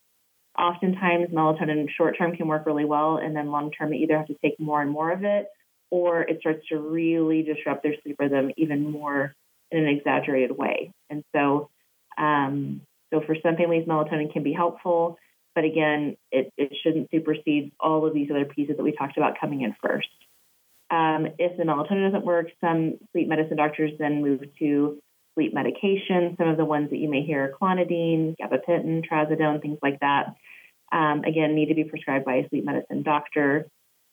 oftentimes 0.59 1.29
melatonin 1.33 1.87
short 1.97 2.17
term 2.19 2.37
can 2.37 2.49
work 2.49 2.67
really 2.67 2.85
well, 2.85 3.17
and 3.17 3.35
then 3.35 3.51
long 3.51 3.71
term, 3.71 3.91
they 3.91 3.97
either 3.97 4.19
have 4.19 4.27
to 4.27 4.37
take 4.43 4.59
more 4.59 4.83
and 4.83 4.91
more 4.91 5.13
of 5.13 5.25
it, 5.25 5.47
or 5.91 6.23
it 6.23 6.41
starts 6.41 6.67
to 6.69 6.79
really 6.79 7.43
disrupt 7.43 7.83
their 7.83 7.95
sleep 8.03 8.17
rhythm 8.19 8.51
even 8.57 8.91
more 8.91 9.35
in 9.71 9.81
an 9.81 9.89
exaggerated 9.89 10.57
way. 10.57 10.93
And 11.11 11.25
so, 11.35 11.71
um, 12.17 12.83
so 13.13 13.21
for 13.27 13.37
some 13.43 13.57
families, 13.57 13.87
melatonin 13.87 14.33
can 14.33 14.43
be 14.43 14.53
helpful, 14.53 15.19
but 15.55 15.65
again, 15.65 16.17
it, 16.31 16.53
it 16.57 16.73
shouldn't 16.83 17.11
supersede 17.11 17.73
all 17.81 18.07
of 18.07 18.15
these 18.15 18.31
other 18.31 18.45
pieces 18.45 18.77
that 18.77 18.83
we 18.83 18.93
talked 18.93 19.17
about 19.17 19.41
coming 19.41 19.63
in 19.63 19.75
first. 19.83 20.09
Um, 20.91 21.27
if 21.39 21.57
the 21.57 21.65
melatonin 21.65 22.11
doesn't 22.11 22.25
work, 22.25 22.49
some 22.61 22.95
sleep 23.13 23.29
medicine 23.29 23.57
doctors 23.57 23.93
then 23.99 24.23
move 24.23 24.41
to 24.59 24.99
sleep 25.35 25.55
medication. 25.55 26.35
Some 26.39 26.49
of 26.49 26.57
the 26.57 26.65
ones 26.65 26.91
that 26.91 26.99
you 26.99 27.11
may 27.11 27.23
hear 27.23 27.45
are 27.45 27.57
clonidine, 27.61 28.35
gabapentin, 28.41 29.05
trazodone, 29.07 29.61
things 29.61 29.79
like 29.83 30.01
that. 30.01 30.35
Um, 30.91 31.25
again, 31.25 31.55
need 31.55 31.69
to 31.69 31.75
be 31.75 31.85
prescribed 31.85 32.25
by 32.25 32.37
a 32.37 32.49
sleep 32.49 32.65
medicine 32.65 33.03
doctor. 33.03 33.69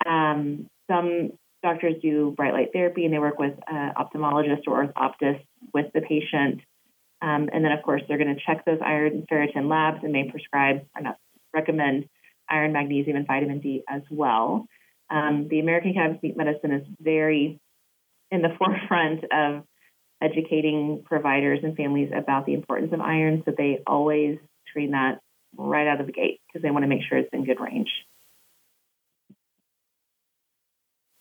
Um, 0.05 0.67
some 0.89 1.31
doctors 1.65 1.95
do 2.01 2.33
bright 2.37 2.53
light 2.53 2.69
therapy 2.73 3.05
and 3.05 3.13
they 3.13 3.19
work 3.19 3.39
with 3.39 3.53
an 3.67 3.93
ophthalmologist 3.97 4.67
or 4.67 4.85
orthoptist 4.85 5.43
with 5.73 5.87
the 5.93 6.01
patient. 6.01 6.61
Um, 7.21 7.49
and 7.51 7.65
then, 7.65 7.71
of 7.71 7.81
course, 7.83 8.01
they're 8.07 8.17
going 8.17 8.35
to 8.35 8.41
check 8.45 8.65
those 8.65 8.79
iron 8.85 9.13
and 9.13 9.27
ferritin 9.27 9.69
labs 9.69 10.03
and 10.03 10.11
may 10.11 10.29
prescribe 10.29 10.85
or 10.95 11.01
not 11.01 11.17
recommend 11.53 12.07
iron, 12.49 12.73
magnesium, 12.73 13.17
and 13.17 13.25
vitamin 13.25 13.59
D 13.59 13.83
as 13.89 14.01
well. 14.11 14.67
Um, 15.09 15.47
the 15.49 15.59
American 15.59 15.91
Academy 15.91 16.15
of 16.15 16.19
Sleep 16.19 16.37
Medicine 16.37 16.71
is 16.71 16.87
very 16.99 17.59
in 18.31 18.41
the 18.41 18.55
forefront 18.59 19.23
of 19.31 19.63
educating 20.21 21.03
providers 21.05 21.59
and 21.63 21.75
families 21.75 22.11
about 22.15 22.45
the 22.45 22.53
importance 22.53 22.93
of 22.93 23.01
iron, 23.01 23.41
so 23.45 23.53
they 23.57 23.79
always 23.87 24.37
screen 24.69 24.91
that 24.91 25.19
right 25.57 25.87
out 25.87 26.01
of 26.01 26.07
the 26.07 26.13
gate 26.13 26.41
because 26.47 26.61
they 26.61 26.71
want 26.71 26.83
to 26.83 26.87
make 26.87 27.01
sure 27.07 27.17
it's 27.17 27.29
in 27.33 27.45
good 27.45 27.59
range. 27.59 27.89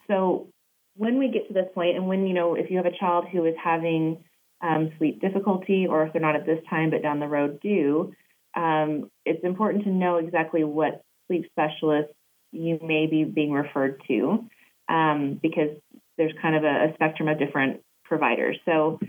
So 0.08 0.48
when 0.96 1.18
we 1.18 1.28
get 1.28 1.48
to 1.48 1.54
this 1.54 1.68
point, 1.74 1.96
and 1.96 2.06
when 2.06 2.26
you 2.26 2.34
know 2.34 2.54
if 2.54 2.70
you 2.70 2.76
have 2.76 2.86
a 2.86 2.96
child 2.98 3.26
who 3.30 3.44
is 3.44 3.54
having 3.62 4.24
um, 4.60 4.92
sleep 4.98 5.20
difficulty, 5.20 5.86
or 5.88 6.04
if 6.06 6.12
they're 6.12 6.22
not 6.22 6.36
at 6.36 6.46
this 6.46 6.60
time 6.70 6.90
but 6.90 7.02
down 7.02 7.20
the 7.20 7.28
road 7.28 7.60
do, 7.60 8.12
um, 8.56 9.10
it's 9.24 9.44
important 9.44 9.84
to 9.84 9.90
know 9.90 10.16
exactly 10.16 10.64
what 10.64 11.02
sleep 11.26 11.46
specialist 11.50 12.12
you 12.52 12.78
may 12.82 13.06
be 13.06 13.24
being 13.24 13.52
referred 13.52 14.00
to 14.06 14.48
um, 14.88 15.38
because 15.42 15.70
there's 16.16 16.32
kind 16.40 16.54
of 16.54 16.62
a, 16.62 16.90
a, 16.90 16.94
spectrum 16.94 17.28
of 17.28 17.38
different 17.38 17.80
providers. 18.04 18.56
So, 18.64 19.00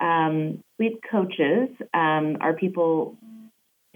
um, 0.00 0.62
sleep 0.76 1.00
coaches 1.08 1.68
um, 1.94 2.38
are 2.40 2.54
people 2.54 3.16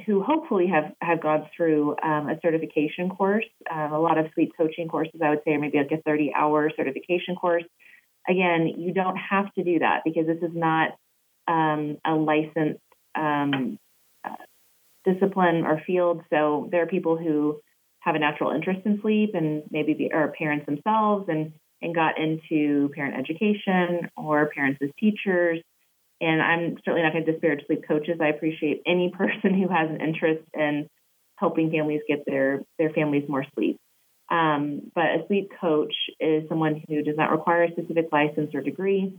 who 0.07 0.23
hopefully 0.23 0.67
have, 0.67 0.93
have 1.01 1.23
gone 1.23 1.47
through 1.57 1.97
um, 2.03 2.29
a 2.29 2.39
certification 2.43 3.11
course. 3.11 3.45
Uh, 3.71 3.89
a 3.93 3.99
lot 3.99 4.19
of 4.19 4.27
sleep 4.35 4.53
coaching 4.57 4.89
courses, 4.89 5.21
I 5.23 5.31
would 5.31 5.41
say, 5.45 5.53
are 5.53 5.59
maybe 5.59 5.79
like 5.79 5.93
a 5.93 6.03
30 6.03 6.33
hour 6.35 6.71
certification 6.77 7.37
course. 7.37 7.65
Again, 8.29 8.69
you 8.79 8.93
don't 8.93 9.17
have 9.17 9.53
to 9.55 9.65
do 9.65 9.81
that 9.81 10.03
because 10.05 10.27
this 10.27 10.39
is 10.43 10.55
not 10.55 10.91
um, 11.49 11.99
a 12.05 12.15
licensed 12.15 12.81
um, 13.15 13.79
uh, 14.25 14.37
discipline 15.05 15.65
or 15.65 15.83
field. 15.87 16.23
So 16.31 16.69
there 16.71 16.83
are 16.83 16.87
people 16.87 17.17
who 17.17 17.61
have 18.01 18.15
a 18.15 18.19
natural 18.19 18.51
interest 18.51 18.81
in 18.85 19.01
sleep 19.01 19.31
and 19.35 19.63
maybe 19.71 19.95
be, 19.95 20.13
are 20.13 20.33
parents 20.37 20.67
themselves 20.67 21.29
and, 21.29 21.53
and 21.81 21.95
got 21.95 22.19
into 22.19 22.91
parent 22.95 23.17
education 23.17 24.11
or 24.17 24.51
parents 24.55 24.79
as 24.83 24.91
teachers. 24.99 25.61
And 26.23 26.41
I'm 26.41 26.77
certainly 26.85 27.03
not 27.03 27.13
going 27.13 27.27
to 27.27 27.33
disparage 27.33 27.67
sleep 27.67 27.83
coaches. 27.87 28.19
I 28.21 28.29
appreciate 28.29 28.83
any 28.87 29.11
person 29.17 29.55
who 29.55 29.69
has 29.69 29.91
an 29.91 30.01
interest 30.01 30.45
in 30.55 30.89
helping 31.37 31.71
families 31.71 32.01
get 32.09 32.25
their, 32.25 32.63
their 32.79 32.91
families 32.91 33.29
more 33.29 33.45
sleep. 33.55 33.77
Um, 34.31 34.91
but 34.95 35.05
a 35.05 35.25
sleep 35.27 35.51
coach 35.61 35.93
is 36.21 36.49
someone 36.49 36.83
who 36.89 37.03
does 37.03 37.17
not 37.17 37.33
require 37.33 37.65
a 37.65 37.73
specific 37.73 38.07
license 38.13 38.55
or 38.55 38.63
degree 38.63 39.19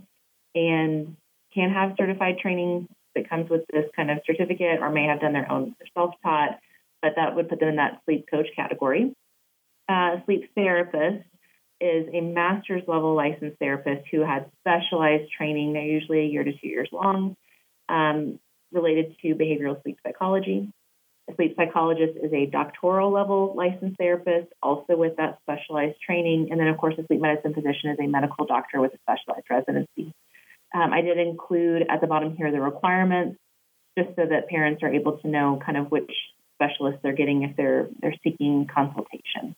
and 0.56 1.18
can 1.54 1.70
have 1.70 1.96
certified 2.00 2.40
training 2.40 2.88
that 3.16 3.30
comes 3.30 3.50
with 3.50 3.62
this 3.72 3.86
kind 3.96 4.10
of 4.10 4.20
certificate 4.26 4.80
or 4.80 4.90
may 4.90 5.06
have 5.06 5.20
done 5.20 5.34
their 5.34 5.52
own 5.52 5.76
self 5.94 6.16
taught, 6.24 6.58
but 7.02 7.14
that 7.18 7.36
would 7.36 7.50
put 7.50 7.60
them 7.60 7.70
in 7.70 7.76
that 7.76 8.02
sleep 8.06 8.26
coach 8.32 8.48
category. 8.56 9.14
Uh, 9.90 10.24
sleep 10.26 10.50
therapist 10.56 11.26
is 11.84 12.08
a 12.14 12.22
master's 12.22 12.84
level 12.88 13.16
licensed 13.16 13.60
therapist 13.60 14.08
who 14.12 14.22
has 14.22 14.44
specialized 14.62 15.30
training. 15.38 15.74
They're 15.74 15.84
usually 15.84 16.20
a 16.20 16.26
year 16.26 16.44
to 16.44 16.52
two 16.54 16.68
years 16.68 16.90
long, 16.92 17.36
um, 17.90 18.40
related 18.72 19.16
to 19.22 19.36
behavioral 19.36 19.82
sleep 19.84 19.98
psychology. 20.06 20.72
A 21.30 21.36
sleep 21.36 21.56
psychologist 21.58 22.18
is 22.22 22.32
a 22.34 22.46
doctoral 22.46 23.12
level 23.12 23.54
licensed 23.56 23.98
therapist, 23.98 24.48
also 24.62 24.96
with 24.96 25.18
that 25.18 25.40
specialized 25.42 26.02
training. 26.06 26.50
And 26.52 26.60
then, 26.60 26.68
of 26.68 26.78
course, 26.78 26.96
a 26.98 27.06
sleep 27.06 27.22
medicine 27.22 27.54
physician 27.54 27.92
is 27.92 27.98
a 28.00 28.08
medical 28.08 28.46
doctor 28.46 28.80
with 28.80 28.94
a 28.94 28.98
specialized 29.00 29.48
residency. 29.50 30.14
Um, 30.74 30.92
I 30.92 31.02
did 31.02 31.18
include 31.18 31.84
at 31.90 32.02
the 32.02 32.08
bottom 32.08 32.36
here 32.36 32.52
the 32.52 32.60
requirements, 32.60 33.38
just 33.98 34.10
so 34.16 34.26
that 34.26 34.50
parents 34.50 34.82
are 34.84 34.94
able 34.94 35.18
to 35.20 35.28
know 35.28 35.60
kind 35.64 35.78
of 35.78 35.92
which 35.92 36.12
specialists 36.56 37.00
they're 37.04 37.14
getting 37.14 37.44
if 37.44 37.56
they're 37.56 37.90
they're 38.02 38.16
seeking 38.24 38.68
consultation. 38.74 39.56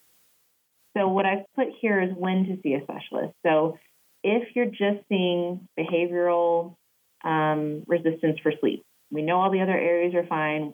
So 0.96 1.08
what 1.08 1.26
I've 1.26 1.46
put 1.56 1.68
here 1.82 2.02
is 2.02 2.10
when 2.16 2.46
to 2.46 2.58
see 2.62 2.74
a 2.74 2.82
specialist. 2.84 3.34
So 3.46 3.78
if 4.24 4.56
you're 4.56 4.66
just 4.66 5.06
seeing 5.10 5.68
behavioral 5.78 6.76
um, 7.24 7.84
resistance 7.88 8.40
for 8.42 8.54
sleep, 8.60 8.84
we 9.12 9.22
know 9.22 9.40
all 9.42 9.52
the 9.52 9.62
other 9.62 9.78
areas 9.78 10.16
are 10.16 10.26
fine, 10.26 10.74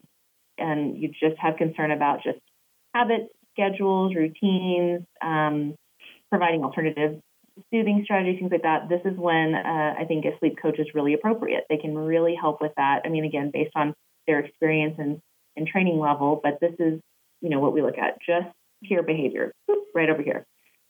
and 0.57 0.97
you 1.01 1.09
just 1.09 1.37
have 1.39 1.57
concern 1.57 1.91
about 1.91 2.23
just 2.23 2.39
habits, 2.93 3.31
schedules, 3.53 4.15
routines, 4.15 5.01
um, 5.21 5.75
providing 6.29 6.63
alternative 6.63 7.19
soothing 7.73 8.01
strategies, 8.03 8.39
things 8.39 8.51
like 8.51 8.63
that, 8.63 8.89
this 8.89 9.01
is 9.05 9.17
when 9.17 9.53
uh, 9.55 9.95
I 9.99 10.05
think 10.07 10.25
a 10.25 10.37
sleep 10.39 10.57
coach 10.61 10.79
is 10.79 10.87
really 10.93 11.13
appropriate. 11.13 11.65
They 11.69 11.77
can 11.77 11.97
really 11.97 12.35
help 12.39 12.61
with 12.61 12.71
that. 12.77 13.01
I 13.05 13.09
mean, 13.09 13.25
again, 13.25 13.51
based 13.53 13.73
on 13.75 13.93
their 14.27 14.39
experience 14.39 14.95
and, 14.97 15.21
and 15.55 15.67
training 15.67 15.99
level, 15.99 16.39
but 16.41 16.59
this 16.61 16.73
is, 16.79 16.99
you 17.41 17.49
know, 17.49 17.59
what 17.59 17.73
we 17.73 17.81
look 17.81 17.97
at 17.97 18.19
just 18.25 18.47
peer 18.83 19.03
behavior, 19.03 19.53
right 19.93 20.09
over 20.09 20.21
here. 20.21 20.45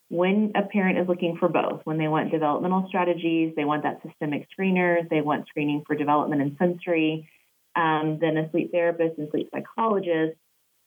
When 0.09 0.51
a 0.55 0.63
parent 0.63 0.99
is 0.99 1.07
looking 1.07 1.37
for 1.37 1.47
both, 1.47 1.81
when 1.85 1.97
they 1.97 2.07
want 2.07 2.31
developmental 2.31 2.85
strategies, 2.89 3.53
they 3.55 3.63
want 3.63 3.83
that 3.83 4.01
systemic 4.05 4.47
screener, 4.51 5.07
they 5.09 5.21
want 5.21 5.47
screening 5.47 5.83
for 5.87 5.95
development 5.95 6.41
and 6.41 6.57
sensory, 6.59 7.29
um, 7.75 8.17
then 8.19 8.35
a 8.37 8.49
sleep 8.51 8.71
therapist 8.71 9.17
and 9.17 9.29
sleep 9.31 9.49
psychologist 9.53 10.37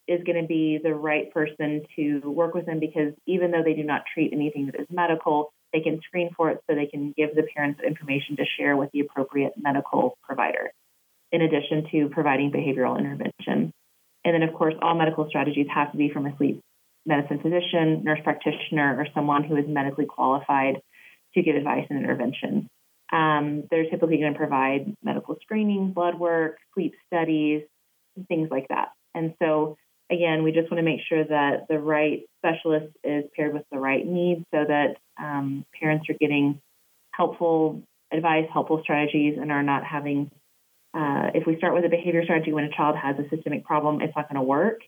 is 0.07 0.23
going 0.25 0.41
to 0.41 0.47
be 0.47 0.79
the 0.83 0.95
right 0.95 1.33
person 1.33 1.83
to 1.97 2.21
work 2.21 2.55
with 2.55 2.67
them 2.67 2.79
because 2.79 3.15
even 3.27 3.51
though 3.51 3.63
they 3.63 3.73
do 3.73 3.83
not 3.83 4.03
treat 4.13 4.33
anything 4.33 4.67
that 4.67 4.79
is 4.79 4.87
medical, 4.91 5.53
they 5.73 5.81
can 5.81 6.01
screen 6.03 6.31
for 6.37 6.51
it 6.51 6.61
so 6.69 6.77
they 6.77 6.87
can 6.87 7.15
give 7.17 7.35
the 7.35 7.47
parents 7.55 7.81
information 7.85 8.37
to 8.37 8.45
share 8.59 8.77
with 8.77 8.91
the 8.93 9.01
appropriate 9.01 9.55
medical 9.57 10.19
provider, 10.23 10.71
in 11.33 11.41
addition 11.41 11.89
to 11.91 12.11
providing 12.11 12.53
behavioral 12.53 12.99
intervention. 12.99 13.73
And 14.25 14.35
then, 14.35 14.43
of 14.43 14.55
course, 14.55 14.75
all 14.83 14.95
medical 14.95 15.29
strategies 15.29 15.67
have 15.75 15.93
to 15.93 15.99
be 15.99 16.11
from 16.11 16.27
a 16.27 16.37
sleep 16.37 16.61
medicine 17.07 17.41
physician, 17.41 18.03
nurse 18.05 18.21
practitioner, 18.25 18.97
or 18.99 19.07
someone 19.15 19.45
who 19.45 19.57
is 19.57 19.65
medically 19.69 20.07
qualified 20.07 20.81
to 21.35 21.43
give 21.43 21.57
advice 21.57 21.87
and 21.91 21.99
intervention. 21.99 22.69
Um, 23.13 23.65
they're 23.71 23.89
typically 23.91 24.19
going 24.19 24.33
to 24.33 24.39
provide 24.39 24.97
medical 25.03 25.37
screening, 25.43 25.93
blood 25.93 26.19
work, 26.19 26.59
sleep 26.75 26.95
studies, 27.07 27.63
things 28.29 28.49
like 28.51 28.69
that. 28.69 28.89
And 29.15 29.35
so 29.41 29.77
again, 30.11 30.43
we 30.43 30.53
just 30.53 30.71
want 30.71 30.79
to 30.79 30.83
make 30.83 31.01
sure 31.09 31.25
that 31.25 31.67
the 31.69 31.79
right 31.79 32.23
specialist 32.39 32.95
is 33.03 33.25
paired 33.37 33.55
with 33.55 33.65
the 33.73 33.79
right 33.79 34.07
needs 34.07 34.45
so 34.53 34.65
that 34.67 34.97
um, 35.19 35.65
parents 35.81 36.07
are 36.09 36.17
getting 36.21 36.61
helpful 37.13 37.83
advice, 38.13 38.47
helpful 38.53 38.81
strategies, 38.83 39.39
and 39.41 39.51
are 39.51 39.63
not 39.63 39.85
having. 39.85 40.31
Uh, 40.93 41.31
if 41.35 41.45
we 41.47 41.57
start 41.57 41.75
with 41.75 41.85
a 41.85 41.89
behavior 41.89 42.23
strategy 42.23 42.53
when 42.53 42.65
a 42.65 42.77
child 42.77 42.97
has 42.97 43.17
a 43.19 43.29
systemic 43.29 43.65
problem, 43.65 44.01
it's 44.01 44.15
not 44.15 44.29
going 44.29 44.37
to 44.37 44.43
work, 44.43 44.81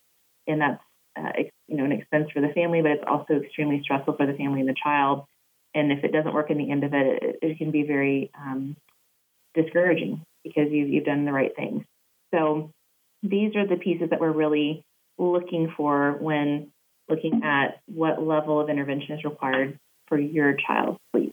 and 0.47 0.61
that's 0.61 0.81
uh, 1.17 1.31
you 1.67 1.77
know 1.77 1.85
an 1.85 1.91
expense 1.91 2.29
for 2.31 2.41
the 2.41 2.53
family, 2.53 2.81
but 2.81 2.91
it's 2.91 3.03
also 3.07 3.41
extremely 3.41 3.81
stressful 3.83 4.15
for 4.15 4.25
the 4.25 4.33
family 4.33 4.59
and 4.59 4.69
the 4.69 4.75
child. 4.81 5.25
And 5.73 5.91
if 5.91 6.03
it 6.03 6.11
doesn't 6.11 6.33
work 6.33 6.49
in 6.49 6.57
the 6.57 6.71
end 6.71 6.83
of 6.83 6.93
it, 6.93 7.23
it, 7.23 7.39
it 7.41 7.57
can 7.57 7.71
be 7.71 7.83
very 7.83 8.31
um, 8.35 8.75
discouraging 9.53 10.21
because 10.43 10.71
you've, 10.71 10.89
you've 10.89 11.05
done 11.05 11.25
the 11.25 11.33
right 11.33 11.55
things. 11.55 11.83
So 12.33 12.71
these 13.23 13.55
are 13.55 13.67
the 13.67 13.75
pieces 13.75 14.09
that 14.11 14.19
we're 14.19 14.31
really 14.31 14.83
looking 15.17 15.73
for 15.75 16.13
when 16.19 16.71
looking 17.09 17.41
at 17.43 17.79
what 17.87 18.21
level 18.21 18.59
of 18.59 18.69
intervention 18.69 19.17
is 19.17 19.23
required 19.23 19.77
for 20.07 20.19
your 20.19 20.55
child's 20.55 20.99
sleep. 21.11 21.31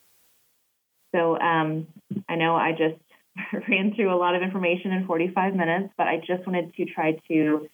So 1.14 1.38
um, 1.38 1.88
I 2.28 2.36
know 2.36 2.56
I 2.56 2.72
just 2.72 3.00
ran 3.68 3.94
through 3.94 4.14
a 4.14 4.18
lot 4.18 4.34
of 4.34 4.42
information 4.42 4.92
in 4.92 5.06
45 5.06 5.54
minutes, 5.54 5.92
but 5.96 6.06
I 6.06 6.18
just 6.18 6.46
wanted 6.46 6.74
to 6.74 6.84
try 6.86 7.18
to 7.28 7.68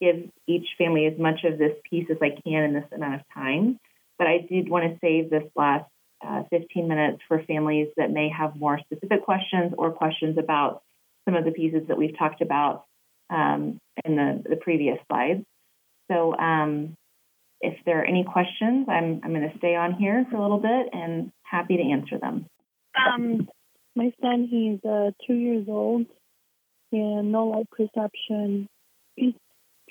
give 0.00 0.30
each 0.46 0.66
family 0.78 1.06
as 1.06 1.18
much 1.18 1.44
of 1.44 1.58
this 1.58 1.72
piece 1.88 2.06
as 2.10 2.18
I 2.20 2.30
can 2.44 2.64
in 2.64 2.74
this 2.74 2.84
amount 2.94 3.16
of 3.16 3.20
time. 3.32 3.78
But 4.18 4.26
I 4.26 4.38
did 4.48 4.68
want 4.68 4.84
to 4.84 4.98
save 5.00 5.30
this 5.30 5.44
last 5.56 5.88
uh, 6.26 6.44
15 6.50 6.88
minutes 6.88 7.18
for 7.28 7.42
families 7.42 7.88
that 7.96 8.10
may 8.10 8.28
have 8.28 8.56
more 8.56 8.78
specific 8.78 9.24
questions 9.24 9.74
or 9.76 9.92
questions 9.92 10.38
about 10.38 10.82
some 11.24 11.34
of 11.34 11.44
the 11.44 11.50
pieces 11.50 11.82
that 11.88 11.98
we've 11.98 12.16
talked 12.18 12.40
about 12.40 12.84
um, 13.30 13.78
in 14.04 14.16
the, 14.16 14.42
the 14.48 14.56
previous 14.56 14.98
slides. 15.08 15.44
So 16.10 16.36
um, 16.36 16.96
if 17.60 17.78
there 17.86 18.00
are 18.00 18.04
any 18.04 18.24
questions, 18.24 18.86
I'm, 18.88 19.20
I'm 19.24 19.34
going 19.34 19.50
to 19.50 19.58
stay 19.58 19.74
on 19.74 19.94
here 19.94 20.26
for 20.30 20.36
a 20.36 20.42
little 20.42 20.58
bit 20.58 20.88
and 20.92 21.32
happy 21.42 21.76
to 21.76 21.82
answer 21.82 22.18
them. 22.18 22.46
Um, 22.94 23.48
my 23.96 24.12
son, 24.20 24.48
he's 24.50 24.84
uh, 24.88 25.10
two 25.26 25.34
years 25.34 25.66
old 25.68 26.06
and 26.92 27.32
no 27.32 27.46
light 27.46 27.68
perception. 27.70 28.68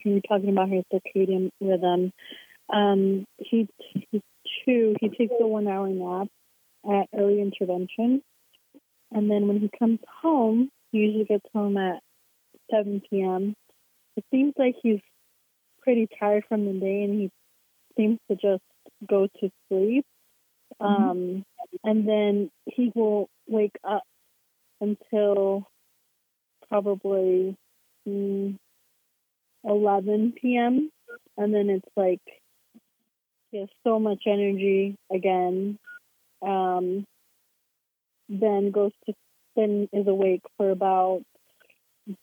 You're 0.03 0.21
talking 0.21 0.49
about 0.49 0.69
his 0.69 0.83
circadian 0.93 1.49
rhythm. 1.61 2.11
Um, 2.73 3.25
he, 3.37 3.67
he's 4.11 4.21
two. 4.65 4.95
He 4.99 5.09
takes 5.09 5.33
a 5.39 5.47
one 5.47 5.67
hour 5.67 5.87
nap 5.87 6.27
at 6.85 7.07
early 7.17 7.41
intervention. 7.41 8.21
And 9.11 9.29
then 9.29 9.47
when 9.47 9.59
he 9.59 9.69
comes 9.77 9.99
home, 10.21 10.69
he 10.91 10.99
usually 10.99 11.25
gets 11.25 11.45
home 11.53 11.77
at 11.77 11.99
7 12.71 13.01
p.m. 13.09 13.55
It 14.17 14.25
seems 14.31 14.53
like 14.57 14.75
he's 14.81 14.99
pretty 15.81 16.07
tired 16.19 16.45
from 16.47 16.65
the 16.65 16.73
day 16.73 17.03
and 17.03 17.21
he 17.21 17.31
seems 17.97 18.19
to 18.29 18.35
just 18.35 18.63
go 19.07 19.27
to 19.39 19.51
sleep. 19.69 20.05
Mm-hmm. 20.81 21.09
Um, 21.09 21.45
and 21.83 22.07
then 22.07 22.49
he 22.65 22.91
will 22.95 23.29
wake 23.47 23.75
up 23.83 24.03
until 24.81 25.67
probably 26.69 27.55
mm, 28.07 28.57
11 29.63 30.33
p.m. 30.39 30.91
And 31.37 31.53
then 31.53 31.69
it's 31.69 31.87
like 31.95 32.21
he 33.51 33.59
has 33.59 33.69
so 33.83 33.99
much 33.99 34.23
energy 34.27 34.95
again. 35.11 35.77
Um, 36.41 37.05
then 38.29 38.71
goes 38.71 38.91
to 39.05 39.13
then 39.55 39.87
is 39.93 40.07
awake 40.07 40.41
for 40.57 40.71
about 40.71 41.21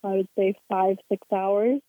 I 0.04 0.08
would 0.08 0.28
say 0.36 0.54
five 0.68 0.96
six 1.10 1.26
hours. 1.32 1.80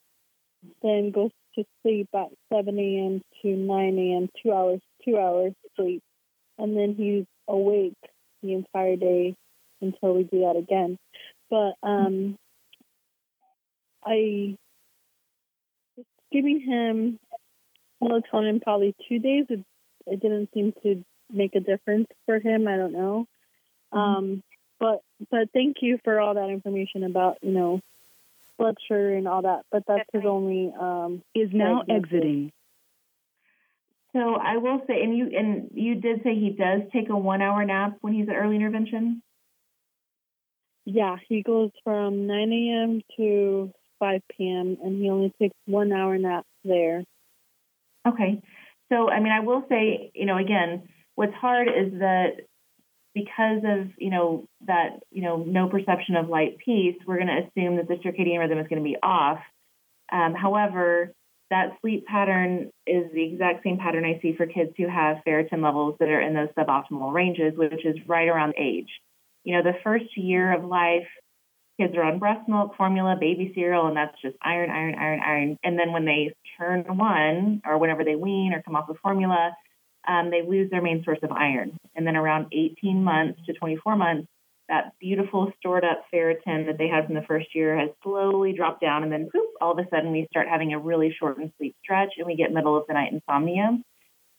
Then 0.81 1.11
goes 1.11 1.31
to 1.55 1.63
sleep 1.81 2.07
at 2.15 2.27
7 2.53 2.77
a.m. 2.77 3.21
to 3.41 3.47
9 3.47 3.97
a.m., 3.97 4.29
two 4.41 4.51
hours, 4.51 4.79
two 5.03 5.17
hours 5.17 5.53
sleep. 5.75 6.03
And 6.57 6.77
then 6.77 6.95
he's 6.95 7.25
awake 7.47 7.97
the 8.43 8.53
entire 8.53 8.95
day 8.95 9.35
until 9.81 10.13
we 10.15 10.23
do 10.23 10.41
that 10.41 10.55
again. 10.55 10.97
But 11.49 11.73
um, 11.83 12.37
I 14.05 14.55
giving 16.31 16.61
him 16.61 17.19
melatonin 18.01 18.61
probably 18.61 18.95
two 19.07 19.19
days. 19.19 19.45
It, 19.49 19.63
it 20.07 20.21
didn't 20.21 20.49
seem 20.53 20.73
to 20.83 21.03
make 21.31 21.55
a 21.55 21.59
difference 21.59 22.07
for 22.25 22.39
him. 22.39 22.67
I 22.67 22.77
don't 22.77 22.93
know. 22.93 23.27
Mm-hmm. 23.93 23.99
Um, 23.99 24.43
but 24.79 25.01
but 25.29 25.51
thank 25.53 25.77
you 25.81 25.99
for 26.03 26.19
all 26.19 26.33
that 26.33 26.49
information 26.49 27.03
about 27.03 27.37
you 27.41 27.51
know 27.51 27.81
blood 28.57 28.77
sugar 28.87 29.15
and 29.15 29.27
all 29.27 29.43
that. 29.43 29.61
But 29.71 29.83
that's 29.87 30.09
his 30.11 30.23
only 30.25 30.73
um, 30.79 31.23
is 31.35 31.49
now 31.53 31.83
exiting. 31.87 32.51
So 34.13 34.35
I 34.35 34.57
will 34.57 34.81
say, 34.87 35.01
and 35.03 35.17
you 35.17 35.31
and 35.37 35.69
you 35.73 35.95
did 35.95 36.21
say 36.23 36.35
he 36.35 36.49
does 36.49 36.81
take 36.91 37.09
a 37.09 37.17
one 37.17 37.41
hour 37.41 37.63
nap 37.63 37.97
when 38.01 38.13
he's 38.13 38.27
at 38.27 38.35
early 38.35 38.55
intervention. 38.55 39.21
Yeah, 40.83 41.17
he 41.29 41.43
goes 41.43 41.69
from 41.83 42.25
9 42.25 42.51
a.m. 42.51 43.01
to 43.15 43.71
5 44.01 44.21
p.m. 44.35 44.77
and 44.83 45.01
he 45.01 45.09
only 45.09 45.31
takes 45.39 45.55
one 45.65 45.93
hour 45.93 46.17
nap 46.17 46.43
there. 46.65 47.03
Okay. 48.05 48.41
So, 48.91 49.09
I 49.09 49.21
mean, 49.21 49.31
I 49.31 49.39
will 49.39 49.63
say, 49.69 50.11
you 50.13 50.25
know, 50.25 50.37
again, 50.37 50.89
what's 51.15 51.33
hard 51.35 51.69
is 51.69 51.99
that 51.99 52.31
because 53.13 53.61
of, 53.63 53.87
you 53.97 54.09
know, 54.09 54.45
that, 54.67 54.99
you 55.11 55.21
know, 55.21 55.37
no 55.37 55.69
perception 55.69 56.15
of 56.15 56.27
light 56.27 56.57
piece, 56.57 56.95
we're 57.05 57.17
going 57.17 57.27
to 57.27 57.47
assume 57.47 57.77
that 57.77 57.87
the 57.87 57.95
circadian 57.95 58.39
rhythm 58.39 58.57
is 58.57 58.67
going 58.67 58.83
to 58.83 58.89
be 58.89 58.97
off. 59.01 59.39
Um, 60.11 60.33
however, 60.33 61.13
that 61.51 61.77
sleep 61.81 62.05
pattern 62.05 62.71
is 62.87 63.11
the 63.13 63.23
exact 63.23 63.63
same 63.63 63.77
pattern 63.77 64.05
I 64.05 64.19
see 64.21 64.33
for 64.35 64.45
kids 64.45 64.71
who 64.77 64.87
have 64.87 65.17
ferritin 65.27 65.61
levels 65.61 65.95
that 65.99 66.09
are 66.09 66.21
in 66.21 66.33
those 66.33 66.49
suboptimal 66.57 67.13
ranges, 67.13 67.53
which 67.55 67.85
is 67.85 67.97
right 68.07 68.27
around 68.27 68.55
age. 68.57 68.89
You 69.43 69.57
know, 69.57 69.63
the 69.63 69.77
first 69.83 70.17
year 70.17 70.53
of 70.53 70.63
life, 70.63 71.07
kids 71.81 71.95
are 71.95 72.03
on 72.03 72.19
breast 72.19 72.47
milk, 72.47 72.75
formula, 72.77 73.15
baby 73.19 73.51
cereal, 73.55 73.87
and 73.87 73.97
that's 73.97 74.19
just 74.21 74.35
iron, 74.41 74.69
iron, 74.69 74.95
iron, 74.95 75.19
iron. 75.25 75.57
And 75.63 75.79
then 75.79 75.91
when 75.91 76.05
they 76.05 76.33
turn 76.59 76.85
one, 76.97 77.61
or 77.65 77.77
whenever 77.77 78.03
they 78.03 78.15
wean 78.15 78.53
or 78.53 78.61
come 78.61 78.75
off 78.75 78.89
of 78.89 78.97
formula, 79.01 79.55
um, 80.07 80.29
they 80.29 80.41
lose 80.47 80.69
their 80.69 80.81
main 80.81 81.03
source 81.03 81.19
of 81.23 81.31
iron. 81.31 81.77
And 81.95 82.05
then 82.05 82.15
around 82.15 82.47
18 82.51 83.03
months 83.03 83.39
to 83.45 83.53
24 83.53 83.95
months, 83.95 84.27
that 84.69 84.93
beautiful 84.99 85.51
stored 85.59 85.83
up 85.83 86.05
ferritin 86.13 86.67
that 86.67 86.77
they 86.77 86.87
had 86.87 87.05
from 87.05 87.15
the 87.15 87.23
first 87.27 87.53
year 87.53 87.77
has 87.77 87.89
slowly 88.03 88.53
dropped 88.53 88.81
down. 88.81 89.03
And 89.03 89.11
then 89.11 89.29
poof, 89.31 89.49
all 89.59 89.71
of 89.71 89.79
a 89.79 89.89
sudden 89.89 90.11
we 90.11 90.27
start 90.29 90.47
having 90.47 90.73
a 90.73 90.79
really 90.79 91.13
shortened 91.17 91.51
sleep 91.57 91.75
stretch 91.83 92.13
and 92.17 92.25
we 92.25 92.35
get 92.35 92.53
middle 92.53 92.77
of 92.77 92.85
the 92.87 92.93
night 92.93 93.11
insomnia. 93.11 93.77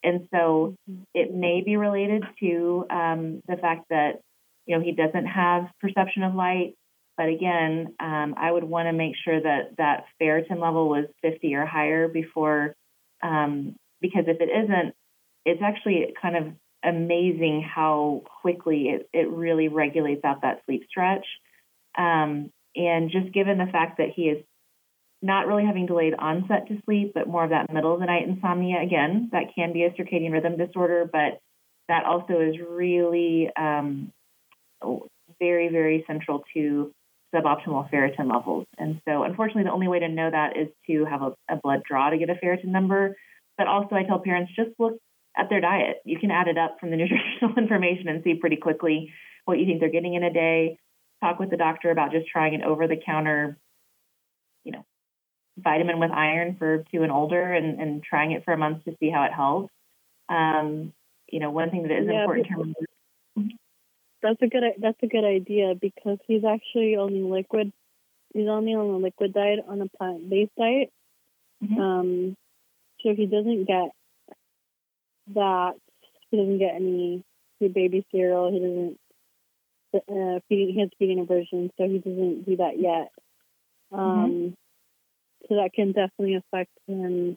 And 0.03 0.29
so 0.33 0.75
it 1.15 1.35
may 1.35 1.63
be 1.65 1.77
related 1.77 2.25
to 2.41 2.87
um, 2.91 3.43
the 3.47 3.57
fact 3.57 3.87
that, 3.91 4.21
you 4.67 4.77
know, 4.77 4.83
he 4.83 4.93
doesn't 4.93 5.27
have 5.27 5.67
perception 5.81 6.23
of 6.23 6.35
light 6.35 6.75
but 7.17 7.29
again, 7.29 7.95
um, 8.01 8.35
I 8.37 8.51
would 8.51 8.65
want 8.65 8.89
to 8.89 8.93
make 8.93 9.15
sure 9.25 9.41
that 9.41 9.77
that 9.79 10.05
ferritin 10.21 10.61
level 10.61 10.89
was 10.89 11.07
50 11.23 11.55
or 11.55 11.67
higher 11.67 12.09
before, 12.09 12.75
um, 13.23 13.77
because 14.01 14.25
if 14.27 14.41
it 14.41 14.49
isn't, 14.49 14.95
it's 15.45 15.63
actually 15.63 16.15
kind 16.21 16.37
of 16.37 16.53
amazing 16.85 17.63
how 17.63 18.23
quickly 18.41 18.89
it, 18.89 19.09
it 19.13 19.31
really 19.31 19.69
regulates 19.69 20.25
out 20.25 20.43
that 20.43 20.63
sleep 20.67 20.85
stretch. 20.89 21.27
Um, 21.97 22.51
and 22.75 23.11
just 23.11 23.33
given 23.33 23.59
the 23.59 23.71
fact 23.71 23.99
that 23.99 24.09
he 24.15 24.23
is 24.23 24.45
not 25.21 25.47
really 25.47 25.65
having 25.65 25.87
delayed 25.87 26.15
onset 26.19 26.67
to 26.69 26.81
sleep, 26.85 27.13
but 27.15 27.29
more 27.29 27.45
of 27.45 27.51
that 27.51 27.73
middle 27.73 27.95
of 27.95 28.01
the 28.01 28.07
night 28.07 28.27
insomnia, 28.27 28.81
again, 28.83 29.29
that 29.33 29.55
can 29.55 29.73
be 29.73 29.85
a 29.85 29.91
circadian 29.91 30.33
rhythm 30.33 30.57
disorder, 30.57 31.09
but 31.11 31.39
that 31.89 32.05
also 32.05 32.41
is 32.41 32.57
really 32.59 33.49
um, 33.57 34.11
very, 35.39 35.69
very 35.69 36.05
central 36.07 36.43
to 36.55 36.93
suboptimal 37.35 37.91
ferritin 37.91 38.31
levels. 38.33 38.67
And 38.79 39.01
so, 39.07 39.23
unfortunately, 39.23 39.65
the 39.65 39.73
only 39.73 39.89
way 39.89 40.01
to 40.01 40.09
know 40.09 40.31
that 40.31 40.57
is 40.57 40.69
to 40.87 41.05
have 41.05 41.23
a, 41.23 41.35
a, 41.49 41.57
blood 41.63 41.83
draw 41.89 42.11
to 42.11 42.19
get 42.19 42.31
a 42.31 42.35
ferritin 42.35 42.67
number. 42.67 43.17
But 43.57 43.67
also, 43.67 43.95
I 43.95 44.05
tell 44.05 44.19
parents 44.19 44.53
just 44.55 44.71
look 44.79 44.99
at 45.37 45.49
their 45.49 45.61
diet. 45.61 45.97
You 46.05 46.19
can 46.19 46.31
add 46.31 46.49
it 46.49 46.59
up 46.59 46.77
from 46.79 46.91
the 46.91 46.97
nutritional 46.99 47.57
information 47.57 48.09
and 48.09 48.23
see 48.23 48.35
pretty 48.35 48.57
quickly 48.57 49.13
what 49.45 49.59
you 49.59 49.67
think 49.67 49.81
they're 49.81 49.91
getting 49.91 50.15
in 50.15 50.23
a 50.23 50.33
day. 50.33 50.79
Talk 51.21 51.39
with 51.39 51.51
the 51.51 51.57
doctor 51.57 51.91
about 51.91 52.13
just 52.13 52.27
trying 52.29 52.55
an 52.55 52.63
over 52.63 52.89
the 52.89 52.97
counter, 52.97 53.57
you 54.65 54.73
know, 54.73 54.85
vitamin 55.57 56.01
with 56.01 56.11
iron 56.11 56.57
for 56.59 56.85
two 56.93 57.03
and 57.03 57.13
older 57.13 57.53
and, 57.53 57.81
and 57.81 58.03
trying 58.03 58.33
it 58.33 58.45
for 58.45 58.53
a 58.53 58.59
month 58.59 58.85
to 58.85 58.97
see 58.99 59.11
how 59.11 59.25
it 59.25 59.33
helps. 59.33 59.73
Um, 60.29 60.93
you 61.29 61.41
know, 61.41 61.51
one 61.51 61.71
thing 61.71 61.85
that 61.85 61.93
is 61.93 62.09
yeah, 62.11 62.21
important 62.21 62.47
to 62.49 62.53
remember 62.55 62.79
that's 64.23 64.41
a 64.41 64.47
good 64.47 64.63
that's 64.79 65.03
a 65.03 65.07
good 65.07 65.25
idea 65.25 65.75
because 65.79 66.19
he's 66.27 66.45
actually 66.45 66.97
only 66.97 67.23
liquid. 67.23 67.73
He's 68.33 68.49
only 68.49 68.75
on 68.75 68.87
a 68.87 68.97
liquid 68.97 69.35
diet 69.35 69.61
on 69.69 69.81
a 69.83 69.89
plant 69.89 70.31
based 70.31 70.53
diet. 70.57 70.91
Mm-hmm. 71.63 71.81
Um, 71.81 72.37
so 73.03 73.15
he 73.15 73.27
doesn't 73.27 73.65
get 73.65 73.91
that. 75.35 75.73
He 76.31 76.37
doesn't 76.37 76.59
get 76.59 76.75
any 76.75 77.25
baby 77.61 78.05
cereal. 78.11 78.51
He 78.51 78.59
doesn't 78.59 78.99
uh, 79.95 80.41
feeding. 80.49 80.75
He 80.75 80.81
has 80.81 80.91
feeding 80.99 81.21
aversion, 81.21 81.71
so 81.77 81.89
he 81.89 81.99
doesn't 81.99 82.47
do 82.47 82.57
that 82.57 82.79
yet. 82.79 83.11
Mm-hmm. 83.93 84.01
Um, 84.01 84.31
mm-hmm. 84.31 84.49
So 85.49 85.57
that 85.57 85.73
can 85.75 85.93
definitely 85.93 86.37
affect 86.37 86.71
him. 86.87 87.37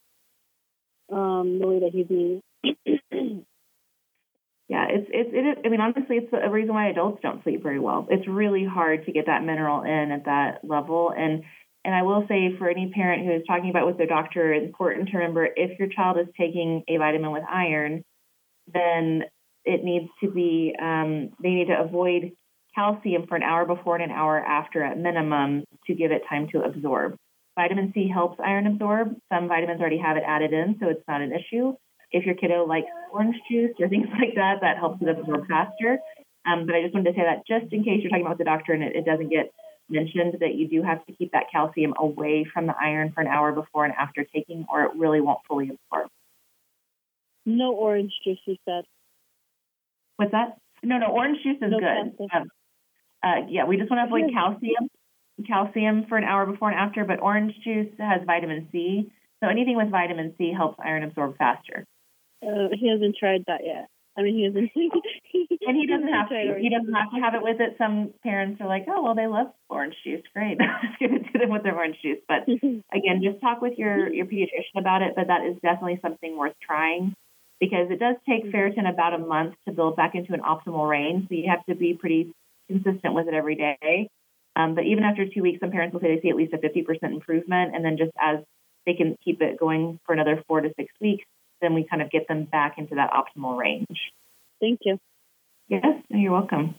Um, 1.11 1.59
the 1.59 1.67
way 1.67 1.79
that 1.79 1.91
he's 1.93 2.09
eating. 2.09 3.45
Yeah, 4.67 4.87
it's 4.89 5.07
it's 5.13 5.29
it. 5.31 5.65
I 5.65 5.69
mean, 5.69 5.79
honestly, 5.79 6.17
it's 6.17 6.33
a 6.33 6.49
reason 6.49 6.73
why 6.73 6.89
adults 6.89 7.21
don't 7.21 7.43
sleep 7.43 7.61
very 7.61 7.79
well. 7.79 8.07
It's 8.09 8.27
really 8.27 8.65
hard 8.65 9.05
to 9.05 9.11
get 9.11 9.27
that 9.27 9.43
mineral 9.43 9.83
in 9.83 10.11
at 10.11 10.25
that 10.25 10.61
level, 10.63 11.13
and 11.15 11.43
and 11.83 11.93
I 11.93 12.01
will 12.01 12.25
say 12.27 12.55
for 12.57 12.67
any 12.67 12.91
parent 12.91 13.25
who 13.25 13.31
is 13.31 13.43
talking 13.47 13.69
about 13.69 13.85
with 13.85 13.97
their 13.97 14.07
doctor, 14.07 14.51
it's 14.53 14.65
important 14.65 15.09
to 15.09 15.17
remember 15.17 15.47
if 15.55 15.77
your 15.77 15.87
child 15.89 16.17
is 16.17 16.25
taking 16.35 16.83
a 16.87 16.97
vitamin 16.97 17.31
with 17.31 17.43
iron, 17.47 18.03
then 18.73 19.23
it 19.65 19.83
needs 19.83 20.09
to 20.23 20.31
be 20.31 20.75
um, 20.81 21.29
they 21.41 21.49
need 21.49 21.67
to 21.67 21.79
avoid 21.79 22.31
calcium 22.73 23.27
for 23.27 23.35
an 23.35 23.43
hour 23.43 23.65
before 23.65 23.95
and 23.95 24.11
an 24.11 24.17
hour 24.17 24.39
after 24.39 24.83
at 24.83 24.97
minimum 24.97 25.63
to 25.85 25.93
give 25.93 26.11
it 26.11 26.23
time 26.27 26.47
to 26.53 26.61
absorb. 26.61 27.15
Vitamin 27.55 27.91
C 27.93 28.09
helps 28.11 28.39
iron 28.43 28.65
absorb. 28.65 29.15
Some 29.31 29.47
vitamins 29.47 29.79
already 29.79 29.99
have 29.99 30.17
it 30.17 30.23
added 30.25 30.53
in, 30.53 30.77
so 30.79 30.89
it's 30.89 31.03
not 31.07 31.21
an 31.21 31.31
issue. 31.31 31.75
If 32.11 32.25
your 32.25 32.35
kiddo 32.35 32.65
likes 32.65 32.87
orange 33.11 33.35
juice 33.49 33.71
or 33.79 33.89
things 33.89 34.07
like 34.19 34.35
that, 34.35 34.61
that 34.61 34.77
helps 34.77 35.01
it 35.01 35.09
absorb 35.09 35.47
faster. 35.47 35.99
Um, 36.45 36.65
but 36.65 36.75
I 36.75 36.83
just 36.83 36.93
wanted 36.93 37.11
to 37.11 37.17
say 37.17 37.23
that 37.23 37.47
just 37.47 37.73
in 37.73 37.83
case 37.83 38.01
you're 38.01 38.09
talking 38.09 38.25
about 38.25 38.37
the 38.37 38.43
doctor 38.43 38.73
and 38.73 38.83
it, 38.83 38.95
it 38.95 39.05
doesn't 39.05 39.29
get 39.29 39.51
mentioned, 39.89 40.37
that 40.39 40.55
you 40.55 40.67
do 40.67 40.83
have 40.83 41.05
to 41.05 41.13
keep 41.13 41.31
that 41.31 41.45
calcium 41.51 41.93
away 41.97 42.45
from 42.51 42.67
the 42.67 42.75
iron 42.79 43.11
for 43.13 43.21
an 43.21 43.27
hour 43.27 43.51
before 43.51 43.85
and 43.85 43.93
after 43.93 44.23
taking, 44.23 44.65
or 44.71 44.83
it 44.83 44.91
really 44.95 45.21
won't 45.21 45.39
fully 45.47 45.69
absorb. 45.69 46.09
No 47.45 47.73
orange 47.73 48.13
juice, 48.23 48.39
you 48.45 48.57
said. 48.65 48.85
What's 50.17 50.31
that? 50.31 50.57
No, 50.83 50.97
no, 50.97 51.07
orange 51.07 51.37
juice 51.43 51.57
is 51.61 51.71
no 51.71 51.79
good. 51.79 52.27
Um, 52.33 52.49
uh, 53.23 53.45
yeah, 53.49 53.65
we 53.65 53.77
just 53.77 53.89
want 53.89 54.01
to 54.01 54.05
avoid 54.05 54.31
calcium, 54.31 54.89
calcium 55.47 56.05
for 56.07 56.17
an 56.17 56.23
hour 56.23 56.45
before 56.45 56.69
and 56.69 56.79
after. 56.79 57.05
But 57.05 57.21
orange 57.21 57.53
juice 57.63 57.91
has 57.99 58.21
vitamin 58.25 58.69
C, 58.71 59.11
so 59.43 59.49
anything 59.49 59.77
with 59.77 59.89
vitamin 59.89 60.33
C 60.37 60.53
helps 60.55 60.77
iron 60.83 61.03
absorb 61.03 61.37
faster. 61.37 61.85
Uh, 62.45 62.69
he 62.73 62.89
hasn't 62.89 63.15
tried 63.17 63.43
that 63.47 63.61
yet. 63.63 63.87
I 64.17 64.21
mean, 64.21 64.35
he 64.35 64.43
hasn't. 64.45 64.71
and 65.67 65.75
he 65.75 65.87
doesn't 65.87 66.07
have 66.07 66.29
to. 66.29 66.55
He 66.59 66.69
doesn't 66.69 66.93
have 66.93 67.11
to 67.11 67.19
have 67.19 67.35
it 67.35 67.43
with 67.43 67.59
it. 67.59 67.75
Some 67.77 68.13
parents 68.23 68.61
are 68.61 68.67
like, 68.67 68.85
"Oh, 68.87 69.03
well, 69.03 69.15
they 69.15 69.27
love 69.27 69.47
orange 69.69 69.95
juice. 70.03 70.23
Great, 70.33 70.57
I'm 70.61 70.87
just 70.87 70.99
going 70.99 71.23
to 71.23 71.31
do 71.31 71.39
them 71.39 71.49
with 71.49 71.63
their 71.63 71.75
orange 71.75 71.97
juice." 72.01 72.19
But 72.27 72.43
again, 72.93 73.21
just 73.23 73.41
talk 73.41 73.61
with 73.61 73.77
your 73.77 74.11
your 74.13 74.25
pediatrician 74.25 74.77
about 74.79 75.01
it. 75.01 75.13
But 75.15 75.27
that 75.27 75.45
is 75.45 75.55
definitely 75.61 75.99
something 76.01 76.37
worth 76.37 76.55
trying 76.65 77.13
because 77.59 77.91
it 77.91 77.99
does 77.99 78.15
take 78.27 78.45
mm-hmm. 78.45 78.55
ferritin 78.55 78.89
about 78.89 79.13
a 79.13 79.17
month 79.17 79.55
to 79.67 79.73
build 79.73 79.95
back 79.95 80.15
into 80.15 80.33
an 80.33 80.41
optimal 80.41 80.87
range. 80.87 81.27
So 81.27 81.35
you 81.35 81.49
have 81.49 81.65
to 81.65 81.75
be 81.75 81.93
pretty 81.93 82.31
consistent 82.67 83.13
with 83.13 83.27
it 83.27 83.33
every 83.33 83.55
day. 83.55 84.09
Um, 84.55 84.75
but 84.75 84.85
even 84.85 85.03
after 85.03 85.25
two 85.27 85.41
weeks, 85.41 85.59
some 85.59 85.71
parents 85.71 85.93
will 85.93 85.99
say 85.99 86.15
they 86.15 86.21
see 86.21 86.29
at 86.29 86.37
least 86.37 86.53
a 86.53 86.57
50% 86.57 87.03
improvement, 87.03 87.75
and 87.75 87.83
then 87.83 87.97
just 87.97 88.11
as 88.21 88.39
they 88.85 88.93
can 88.93 89.17
keep 89.23 89.41
it 89.41 89.59
going 89.59 89.99
for 90.05 90.13
another 90.13 90.41
four 90.47 90.61
to 90.61 90.69
six 90.77 90.93
weeks, 91.01 91.25
then 91.61 91.73
we 91.73 91.83
kind 91.83 92.01
of 92.01 92.11
get 92.11 92.27
them 92.27 92.45
back 92.45 92.77
into 92.77 92.95
that 92.95 93.11
optimal 93.11 93.57
range. 93.57 94.11
Thank 94.59 94.81
you. 94.83 94.99
Yes, 95.67 95.83
you're 96.09 96.31
welcome. 96.31 96.75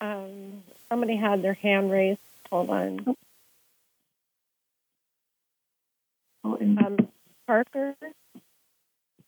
Um, 0.00 0.62
somebody 0.88 1.16
had 1.16 1.42
their 1.42 1.54
hand 1.54 1.90
raised. 1.90 2.20
Hold 2.50 2.70
on. 2.70 3.16
Oh, 6.42 6.56
um, 6.60 6.96
Parker. 7.46 7.94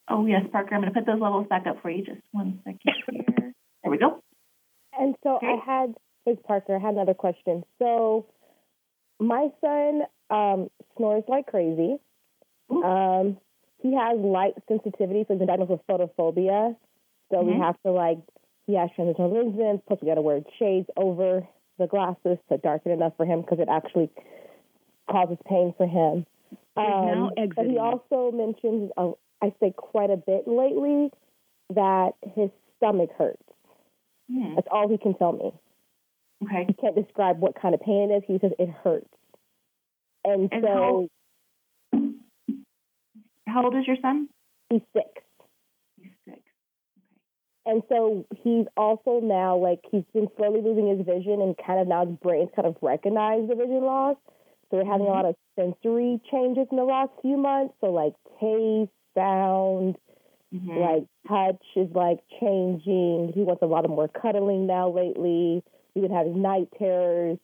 Oh 0.08 0.26
yes, 0.26 0.44
Parker. 0.50 0.74
I'm 0.74 0.80
going 0.80 0.92
to 0.92 0.98
put 0.98 1.06
those 1.06 1.20
levels 1.20 1.46
back 1.48 1.66
up 1.66 1.80
for 1.82 1.90
you. 1.90 2.04
Just 2.04 2.20
one 2.32 2.60
second 2.64 2.80
here. 2.84 3.52
There 3.82 3.90
we 3.90 3.98
go. 3.98 4.22
And 4.98 5.14
so 5.22 5.36
okay. 5.36 5.46
I 5.46 5.64
had, 5.64 5.94
it's 6.26 6.40
Parker. 6.46 6.76
I 6.76 6.78
had 6.78 6.94
another 6.94 7.14
question. 7.14 7.64
So 7.78 8.26
my 9.18 9.48
son 9.60 10.02
um, 10.30 10.68
snores 10.96 11.24
like 11.28 11.46
crazy. 11.46 11.98
Um, 12.84 13.38
he 13.78 13.94
has 13.94 14.18
light 14.18 14.54
sensitivity, 14.68 15.24
so 15.26 15.34
he's 15.34 15.38
been 15.38 15.48
diagnosed 15.48 15.70
with 15.70 15.86
photophobia. 15.88 16.76
So 17.30 17.38
mm-hmm. 17.38 17.50
we 17.50 17.58
have 17.60 17.76
to 17.84 17.92
like 17.92 18.18
he 18.66 18.74
has 18.76 18.90
transitional 18.94 19.30
lenses, 19.30 19.82
plus 19.86 19.98
we 20.00 20.08
got 20.08 20.14
to 20.14 20.22
wear 20.22 20.40
shades 20.58 20.88
over 20.96 21.46
the 21.78 21.86
glasses 21.86 22.38
to 22.48 22.58
darken 22.58 22.92
enough 22.92 23.14
for 23.16 23.26
him 23.26 23.40
because 23.40 23.58
it 23.58 23.68
actually 23.68 24.08
causes 25.10 25.38
pain 25.48 25.74
for 25.76 25.86
him. 25.86 26.26
Um, 26.76 27.30
but 27.54 27.66
he 27.66 27.78
also 27.78 28.30
mentions, 28.34 28.90
uh, 28.96 29.10
I 29.42 29.52
say 29.60 29.72
quite 29.76 30.10
a 30.10 30.16
bit 30.16 30.46
lately, 30.46 31.10
that 31.74 32.12
his 32.34 32.50
stomach 32.76 33.10
hurts. 33.18 33.42
Hmm. 34.30 34.54
That's 34.54 34.68
all 34.70 34.88
he 34.88 34.98
can 34.98 35.14
tell 35.14 35.32
me. 35.32 35.52
Okay. 36.44 36.64
He 36.68 36.74
can't 36.74 36.94
describe 36.94 37.40
what 37.40 37.60
kind 37.60 37.74
of 37.74 37.80
pain 37.80 38.10
it 38.10 38.16
is. 38.16 38.22
He 38.26 38.38
says 38.38 38.52
it 38.58 38.70
hurts. 38.82 39.08
And, 40.24 40.48
And 40.52 40.64
so 40.64 41.08
How 43.52 43.64
old 43.64 43.76
is 43.76 43.86
your 43.86 43.96
son? 44.02 44.28
he's 44.70 44.80
six. 44.94 45.08
He's 46.00 46.10
six. 46.24 46.40
And 47.64 47.82
so 47.88 48.26
he's 48.42 48.66
also 48.76 49.20
now 49.22 49.56
like 49.56 49.80
he's 49.90 50.04
been 50.12 50.28
slowly 50.36 50.60
losing 50.62 50.88
his 50.88 51.06
vision 51.06 51.40
and 51.40 51.54
kind 51.64 51.78
of 51.80 51.86
now 51.86 52.04
his 52.06 52.16
brain's 52.16 52.50
kind 52.56 52.66
of 52.66 52.76
recognized 52.82 53.48
the 53.50 53.54
vision 53.54 53.82
loss. 53.82 54.16
So 54.70 54.78
we're 54.78 54.84
having 54.90 55.06
a 55.06 55.10
lot 55.10 55.26
of 55.26 55.36
sensory 55.54 56.20
changes 56.30 56.66
in 56.70 56.76
the 56.76 56.84
last 56.84 57.10
few 57.20 57.36
months. 57.36 57.74
So 57.80 57.88
like 57.92 58.14
taste, 58.40 58.90
sound, 59.14 59.96
Mhm. 60.54 60.76
like 60.76 61.04
touch 61.28 61.62
is 61.76 61.94
like 61.94 62.18
changing. 62.40 63.32
He 63.34 63.42
wants 63.42 63.62
a 63.62 63.66
lot 63.66 63.84
of 63.84 63.90
more 63.90 64.08
cuddling 64.08 64.66
now 64.66 64.88
lately. 64.88 65.62
We've 65.94 66.02
been 66.02 66.10
having 66.16 66.40
night 66.42 66.68
terrors. 66.78 67.38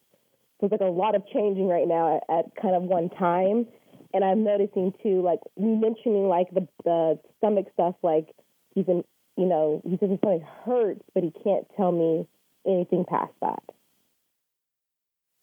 So 0.61 0.67
it's 0.67 0.73
like 0.73 0.81
a 0.81 0.85
lot 0.87 1.15
of 1.15 1.27
changing 1.29 1.69
right 1.69 1.87
now 1.87 2.17
at, 2.17 2.25
at 2.39 2.57
kind 2.57 2.75
of 2.75 2.83
one 2.85 3.11
time. 3.11 3.67
And 4.15 4.25
I'm 4.25 4.43
noticing 4.43 4.93
too, 5.03 5.23
like 5.23 5.41
mentioning 5.59 6.29
like 6.29 6.49
the 6.53 6.67
the 6.85 7.19
stomach 7.39 7.67
stuff, 7.75 7.95
like 8.03 8.29
he's 8.75 8.87
been 8.87 9.05
you 9.37 9.47
know, 9.47 9.81
he 9.85 9.97
says 9.99 10.11
his 10.11 10.19
stomach 10.19 10.43
hurts, 10.65 11.03
but 11.15 11.23
he 11.23 11.33
can't 11.45 11.65
tell 11.77 11.93
me 11.93 12.27
anything 12.67 13.05
past 13.09 13.33
that. 13.41 13.63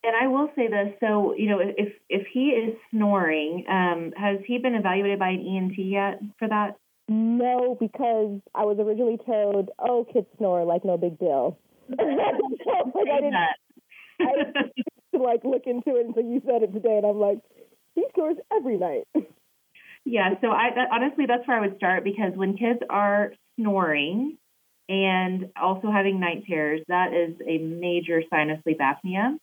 And 0.03 0.15
I 0.15 0.27
will 0.27 0.49
say 0.55 0.67
this: 0.67 0.93
so 0.99 1.33
you 1.35 1.49
know, 1.49 1.59
if 1.59 1.93
if 2.09 2.27
he 2.31 2.49
is 2.49 2.75
snoring, 2.91 3.65
um, 3.69 4.13
has 4.15 4.39
he 4.45 4.59
been 4.59 4.75
evaluated 4.75 5.17
by 5.17 5.29
an 5.29 5.45
ENT 5.47 5.77
yet 5.77 6.19
for 6.37 6.47
that? 6.47 6.75
No, 7.07 7.77
because 7.79 8.39
I 8.53 8.65
was 8.65 8.77
originally 8.79 9.17
told, 9.25 9.69
"Oh, 9.79 10.05
kids 10.11 10.27
snore, 10.37 10.63
like 10.63 10.85
no 10.85 10.97
big 10.97 11.17
deal." 11.17 11.57
so, 11.89 11.95
like 12.05 13.09
I 13.11 13.21
didn't, 13.21 13.35
I 13.35 14.31
didn't 14.37 14.73
like 15.13 15.43
look 15.43 15.63
into 15.65 15.95
it 15.95 16.05
until 16.07 16.23
you 16.23 16.41
said 16.45 16.61
it 16.61 16.73
today, 16.73 16.97
and 16.97 17.05
I'm 17.05 17.19
like, 17.19 17.39
he 17.95 18.05
snores 18.13 18.37
every 18.55 18.77
night. 18.77 19.07
Yeah, 20.07 20.35
so 20.39 20.51
I 20.51 20.69
that, 20.75 20.89
honestly 20.91 21.25
that's 21.27 21.47
where 21.47 21.57
I 21.57 21.61
would 21.61 21.77
start 21.77 22.03
because 22.03 22.33
when 22.35 22.57
kids 22.57 22.79
are 22.89 23.33
snoring 23.59 24.37
and 24.87 25.49
also 25.59 25.89
having 25.91 26.19
night 26.19 26.43
terrors, 26.47 26.81
that 26.87 27.11
is 27.11 27.35
a 27.45 27.57
major 27.57 28.21
sign 28.29 28.51
of 28.51 28.59
sleep 28.61 28.79
apnea. 28.79 29.35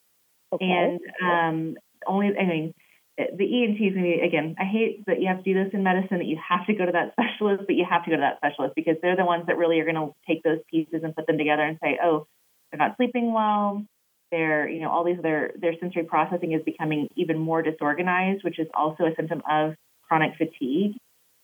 Okay. 0.53 0.65
And 0.65 1.01
um, 1.21 1.75
only, 2.07 2.31
I 2.39 2.47
mean, 2.47 2.75
the 3.19 3.25
ENT 3.25 3.75
is 3.75 3.95
going 3.95 3.95
to 3.95 4.19
be, 4.19 4.21
again, 4.25 4.55
I 4.59 4.65
hate 4.65 5.05
that 5.07 5.21
you 5.21 5.29
have 5.29 5.39
to 5.39 5.43
do 5.43 5.65
this 5.65 5.75
in 5.75 5.83
medicine, 5.83 6.19
that 6.19 6.27
you 6.27 6.39
have 6.49 6.67
to 6.67 6.75
go 6.75 6.87
to 6.87 6.93
that 6.93 7.13
specialist, 7.19 7.65
but 7.67 7.75
you 7.75 7.85
have 7.89 8.05
to 8.05 8.11
go 8.11 8.17
to 8.17 8.21
that 8.21 8.39
specialist 8.39 8.75
because 8.77 8.97
they're 9.03 9.17
the 9.17 9.25
ones 9.25 9.45
that 9.49 9.59
really 9.59 9.81
are 9.81 9.85
going 9.85 9.97
to 9.97 10.13
take 10.29 10.43
those 10.45 10.61
pieces 10.71 11.03
and 11.03 11.15
put 11.15 11.27
them 11.27 11.39
together 11.39 11.63
and 11.63 11.79
say, 11.83 11.99
oh, 12.03 12.27
they're 12.71 12.79
not 12.79 12.97
sleeping 12.97 13.33
well. 13.33 13.85
They're, 14.33 14.69
you 14.69 14.81
know, 14.81 14.91
all 14.91 15.05
these 15.05 15.19
other, 15.19 15.53
their 15.61 15.75
sensory 15.79 16.05
processing 16.05 16.53
is 16.53 16.63
becoming 16.65 17.07
even 17.15 17.39
more 17.39 17.63
disorganized, 17.63 18.43
which 18.43 18.59
is 18.59 18.67
also 18.75 19.05
a 19.05 19.15
symptom 19.15 19.43
of 19.49 19.75
chronic 20.09 20.33
fatigue. 20.37 20.97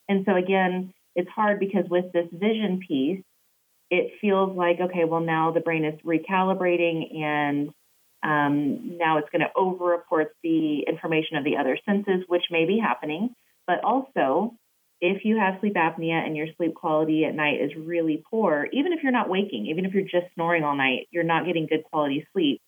And 0.08 0.24
so, 0.26 0.34
again, 0.34 0.92
it's 1.14 1.28
hard 1.28 1.60
because 1.60 1.84
with 1.88 2.12
this 2.12 2.26
vision 2.32 2.80
piece, 2.86 3.22
it 3.90 4.12
feels 4.20 4.56
like, 4.56 4.80
okay, 4.80 5.04
well, 5.04 5.20
now 5.20 5.52
the 5.52 5.60
brain 5.60 5.84
is 5.84 6.00
recalibrating 6.02 7.14
and 7.16 7.70
um, 8.22 8.96
now 8.98 9.18
it's 9.18 9.28
going 9.30 9.42
to 9.42 9.50
over-report 9.54 10.34
the 10.42 10.80
information 10.88 11.36
of 11.36 11.44
the 11.44 11.56
other 11.56 11.78
senses, 11.86 12.24
which 12.26 12.44
may 12.50 12.64
be 12.64 12.78
happening. 12.78 13.34
But 13.66 13.84
also, 13.84 14.54
if 15.00 15.24
you 15.24 15.38
have 15.38 15.60
sleep 15.60 15.74
apnea 15.74 16.26
and 16.26 16.36
your 16.36 16.48
sleep 16.56 16.74
quality 16.74 17.24
at 17.24 17.34
night 17.34 17.60
is 17.60 17.70
really 17.76 18.22
poor, 18.30 18.68
even 18.72 18.92
if 18.92 19.02
you're 19.02 19.12
not 19.12 19.28
waking, 19.28 19.66
even 19.66 19.84
if 19.84 19.94
you're 19.94 20.02
just 20.02 20.32
snoring 20.34 20.64
all 20.64 20.76
night, 20.76 21.06
you're 21.10 21.22
not 21.22 21.46
getting 21.46 21.66
good 21.66 21.84
quality 21.84 22.26
sleep, 22.32 22.60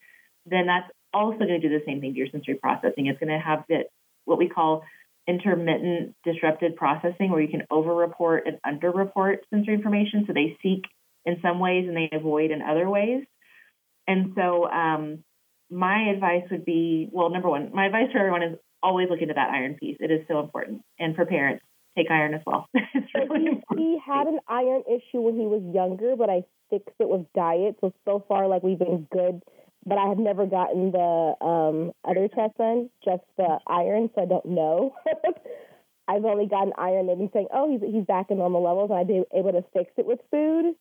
then 0.50 0.66
that's 0.66 0.90
also 1.12 1.38
going 1.38 1.60
to 1.60 1.68
do 1.68 1.68
the 1.68 1.84
same 1.86 2.00
thing 2.00 2.12
to 2.12 2.18
your 2.18 2.28
sensory 2.30 2.54
processing. 2.54 3.06
It's 3.06 3.18
going 3.18 3.36
to 3.36 3.44
have 3.44 3.64
that 3.68 3.86
what 4.24 4.38
we 4.38 4.48
call 4.48 4.84
intermittent 5.26 6.14
disrupted 6.24 6.76
processing, 6.76 7.30
where 7.30 7.40
you 7.40 7.48
can 7.48 7.62
over-report 7.70 8.44
and 8.46 8.58
under-report 8.64 9.44
sensory 9.50 9.74
information. 9.74 10.24
So 10.26 10.32
they 10.32 10.56
seek 10.62 10.84
in 11.24 11.38
some 11.42 11.60
ways 11.60 11.86
and 11.86 11.96
they 11.96 12.10
avoid 12.12 12.50
in 12.50 12.62
other 12.62 12.88
ways. 12.88 13.24
And 14.06 14.32
so, 14.34 14.68
um, 14.68 15.24
my 15.70 16.10
advice 16.12 16.44
would 16.50 16.64
be 16.64 17.08
well, 17.12 17.30
number 17.30 17.48
one, 17.48 17.70
my 17.72 17.86
advice 17.86 18.10
for 18.12 18.18
everyone 18.18 18.42
is 18.42 18.58
always 18.82 19.08
look 19.08 19.20
into 19.20 19.34
that 19.34 19.50
iron 19.50 19.74
piece. 19.74 19.96
It 20.00 20.10
is 20.10 20.26
so 20.26 20.40
important. 20.40 20.82
And 20.98 21.14
for 21.14 21.24
parents, 21.26 21.62
take 21.96 22.10
iron 22.10 22.34
as 22.34 22.40
well. 22.46 22.66
it's 22.74 23.06
really 23.14 23.42
he, 23.42 23.46
important. 23.48 23.78
he 23.78 23.98
had 24.04 24.26
an 24.26 24.40
iron 24.48 24.82
issue 24.88 25.20
when 25.20 25.34
he 25.34 25.46
was 25.46 25.62
younger, 25.72 26.16
but 26.16 26.28
I 26.28 26.42
fixed 26.70 26.96
it 26.98 27.08
with 27.08 27.26
diet. 27.34 27.76
So 27.80 27.92
so 28.04 28.24
far, 28.26 28.48
like 28.48 28.62
we've 28.62 28.78
been 28.78 29.06
good. 29.12 29.42
But 29.86 29.98
I 29.98 30.08
have 30.08 30.18
never 30.18 30.46
gotten 30.46 30.92
the 30.92 31.34
um, 31.40 31.92
other 32.04 32.28
test 32.28 32.58
done, 32.58 32.90
just 33.04 33.22
the 33.38 33.58
iron, 33.66 34.10
so 34.14 34.22
I 34.22 34.26
don't 34.26 34.44
know. 34.44 34.94
I've 36.08 36.24
only 36.24 36.46
gotten 36.46 36.72
iron. 36.76 37.06
They've 37.06 37.16
been 37.16 37.30
saying, 37.32 37.48
"Oh, 37.52 37.70
he's 37.70 37.80
he's 37.80 38.04
back 38.04 38.26
in 38.30 38.38
normal 38.38 38.62
levels," 38.62 38.90
and 38.90 38.98
I've 38.98 39.06
been 39.06 39.24
able 39.34 39.52
to 39.52 39.64
fix 39.72 39.92
it 39.96 40.06
with 40.06 40.20
food. 40.30 40.74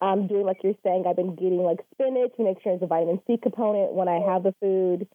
I'm 0.00 0.26
doing 0.26 0.46
like 0.46 0.58
you're 0.62 0.74
saying. 0.82 1.04
I've 1.06 1.16
been 1.16 1.34
getting 1.34 1.58
like 1.58 1.80
spinach 1.92 2.32
to 2.36 2.44
make 2.44 2.62
sure 2.62 2.72
it's 2.72 2.82
a 2.82 2.86
vitamin 2.86 3.20
C 3.26 3.36
component 3.36 3.92
when 3.92 4.08
I 4.08 4.20
have 4.20 4.44
the 4.44 4.54
food. 4.60 5.08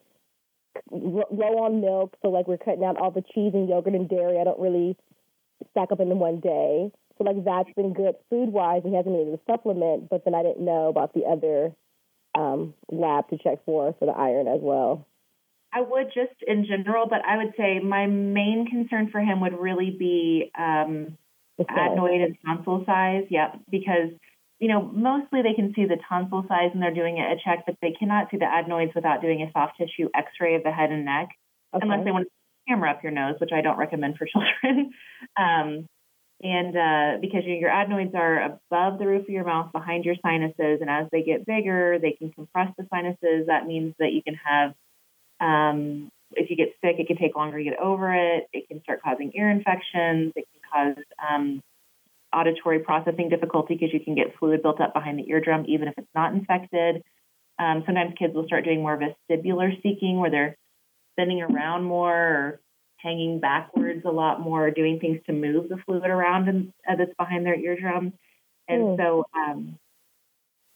L- 0.92 1.32
low 1.32 1.64
on 1.64 1.80
milk, 1.82 2.16
so 2.22 2.28
like 2.28 2.48
we're 2.48 2.58
cutting 2.58 2.84
out 2.84 2.98
all 2.98 3.12
the 3.12 3.24
cheese 3.34 3.54
and 3.54 3.70
yogurt 3.70 3.96
and 3.96 4.10
dairy. 4.10 4.40
I 4.40 4.44
don't 4.44 4.60
really 4.60 4.98
stack 5.72 5.92
up 5.92 6.00
in 6.02 6.20
one 6.20 6.42
day. 6.42 6.92
So 7.18 7.24
like 7.24 7.44
that's 7.46 7.72
been 7.76 7.94
good 7.94 8.16
food 8.30 8.50
wise. 8.50 8.82
He 8.84 8.94
hasn't 8.94 9.16
needed 9.16 9.34
a 9.34 9.52
supplement, 9.52 10.10
but 10.10 10.26
then 10.26 10.36
I 10.36 10.44
didn't 10.44 10.66
know 10.66 10.90
about 10.90 11.14
the 11.14 11.24
other 11.26 11.74
um, 12.38 12.74
lab 12.92 13.30
to 13.30 13.38
check 13.38 13.64
for 13.66 13.94
for 14.00 14.06
the 14.06 14.12
iron 14.12 14.48
as 14.48 14.60
well. 14.62 15.08
I 15.74 15.82
would 15.82 16.08
just 16.08 16.42
in 16.48 16.66
general, 16.66 17.08
but 17.10 17.20
I 17.26 17.38
would 17.38 17.54
say 17.58 17.80
my 17.80 18.06
main 18.06 18.66
concern 18.70 19.10
for 19.12 19.20
him 19.20 19.42
would 19.42 19.60
really 19.60 19.96
be 19.98 20.52
um, 20.58 21.18
adenoid 21.60 22.24
and 22.24 22.38
tonsil 22.46 22.84
size. 22.86 23.26
Yep, 23.30 23.60
because 23.70 24.10
you 24.60 24.70
know 24.70 24.82
mostly 24.82 25.42
they 25.42 25.54
can 25.54 25.74
see 25.76 25.86
the 25.86 25.98
tonsil 26.08 26.46
size 26.48 26.72
and 26.74 26.82
they're 26.82 26.94
doing 26.94 27.20
a 27.20 27.36
check, 27.44 27.66
but 27.66 27.76
they 27.82 27.92
cannot 27.92 28.32
see 28.32 28.38
the 28.38 28.46
adenoids 28.46 28.94
without 28.96 29.22
doing 29.22 29.42
a 29.42 29.52
soft 29.52 29.78
tissue 29.78 30.10
X-ray 30.16 30.56
of 30.56 30.64
the 30.64 30.72
head 30.72 30.92
and 30.92 31.06
neck, 31.06 31.30
Okay. 31.74 31.84
unless 31.84 32.06
they 32.06 32.12
want 32.12 32.26
to 32.26 32.32
camera 32.70 32.92
up 32.92 33.04
your 33.04 33.12
nose, 33.12 33.36
which 33.40 33.52
I 33.54 33.62
don't 33.62 33.78
recommend 33.78 34.18
for 34.18 34.26
children. 34.32 34.92
um, 35.38 35.88
and 36.44 36.76
uh, 36.76 37.18
because 37.22 37.44
your, 37.46 37.70
adenoids 37.70 38.14
are 38.14 38.44
above 38.44 39.00
the 39.00 39.08
roof 39.08 39.24
of 39.24 39.30
your 39.30 39.46
mouth, 39.46 39.72
behind 39.72 40.04
your 40.04 40.16
sinuses, 40.24 40.82
and 40.82 40.90
as 40.90 41.08
they 41.12 41.24
get 41.24 41.46
bigger, 41.46 41.98
they 42.00 42.12
can 42.12 42.32
compress 42.32 42.72
the 42.78 42.86
sinuses. 42.94 43.48
That 43.48 43.66
means 43.66 43.96
that 44.00 44.12
you 44.12 44.22
can 44.22 44.36
have, 44.36 44.74
um, 45.40 46.10
if 46.32 46.50
you 46.50 46.58
get 46.58 46.76
sick, 46.84 46.98
it 47.00 47.08
can 47.08 47.18
take 47.18 47.36
longer 47.36 47.58
to 47.58 47.64
get 47.64 47.80
over 47.80 48.14
it. 48.14 48.48
It 48.52 48.68
can 48.68 48.82
start 48.84 49.02
causing 49.02 49.32
ear 49.34 49.50
infections. 49.50 50.34
It 50.36 50.46
can 50.52 50.94
cause 50.96 51.04
um, 51.26 51.62
auditory 52.34 52.80
processing 52.80 53.30
difficulty 53.30 53.76
because 53.76 53.94
you 53.94 54.02
can 54.02 54.16
get 54.16 54.38
fluid 54.38 54.62
built 54.62 54.82
up 54.82 54.94
behind 54.94 55.18
the 55.18 55.30
eardrum, 55.30 55.66
even 55.68 55.88
if 55.88 55.94
it's 55.98 56.08
not 56.14 56.34
infected. 56.34 57.02
Um, 57.58 57.84
sometimes 57.86 58.14
kids 58.20 58.36
will 58.36 58.46
start 58.46 58.66
doing 58.66 58.82
more 58.82 59.00
vestibular 59.00 59.72
seeking, 59.82 60.20
where 60.20 60.30
they're 60.30 60.58
spinning 61.14 61.42
around 61.42 61.84
more 61.86 62.14
or 62.14 62.60
hanging 62.98 63.40
backwards 63.40 64.04
a 64.06 64.12
lot 64.12 64.42
more, 64.42 64.72
doing 64.72 65.00
things 65.00 65.20
to 65.26 65.34
move 65.34 65.70
the 65.70 65.78
fluid 65.86 66.10
around 66.10 66.50
and 66.50 66.72
uh, 66.90 66.96
that's 66.96 67.14
behind 67.18 67.46
their 67.46 67.56
eardrum. 67.56 68.14
And 68.68 68.92
Hmm. 68.92 68.96
so, 68.98 69.26
um, 69.36 69.80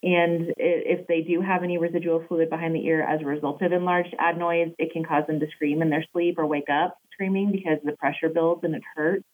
and 0.02 0.54
if 0.58 1.08
they 1.08 1.22
do 1.22 1.42
have 1.42 1.64
any 1.64 1.78
residual 1.78 2.24
fluid 2.28 2.50
behind 2.50 2.74
the 2.74 2.86
ear 2.86 3.02
as 3.02 3.22
a 3.22 3.26
result 3.26 3.62
of 3.62 3.74
enlarged 3.74 4.16
adenoids, 4.18 4.74
it 4.78 4.94
can 4.94 5.04
cause 5.04 5.28
them 5.28 5.40
to 5.42 5.48
scream 5.52 5.82
in 5.82 5.90
their 5.90 6.06
sleep 6.14 6.38
or 6.38 6.46
wake 6.46 6.70
up 6.70 6.98
screaming 7.12 7.52
because 7.52 7.80
the 7.84 7.92
pressure 7.98 8.30
builds 8.30 8.64
and 8.64 8.76
it 8.76 8.84
hurts. 8.96 9.26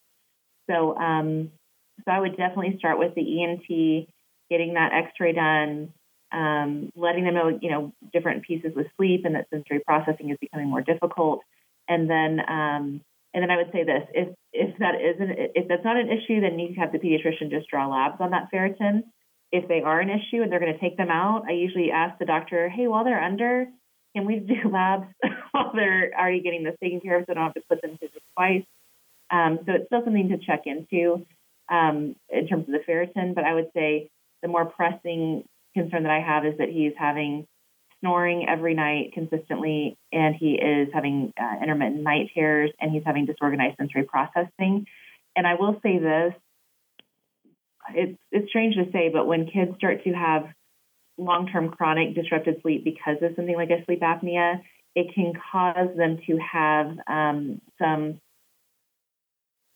So, 0.68 0.98
um, 0.98 1.52
so 2.04 2.12
I 2.12 2.20
would 2.20 2.36
definitely 2.36 2.78
start 2.80 2.98
with 2.98 3.14
the 3.14 3.44
ENT, 3.44 4.08
getting 4.50 4.74
that 4.74 4.92
X-ray 4.92 5.34
done, 5.34 5.94
um, 6.32 6.90
letting 6.96 7.26
them 7.26 7.36
know, 7.36 7.60
you 7.62 7.70
know, 7.70 7.94
different 8.12 8.44
pieces 8.44 8.74
with 8.76 8.88
sleep 8.98 9.22
and 9.26 9.36
that 9.36 9.48
sensory 9.52 9.82
processing 9.86 10.32
is 10.32 10.38
becoming 10.42 10.68
more 10.68 10.82
difficult. 10.82 11.42
And 11.88 12.10
then, 12.10 12.40
um, 12.48 13.02
and 13.34 13.44
then 13.44 13.52
I 13.52 13.58
would 13.58 13.72
say 13.72 13.84
this: 13.84 14.04
if 14.14 14.30
if 14.54 14.78
that 14.80 14.96
isn't, 14.96 15.32
if 15.56 15.68
that's 15.68 15.84
not 15.84 15.98
an 15.98 16.10
issue, 16.10 16.42
then 16.42 16.58
you 16.58 16.76
have 16.78 16.92
the 16.92 17.00
pediatrician 17.00 17.50
just 17.50 17.70
draw 17.70 17.88
labs 17.88 18.18
on 18.20 18.32
that 18.32 18.50
ferritin. 18.54 19.04
If 19.52 19.68
they 19.68 19.82
are 19.82 20.00
an 20.00 20.10
issue 20.10 20.42
and 20.42 20.52
they're 20.52 20.60
going 20.60 20.74
to 20.74 20.80
take 20.80 20.98
them 20.98 21.12
out, 21.12 21.44
I 21.48 21.54
usually 21.54 21.92
ask 21.92 22.18
the 22.18 22.26
doctor, 22.26 22.68
hey, 22.68 22.88
while 22.88 23.04
they're 23.04 23.22
under, 23.22 23.68
can 24.16 24.26
we 24.26 24.40
do 24.40 24.70
labs 24.72 25.08
while 25.52 25.72
they're 25.74 26.12
already 26.18 26.42
getting 26.42 26.64
this 26.64 26.76
taken 26.82 27.00
care 27.02 27.20
of, 27.20 27.26
so 27.26 27.32
I 27.32 27.36
don't 27.36 27.44
have 27.44 27.54
to 27.54 27.62
put 27.70 27.82
them 27.82 27.98
through 27.98 28.10
twice. 28.36 28.66
Um, 29.30 29.60
so 29.66 29.74
it's 29.74 29.86
still 29.88 30.04
something 30.04 30.30
to 30.30 30.38
check 30.38 30.64
into 30.66 31.26
um, 31.70 32.16
in 32.30 32.48
terms 32.48 32.66
of 32.68 32.74
the 32.74 32.84
ferritin, 32.88 33.36
but 33.36 33.44
I 33.44 33.54
would 33.54 33.70
say 33.76 34.10
the 34.42 34.48
more 34.48 34.66
pressing 34.66 35.44
concern 35.74 36.04
that 36.04 36.12
I 36.12 36.22
have 36.22 36.46
is 36.46 36.58
that 36.60 36.70
he's 36.70 36.94
having 36.98 37.48
snoring 38.00 38.48
every 38.48 38.74
night 38.74 39.14
consistently, 39.14 39.98
and 40.12 40.36
he 40.36 40.54
is 40.54 40.90
having 40.94 41.34
uh, 41.40 41.56
intermittent 41.62 42.02
night 42.02 42.30
terrors, 42.34 42.72
and 42.80 42.92
he's 42.92 43.04
having 43.06 43.26
disorganized 43.26 43.78
sensory 43.78 44.04
processing. 44.04 44.86
And 45.36 45.48
I 45.48 45.56
will 45.56 45.80
say 45.84 45.98
this: 45.98 46.34
it's 47.94 48.18
it's 48.32 48.50
strange 48.50 48.76
to 48.76 48.92
say, 48.92 49.10
but 49.10 49.28
when 49.28 49.48
kids 49.48 49.76
start 49.78 50.04
to 50.04 50.12
have 50.12 50.48
long-term 51.18 51.70
chronic 51.70 52.14
disrupted 52.14 52.62
sleep 52.62 52.84
because 52.84 53.18
of 53.22 53.36
something 53.36 53.56
like 53.56 53.70
a 53.70 53.84
sleep 53.86 54.02
apnea, 54.02 54.62
it 54.96 55.14
can 55.14 55.34
cause 55.52 55.96
them 55.96 56.20
to 56.28 56.38
have 56.38 56.98
um, 57.08 57.62
some. 57.80 58.20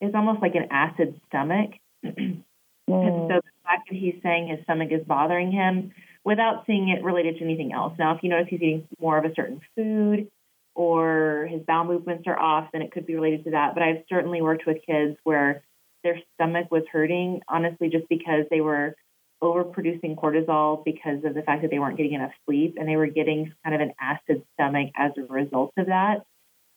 It's 0.01 0.15
almost 0.15 0.41
like 0.41 0.55
an 0.55 0.67
acid 0.72 1.20
stomach. 1.28 1.72
mm. 2.05 2.43
And 2.89 3.30
so 3.30 3.36
the 3.36 3.51
fact 3.63 3.89
that 3.91 3.95
he's 3.95 4.15
saying 4.24 4.47
his 4.47 4.63
stomach 4.63 4.89
is 4.91 5.05
bothering 5.05 5.51
him 5.51 5.91
without 6.24 6.65
seeing 6.65 6.89
it 6.89 7.03
related 7.03 7.38
to 7.38 7.43
anything 7.43 7.74
else. 7.74 7.93
Now, 7.97 8.15
if 8.15 8.24
you 8.24 8.30
notice 8.30 8.47
he's 8.49 8.61
eating 8.61 8.88
more 8.99 9.17
of 9.17 9.26
a 9.26 9.34
certain 9.36 9.61
food 9.76 10.30
or 10.76 11.47
his 11.49 11.61
bowel 11.65 11.86
movements 11.86 12.24
are 12.28 12.39
off, 12.39 12.70
then 12.72 12.82
it 12.82 12.91
could 12.91 13.05
be 13.05 13.15
related 13.15 13.45
to 13.45 13.51
that. 13.51 13.74
But 13.74 13.84
I've 13.84 14.03
certainly 14.09 14.41
worked 14.41 14.65
with 14.65 14.78
kids 14.86 15.17
where 15.24 15.63
their 16.03 16.20
stomach 16.36 16.72
was 16.72 16.84
hurting, 16.91 17.41
honestly, 17.47 17.89
just 17.89 18.07
because 18.09 18.45
they 18.49 18.61
were 18.61 18.95
overproducing 19.41 20.15
cortisol 20.15 20.84
because 20.84 21.24
of 21.24 21.34
the 21.34 21.41
fact 21.41 21.61
that 21.61 21.72
they 21.72 21.80
weren't 21.80 21.97
getting 21.97 22.13
enough 22.13 22.32
sleep 22.45 22.76
and 22.78 22.88
they 22.88 22.97
were 22.97 23.07
getting 23.07 23.53
kind 23.63 23.76
of 23.76 23.82
an 23.82 23.93
acid 23.99 24.43
stomach 24.53 24.91
as 24.95 25.11
a 25.17 25.22
result 25.22 25.74
of 25.78 25.88
that. 25.88 26.24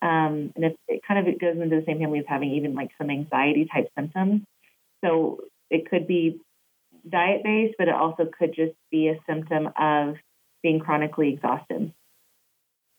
Um, 0.00 0.52
and 0.56 0.64
it, 0.64 0.76
it 0.88 1.02
kind 1.06 1.26
of 1.26 1.40
goes 1.40 1.56
into 1.56 1.76
the 1.76 1.84
same 1.86 1.98
family 1.98 2.20
as 2.20 2.24
having 2.28 2.52
even 2.52 2.74
like 2.74 2.90
some 2.98 3.10
anxiety 3.10 3.68
type 3.72 3.88
symptoms. 3.96 4.42
So 5.04 5.40
it 5.70 5.88
could 5.88 6.06
be 6.06 6.40
diet 7.08 7.42
based, 7.44 7.74
but 7.78 7.88
it 7.88 7.94
also 7.94 8.28
could 8.38 8.54
just 8.54 8.74
be 8.90 9.08
a 9.08 9.18
symptom 9.26 9.68
of 9.78 10.16
being 10.62 10.80
chronically 10.80 11.32
exhausted. 11.32 11.92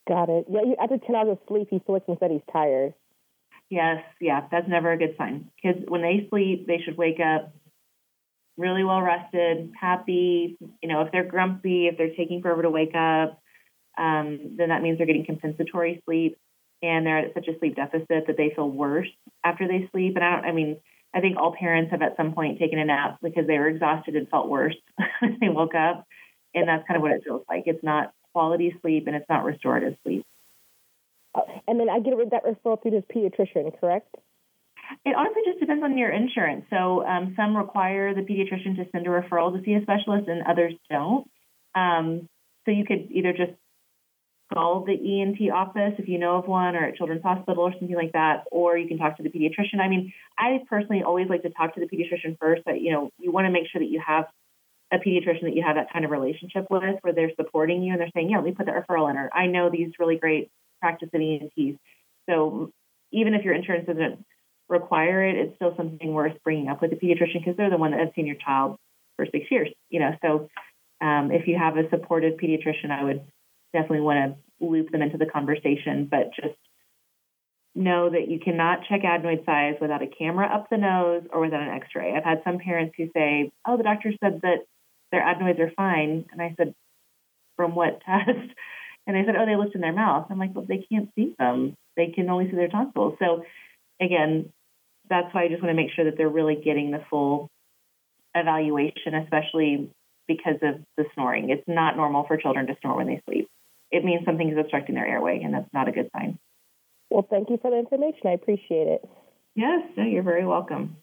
Got 0.07 0.29
it. 0.29 0.45
Yeah, 0.49 0.61
after 0.81 0.97
10 0.97 1.15
hours 1.15 1.29
of 1.31 1.39
sleep, 1.47 1.67
he 1.69 1.79
still 1.83 1.95
looks 1.95 2.07
and 2.07 2.17
said 2.19 2.31
he's 2.31 2.41
tired. 2.51 2.93
Yes, 3.69 4.03
yeah, 4.19 4.41
that's 4.51 4.67
never 4.67 4.91
a 4.91 4.97
good 4.97 5.15
sign. 5.17 5.49
Kids, 5.61 5.79
when 5.87 6.01
they 6.01 6.27
sleep, 6.29 6.67
they 6.67 6.79
should 6.83 6.97
wake 6.97 7.19
up 7.19 7.53
really 8.57 8.83
well 8.83 9.01
rested, 9.01 9.71
happy. 9.79 10.57
You 10.81 10.89
know, 10.89 11.01
if 11.01 11.11
they're 11.11 11.23
grumpy, 11.23 11.87
if 11.87 11.97
they're 11.97 12.15
taking 12.15 12.41
forever 12.41 12.61
to 12.63 12.69
wake 12.69 12.95
up, 12.95 13.39
um, 13.97 14.55
then 14.57 14.69
that 14.69 14.81
means 14.81 14.97
they're 14.97 15.07
getting 15.07 15.25
compensatory 15.25 16.01
sleep 16.05 16.37
and 16.81 17.05
they're 17.05 17.19
at 17.19 17.33
such 17.33 17.47
a 17.47 17.57
sleep 17.59 17.75
deficit 17.75 18.27
that 18.27 18.37
they 18.37 18.51
feel 18.55 18.69
worse 18.69 19.07
after 19.43 19.67
they 19.67 19.89
sleep. 19.91 20.15
And 20.15 20.23
I 20.23 20.35
don't, 20.35 20.45
I 20.45 20.51
mean, 20.51 20.77
I 21.13 21.21
think 21.21 21.37
all 21.37 21.55
parents 21.57 21.91
have 21.91 22.01
at 22.01 22.17
some 22.17 22.33
point 22.33 22.59
taken 22.59 22.79
a 22.79 22.85
nap 22.85 23.19
because 23.21 23.45
they 23.47 23.57
were 23.57 23.67
exhausted 23.67 24.15
and 24.15 24.27
felt 24.29 24.49
worse 24.49 24.75
when 25.21 25.37
they 25.39 25.49
woke 25.49 25.75
up. 25.75 26.05
And 26.55 26.67
that's 26.67 26.87
kind 26.87 26.97
of 26.97 27.01
what 27.01 27.11
it 27.11 27.23
feels 27.23 27.43
like. 27.49 27.63
It's 27.65 27.83
not 27.83 28.13
quality 28.31 28.75
sleep 28.81 29.07
and 29.07 29.15
it's 29.15 29.29
not 29.29 29.43
restorative 29.43 29.95
sleep. 30.03 30.25
And 31.67 31.79
then 31.79 31.89
I 31.89 31.99
get 31.99 32.13
that 32.31 32.45
referral 32.45 32.81
through 32.81 32.91
this 32.91 33.03
pediatrician, 33.13 33.79
correct? 33.79 34.15
It 35.05 35.15
honestly 35.15 35.41
just 35.45 35.59
depends 35.59 35.83
on 35.83 35.97
your 35.97 36.11
insurance. 36.11 36.65
So 36.69 37.05
um, 37.05 37.33
some 37.35 37.55
require 37.55 38.13
the 38.13 38.21
pediatrician 38.21 38.75
to 38.77 38.85
send 38.91 39.07
a 39.07 39.09
referral 39.09 39.57
to 39.57 39.63
see 39.63 39.73
a 39.73 39.81
specialist, 39.81 40.27
and 40.27 40.43
others 40.43 40.73
don't. 40.89 41.27
Um, 41.73 42.29
so 42.65 42.71
you 42.71 42.85
could 42.85 43.07
either 43.11 43.33
just 43.33 43.53
call 44.53 44.85
the 44.85 44.93
ENT 44.93 45.51
office 45.51 45.93
if 45.97 46.07
you 46.07 46.17
know 46.17 46.37
of 46.37 46.47
one, 46.47 46.75
or 46.75 46.85
at 46.85 46.95
Children's 46.95 47.23
Hospital 47.23 47.63
or 47.63 47.71
something 47.71 47.95
like 47.95 48.13
that, 48.13 48.45
or 48.51 48.77
you 48.77 48.87
can 48.87 48.97
talk 48.97 49.17
to 49.17 49.23
the 49.23 49.29
pediatrician. 49.29 49.79
I 49.79 49.87
mean, 49.87 50.13
I 50.37 50.59
personally 50.69 51.03
always 51.03 51.29
like 51.29 51.43
to 51.43 51.49
talk 51.49 51.75
to 51.75 51.79
the 51.79 51.87
pediatrician 51.87 52.37
first. 52.39 52.63
But 52.65 52.81
you 52.81 52.91
know, 52.91 53.09
you 53.19 53.31
want 53.31 53.45
to 53.45 53.51
make 53.51 53.67
sure 53.71 53.81
that 53.81 53.89
you 53.89 54.01
have 54.05 54.25
a 54.91 54.97
pediatrician 54.97 55.43
that 55.43 55.55
you 55.55 55.63
have 55.63 55.75
that 55.75 55.91
kind 55.91 56.05
of 56.05 56.11
relationship 56.11 56.67
with, 56.69 56.95
where 57.01 57.13
they're 57.13 57.31
supporting 57.35 57.83
you 57.83 57.93
and 57.93 58.01
they're 58.01 58.11
saying, 58.13 58.29
"Yeah, 58.29 58.37
let 58.37 58.45
me 58.45 58.51
put 58.53 58.65
the 58.65 58.71
referral 58.71 59.09
in." 59.09 59.17
Or 59.17 59.29
I 59.33 59.47
know 59.47 59.69
these 59.69 59.91
really 59.99 60.17
great 60.17 60.49
practicing 60.81 61.21
ENTs. 61.21 61.79
So 62.29 62.71
even 63.11 63.33
if 63.33 63.43
your 63.43 63.53
insurance 63.53 63.87
doesn't 63.87 64.25
require 64.69 65.27
it, 65.27 65.35
it's 65.35 65.55
still 65.55 65.75
something 65.75 66.13
worth 66.13 66.33
bringing 66.43 66.67
up 66.67 66.81
with 66.81 66.91
the 66.91 66.97
pediatrician 66.97 67.39
because 67.39 67.57
they're 67.57 67.69
the 67.69 67.77
one 67.77 67.91
that 67.91 67.99
has 67.99 68.09
seen 68.15 68.25
your 68.27 68.35
child 68.35 68.77
for 69.15 69.25
six 69.25 69.49
years. 69.51 69.69
You 69.89 69.99
know, 69.99 70.11
so 70.21 70.49
um, 71.01 71.31
if 71.31 71.47
you 71.47 71.57
have 71.57 71.77
a 71.77 71.89
supportive 71.89 72.39
pediatrician, 72.39 72.91
I 72.91 73.03
would 73.03 73.21
definitely 73.73 74.01
want 74.01 74.37
to 74.59 74.65
loop 74.65 74.91
them 74.91 75.01
into 75.01 75.17
the 75.17 75.25
conversation, 75.25 76.07
but 76.09 76.31
just 76.35 76.55
know 77.75 78.09
that 78.09 78.27
you 78.27 78.39
cannot 78.39 78.85
check 78.87 79.01
adenoid 79.01 79.45
size 79.45 79.75
without 79.81 80.03
a 80.03 80.07
camera 80.07 80.47
up 80.47 80.69
the 80.69 80.77
nose 80.77 81.23
or 81.31 81.41
without 81.41 81.61
an 81.61 81.69
x-ray. 81.69 82.13
I've 82.15 82.23
had 82.23 82.41
some 82.43 82.59
parents 82.59 82.93
who 82.97 83.09
say, 83.15 83.51
oh, 83.67 83.77
the 83.77 83.83
doctor 83.83 84.11
said 84.23 84.41
that 84.43 84.65
their 85.11 85.27
adenoids 85.27 85.59
are 85.59 85.71
fine. 85.75 86.25
And 86.31 86.41
I 86.41 86.53
said, 86.57 86.75
from 87.55 87.75
what 87.75 88.01
test? 88.05 88.49
And 89.05 89.15
they 89.15 89.23
said, 89.25 89.35
oh, 89.35 89.45
they 89.45 89.55
looked 89.55 89.75
in 89.75 89.81
their 89.81 89.93
mouth. 89.93 90.27
I'm 90.29 90.39
like, 90.39 90.55
well, 90.55 90.65
they 90.67 90.85
can't 90.89 91.09
see 91.15 91.35
them. 91.37 91.75
They 91.97 92.07
can 92.07 92.29
only 92.29 92.49
see 92.49 92.55
their 92.55 92.69
tonsils. 92.69 93.15
So 93.19 93.43
again, 93.99 94.51
that's 95.09 95.33
why 95.33 95.43
I 95.43 95.47
just 95.49 95.61
want 95.61 95.75
to 95.75 95.81
make 95.81 95.91
sure 95.95 96.05
that 96.05 96.17
they're 96.17 96.29
really 96.29 96.55
getting 96.55 96.91
the 96.91 97.03
full 97.09 97.49
evaluation, 98.33 99.13
especially 99.15 99.89
because 100.27 100.55
of 100.61 100.81
the 100.97 101.05
snoring. 101.13 101.49
It's 101.49 101.67
not 101.67 101.97
normal 101.97 102.25
for 102.25 102.37
children 102.37 102.67
to 102.67 102.77
snore 102.81 102.97
when 102.97 103.07
they 103.07 103.21
sleep. 103.25 103.49
It 103.93 104.03
means 104.03 104.25
something 104.25 104.49
is 104.49 104.57
obstructing 104.57 104.95
their 104.95 105.05
airway, 105.05 105.41
and 105.43 105.53
that's 105.53 105.71
not 105.71 105.87
a 105.87 105.91
good 105.91 106.09
sign. 106.17 106.39
Well, 107.11 107.27
thank 107.29 107.51
you 107.51 107.59
for 107.61 107.69
the 107.69 107.77
information. 107.77 108.21
I 108.25 108.31
appreciate 108.31 108.87
it. 108.87 109.07
Yes, 109.55 109.83
no, 109.95 110.03
you're 110.03 110.23
very 110.23 110.47
welcome. 110.47 110.97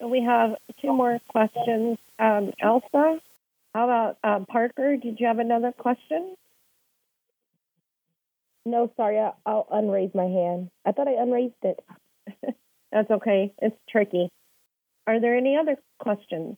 We 0.00 0.22
have 0.22 0.50
two 0.80 0.92
more 0.92 1.18
questions. 1.28 1.98
Um, 2.20 2.52
Elsa, 2.62 3.18
how 3.74 3.84
about 3.84 4.18
uh, 4.22 4.44
Parker? 4.48 4.96
Did 4.96 5.18
you 5.18 5.26
have 5.26 5.40
another 5.40 5.72
question? 5.76 6.36
No, 8.64 8.92
sorry, 8.96 9.18
I'll 9.44 9.66
unraise 9.72 10.14
my 10.14 10.26
hand. 10.26 10.70
I 10.86 10.92
thought 10.92 11.08
I 11.08 11.20
unraised 11.20 11.54
it. 11.62 11.80
That's 12.92 13.10
okay. 13.10 13.52
It's 13.60 13.76
tricky. 13.90 14.30
Are 15.08 15.20
there 15.20 15.36
any 15.36 15.56
other 15.56 15.76
questions? 15.98 16.56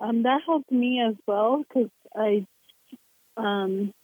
Um, 0.00 0.24
that 0.24 0.40
helped 0.44 0.70
me 0.70 1.00
as 1.00 1.14
well 1.26 1.62
because 1.66 1.90
I, 2.14 2.44
um, 3.38 3.94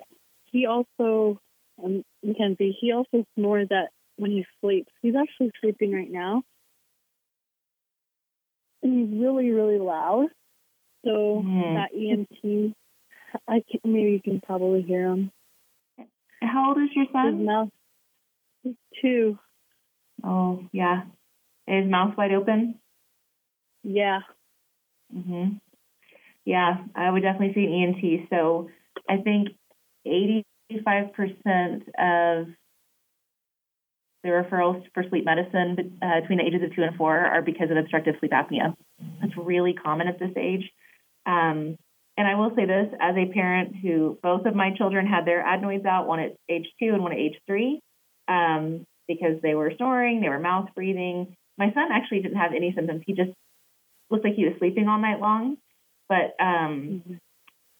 he 0.50 0.66
also, 0.66 1.40
um, 1.82 2.04
Mackenzie, 2.22 2.76
he 2.80 2.92
also 2.92 3.24
snores 3.34 3.68
that 3.70 3.88
when 4.16 4.30
he 4.30 4.46
sleeps. 4.60 4.92
He's 5.02 5.14
actually 5.14 5.52
sleeping 5.60 5.92
right 5.92 6.10
now. 6.10 6.42
And 8.82 8.98
he's 8.98 9.20
really, 9.20 9.50
really 9.50 9.78
loud. 9.78 10.26
So 11.04 11.42
mm. 11.44 11.74
that 11.74 11.90
ENT, 11.94 12.74
I 13.48 13.62
can, 13.70 13.92
maybe 13.92 14.10
you 14.12 14.20
can 14.22 14.40
probably 14.40 14.82
hear 14.82 15.06
him. 15.06 15.30
How 16.42 16.68
old 16.68 16.78
is 16.78 16.90
your 16.94 17.06
son? 17.12 17.38
His 17.38 17.46
mouth, 17.46 17.68
he's 18.62 18.74
two. 19.02 19.38
Oh, 20.24 20.64
yeah. 20.72 21.02
Is 21.66 21.88
mouth 21.88 22.16
wide 22.16 22.32
open? 22.32 22.76
Yeah. 23.82 24.20
Mhm. 25.14 25.60
Yeah, 26.44 26.78
I 26.94 27.10
would 27.10 27.22
definitely 27.22 27.54
see 27.54 27.66
an 27.66 27.94
ENT. 27.94 28.28
So 28.30 28.70
I 29.08 29.18
think 29.18 29.48
85% 30.08 31.82
of 31.98 32.48
the 34.24 34.30
referrals 34.30 34.82
for 34.94 35.04
sleep 35.08 35.24
medicine 35.24 35.98
uh, 36.02 36.20
between 36.20 36.38
the 36.38 36.44
ages 36.44 36.62
of 36.62 36.74
two 36.74 36.82
and 36.82 36.96
four 36.96 37.16
are 37.16 37.42
because 37.42 37.70
of 37.70 37.76
obstructive 37.76 38.16
sleep 38.18 38.32
apnea. 38.32 38.74
That's 39.20 39.36
really 39.36 39.74
common 39.74 40.08
at 40.08 40.18
this 40.18 40.32
age. 40.36 40.70
Um, 41.24 41.76
and 42.16 42.26
I 42.26 42.34
will 42.34 42.50
say 42.56 42.66
this 42.66 42.88
as 43.00 43.14
a 43.16 43.32
parent 43.32 43.76
who 43.80 44.18
both 44.22 44.44
of 44.44 44.54
my 44.54 44.74
children 44.76 45.06
had 45.06 45.24
their 45.24 45.46
adenoids 45.46 45.86
out, 45.86 46.08
one 46.08 46.18
at 46.18 46.34
age 46.48 46.66
two 46.80 46.92
and 46.92 47.02
one 47.02 47.12
at 47.12 47.18
age 47.18 47.36
three. 47.46 47.80
Um, 48.26 48.84
because 49.08 49.40
they 49.42 49.54
were 49.54 49.72
snoring, 49.76 50.20
they 50.20 50.28
were 50.28 50.38
mouth 50.38 50.68
breathing. 50.74 51.34
My 51.56 51.72
son 51.72 51.88
actually 51.92 52.20
didn't 52.20 52.36
have 52.36 52.52
any 52.54 52.72
symptoms. 52.74 53.02
He 53.06 53.14
just 53.14 53.30
looked 54.10 54.24
like 54.24 54.34
he 54.34 54.44
was 54.44 54.54
sleeping 54.58 54.86
all 54.86 54.98
night 54.98 55.20
long, 55.20 55.56
but 56.08 56.34
um, 56.38 57.02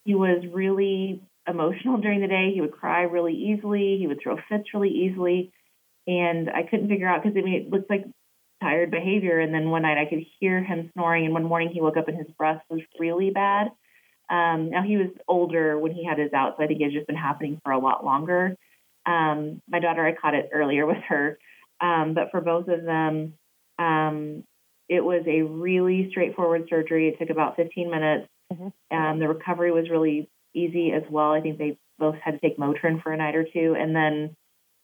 he 0.05 0.15
was 0.15 0.43
really 0.51 1.21
emotional 1.49 1.97
during 1.97 2.21
the 2.21 2.27
day. 2.27 2.51
He 2.53 2.61
would 2.61 2.71
cry 2.71 3.03
really 3.03 3.33
easily. 3.33 3.97
He 3.99 4.07
would 4.07 4.19
throw 4.21 4.37
fits 4.49 4.73
really 4.73 4.89
easily, 4.89 5.51
and 6.07 6.49
I 6.49 6.63
couldn't 6.63 6.89
figure 6.89 7.07
out 7.07 7.23
because 7.23 7.37
I 7.37 7.41
mean 7.41 7.61
it 7.61 7.69
looked 7.69 7.89
like 7.89 8.05
tired 8.61 8.91
behavior. 8.91 9.39
And 9.39 9.53
then 9.53 9.69
one 9.69 9.83
night 9.83 9.97
I 9.97 10.09
could 10.09 10.25
hear 10.39 10.63
him 10.63 10.91
snoring, 10.93 11.25
and 11.25 11.33
one 11.33 11.43
morning 11.43 11.69
he 11.73 11.81
woke 11.81 11.97
up 11.97 12.07
and 12.07 12.17
his 12.17 12.27
breath 12.37 12.61
was 12.69 12.81
really 12.99 13.31
bad. 13.31 13.67
Um, 14.29 14.69
now 14.69 14.83
he 14.83 14.97
was 14.97 15.07
older 15.27 15.79
when 15.79 15.91
he 15.91 16.05
had 16.05 16.19
his 16.19 16.33
out, 16.33 16.55
so 16.57 16.63
I 16.63 16.67
think 16.67 16.81
it 16.81 16.85
had 16.85 16.93
just 16.93 17.07
been 17.07 17.15
happening 17.15 17.59
for 17.63 17.71
a 17.71 17.79
lot 17.79 18.05
longer. 18.05 18.55
Um, 19.05 19.61
my 19.67 19.79
daughter, 19.79 20.05
I 20.05 20.13
caught 20.13 20.35
it 20.35 20.49
earlier 20.53 20.85
with 20.85 21.01
her, 21.07 21.39
um, 21.81 22.13
but 22.13 22.29
for 22.29 22.41
both 22.41 22.67
of 22.67 22.83
them, 22.83 23.33
um, 23.79 24.43
it 24.87 25.01
was 25.03 25.23
a 25.27 25.41
really 25.41 26.09
straightforward 26.11 26.67
surgery. 26.69 27.07
It 27.07 27.19
took 27.19 27.29
about 27.29 27.55
15 27.55 27.89
minutes. 27.89 28.27
Mm-hmm. 28.51 28.97
Um, 28.97 29.19
the 29.19 29.27
recovery 29.27 29.71
was 29.71 29.89
really 29.89 30.29
easy 30.53 30.91
as 30.91 31.03
well. 31.09 31.31
I 31.31 31.41
think 31.41 31.57
they 31.57 31.77
both 31.97 32.15
had 32.23 32.31
to 32.31 32.39
take 32.39 32.57
Motrin 32.57 33.01
for 33.01 33.11
a 33.11 33.17
night 33.17 33.35
or 33.35 33.43
two, 33.43 33.75
and 33.77 33.95
then 33.95 34.35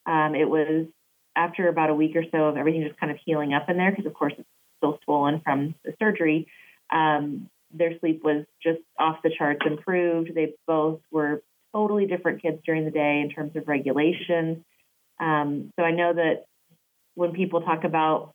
um, 0.05 0.35
it 0.35 0.49
was 0.49 0.87
after 1.35 1.67
about 1.67 1.89
a 1.89 1.95
week 1.95 2.15
or 2.15 2.23
so 2.31 2.45
of 2.45 2.57
everything 2.57 2.83
just 2.83 2.99
kind 2.99 3.11
of 3.11 3.17
healing 3.25 3.53
up 3.53 3.69
in 3.69 3.77
there 3.77 3.91
because, 3.91 4.05
of 4.05 4.13
course, 4.13 4.33
it's 4.37 4.47
still 4.77 4.99
swollen 5.03 5.41
from 5.41 5.75
the 5.83 5.93
surgery. 5.99 6.47
Um, 6.91 7.49
their 7.73 7.97
sleep 7.99 8.23
was 8.23 8.45
just 8.63 8.79
off 8.99 9.17
the 9.23 9.31
charts 9.35 9.61
improved. 9.65 10.33
They 10.33 10.53
both 10.67 11.01
were 11.11 11.43
totally 11.73 12.05
different 12.05 12.41
kids 12.41 12.59
during 12.65 12.85
the 12.85 12.91
day 12.91 13.21
in 13.21 13.29
terms 13.29 13.55
of 13.55 13.67
regulation. 13.67 14.63
Um, 15.19 15.71
so 15.77 15.83
I 15.83 15.91
know 15.91 16.13
that 16.13 16.45
when 17.15 17.33
people 17.33 17.61
talk 17.61 17.83
about 17.83 18.33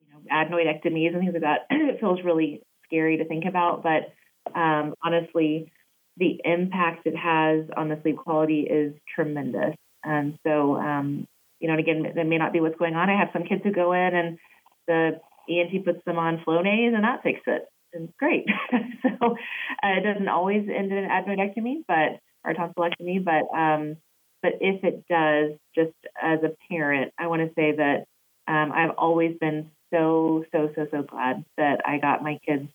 you 0.00 0.12
know, 0.12 0.20
adenoidectomies 0.30 1.14
and 1.14 1.20
things 1.20 1.32
like 1.32 1.42
that, 1.42 1.66
it 1.70 2.00
feels 2.00 2.20
really 2.22 2.62
scary 2.84 3.18
to 3.18 3.24
think 3.24 3.44
about. 3.46 3.82
But 3.82 4.12
um, 4.58 4.94
honestly, 5.02 5.72
the 6.18 6.40
impact 6.44 7.06
it 7.06 7.16
has 7.16 7.64
on 7.76 7.88
the 7.88 7.98
sleep 8.02 8.16
quality 8.16 8.60
is 8.62 8.94
tremendous. 9.14 9.74
And 10.04 10.38
so, 10.46 10.76
um, 10.76 11.26
you 11.60 11.68
know, 11.68 11.74
and 11.74 11.80
again, 11.80 12.12
that 12.14 12.26
may 12.26 12.38
not 12.38 12.52
be 12.52 12.60
what's 12.60 12.78
going 12.78 12.94
on. 12.94 13.10
I 13.10 13.18
have 13.18 13.30
some 13.32 13.44
kids 13.44 13.62
who 13.64 13.72
go 13.72 13.92
in 13.92 14.14
and 14.14 14.38
the 14.86 15.20
ENT 15.48 15.84
puts 15.84 16.04
them 16.04 16.18
on 16.18 16.42
Flonase 16.46 16.94
and 16.94 17.04
that 17.04 17.22
fixes 17.22 17.44
it. 17.46 17.62
And 17.92 18.12
great. 18.18 18.46
so 19.02 19.08
uh, 19.22 19.36
it 19.82 20.04
doesn't 20.04 20.28
always 20.28 20.68
end 20.68 20.92
in 20.92 20.98
an 20.98 21.08
adenoidectomy, 21.08 21.84
but 21.86 22.20
or 22.44 22.54
tonsillectomy, 22.54 23.24
but 23.24 23.56
um, 23.56 23.96
but 24.42 24.52
if 24.60 24.84
it 24.84 25.04
does, 25.08 25.58
just 25.74 25.96
as 26.22 26.40
a 26.42 26.54
parent, 26.70 27.12
I 27.18 27.26
want 27.26 27.42
to 27.42 27.54
say 27.54 27.76
that 27.76 28.04
um, 28.46 28.72
I've 28.72 28.94
always 28.96 29.36
been 29.38 29.70
so 29.92 30.44
so 30.52 30.70
so 30.74 30.86
so 30.90 31.02
glad 31.02 31.44
that 31.56 31.80
I 31.86 31.98
got 31.98 32.22
my 32.22 32.38
kids 32.46 32.68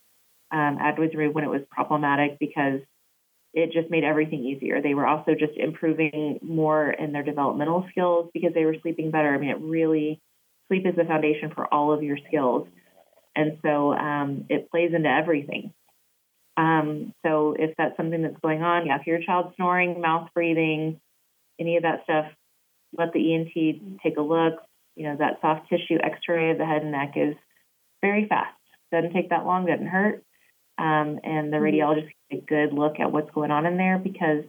um, 0.51 0.77
adenoids 0.81 1.15
removed 1.15 1.35
when 1.35 1.43
it 1.43 1.49
was 1.49 1.61
problematic 1.69 2.37
because 2.39 2.81
it 3.53 3.71
just 3.71 3.89
made 3.89 4.03
everything 4.03 4.43
easier. 4.43 4.81
They 4.81 4.95
were 4.95 5.05
also 5.05 5.33
just 5.37 5.53
improving 5.55 6.39
more 6.41 6.89
in 6.89 7.11
their 7.11 7.23
developmental 7.23 7.85
skills 7.91 8.29
because 8.33 8.53
they 8.53 8.65
were 8.65 8.75
sleeping 8.81 9.11
better. 9.11 9.33
I 9.33 9.37
mean, 9.37 9.51
it 9.51 9.61
really 9.61 10.19
sleep 10.67 10.85
is 10.87 10.95
the 10.95 11.05
foundation 11.05 11.51
for 11.53 11.71
all 11.71 11.93
of 11.93 12.01
your 12.01 12.17
skills, 12.27 12.67
and 13.35 13.59
so 13.63 13.93
um, 13.93 14.45
it 14.49 14.71
plays 14.71 14.91
into 14.93 15.09
everything. 15.09 15.73
Um, 16.55 17.13
so 17.25 17.55
if 17.57 17.75
that's 17.77 17.97
something 17.97 18.21
that's 18.21 18.39
going 18.41 18.61
on, 18.61 18.85
yeah, 18.85 18.99
if 18.99 19.07
your 19.07 19.21
child's 19.23 19.55
snoring, 19.55 20.01
mouth 20.01 20.29
breathing, 20.33 20.99
any 21.59 21.77
of 21.77 21.83
that 21.83 22.03
stuff, 22.03 22.25
let 22.97 23.13
the 23.13 23.33
ENT 23.33 24.01
take 24.03 24.17
a 24.17 24.21
look. 24.21 24.53
You 24.95 25.05
know, 25.05 25.15
that 25.17 25.41
soft 25.41 25.69
tissue 25.69 25.97
X-ray 26.01 26.51
of 26.51 26.59
the 26.59 26.65
head 26.65 26.83
and 26.83 26.91
neck 26.91 27.13
is 27.15 27.35
very 28.01 28.27
fast. 28.27 28.55
Doesn't 28.91 29.13
take 29.13 29.29
that 29.29 29.45
long. 29.45 29.65
Doesn't 29.65 29.87
hurt. 29.87 30.23
Um, 30.77 31.19
and 31.23 31.53
the 31.53 31.57
mm-hmm. 31.57 31.65
radiologist 31.65 32.09
a 32.33 32.41
good 32.47 32.73
look 32.73 32.99
at 32.99 33.11
what's 33.11 33.29
going 33.31 33.51
on 33.51 33.65
in 33.65 33.77
there 33.77 33.97
because 33.97 34.43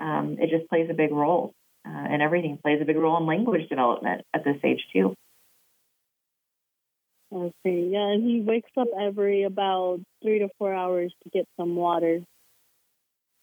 um, 0.00 0.36
it 0.38 0.50
just 0.50 0.68
plays 0.68 0.88
a 0.90 0.94
big 0.94 1.12
role. 1.12 1.52
Uh, 1.86 1.90
and 1.90 2.22
everything 2.22 2.58
plays 2.62 2.80
a 2.80 2.84
big 2.84 2.96
role 2.96 3.18
in 3.18 3.26
language 3.26 3.68
development 3.68 4.22
at 4.32 4.42
this 4.42 4.56
age 4.64 4.80
too. 4.92 5.14
Okay, 7.32 7.88
yeah, 7.90 8.12
and 8.12 8.22
he 8.22 8.40
wakes 8.40 8.70
up 8.78 8.86
every 8.98 9.42
about 9.42 9.98
three 10.22 10.38
to 10.38 10.48
four 10.56 10.72
hours 10.72 11.12
to 11.24 11.30
get 11.30 11.46
some 11.58 11.74
water. 11.76 12.20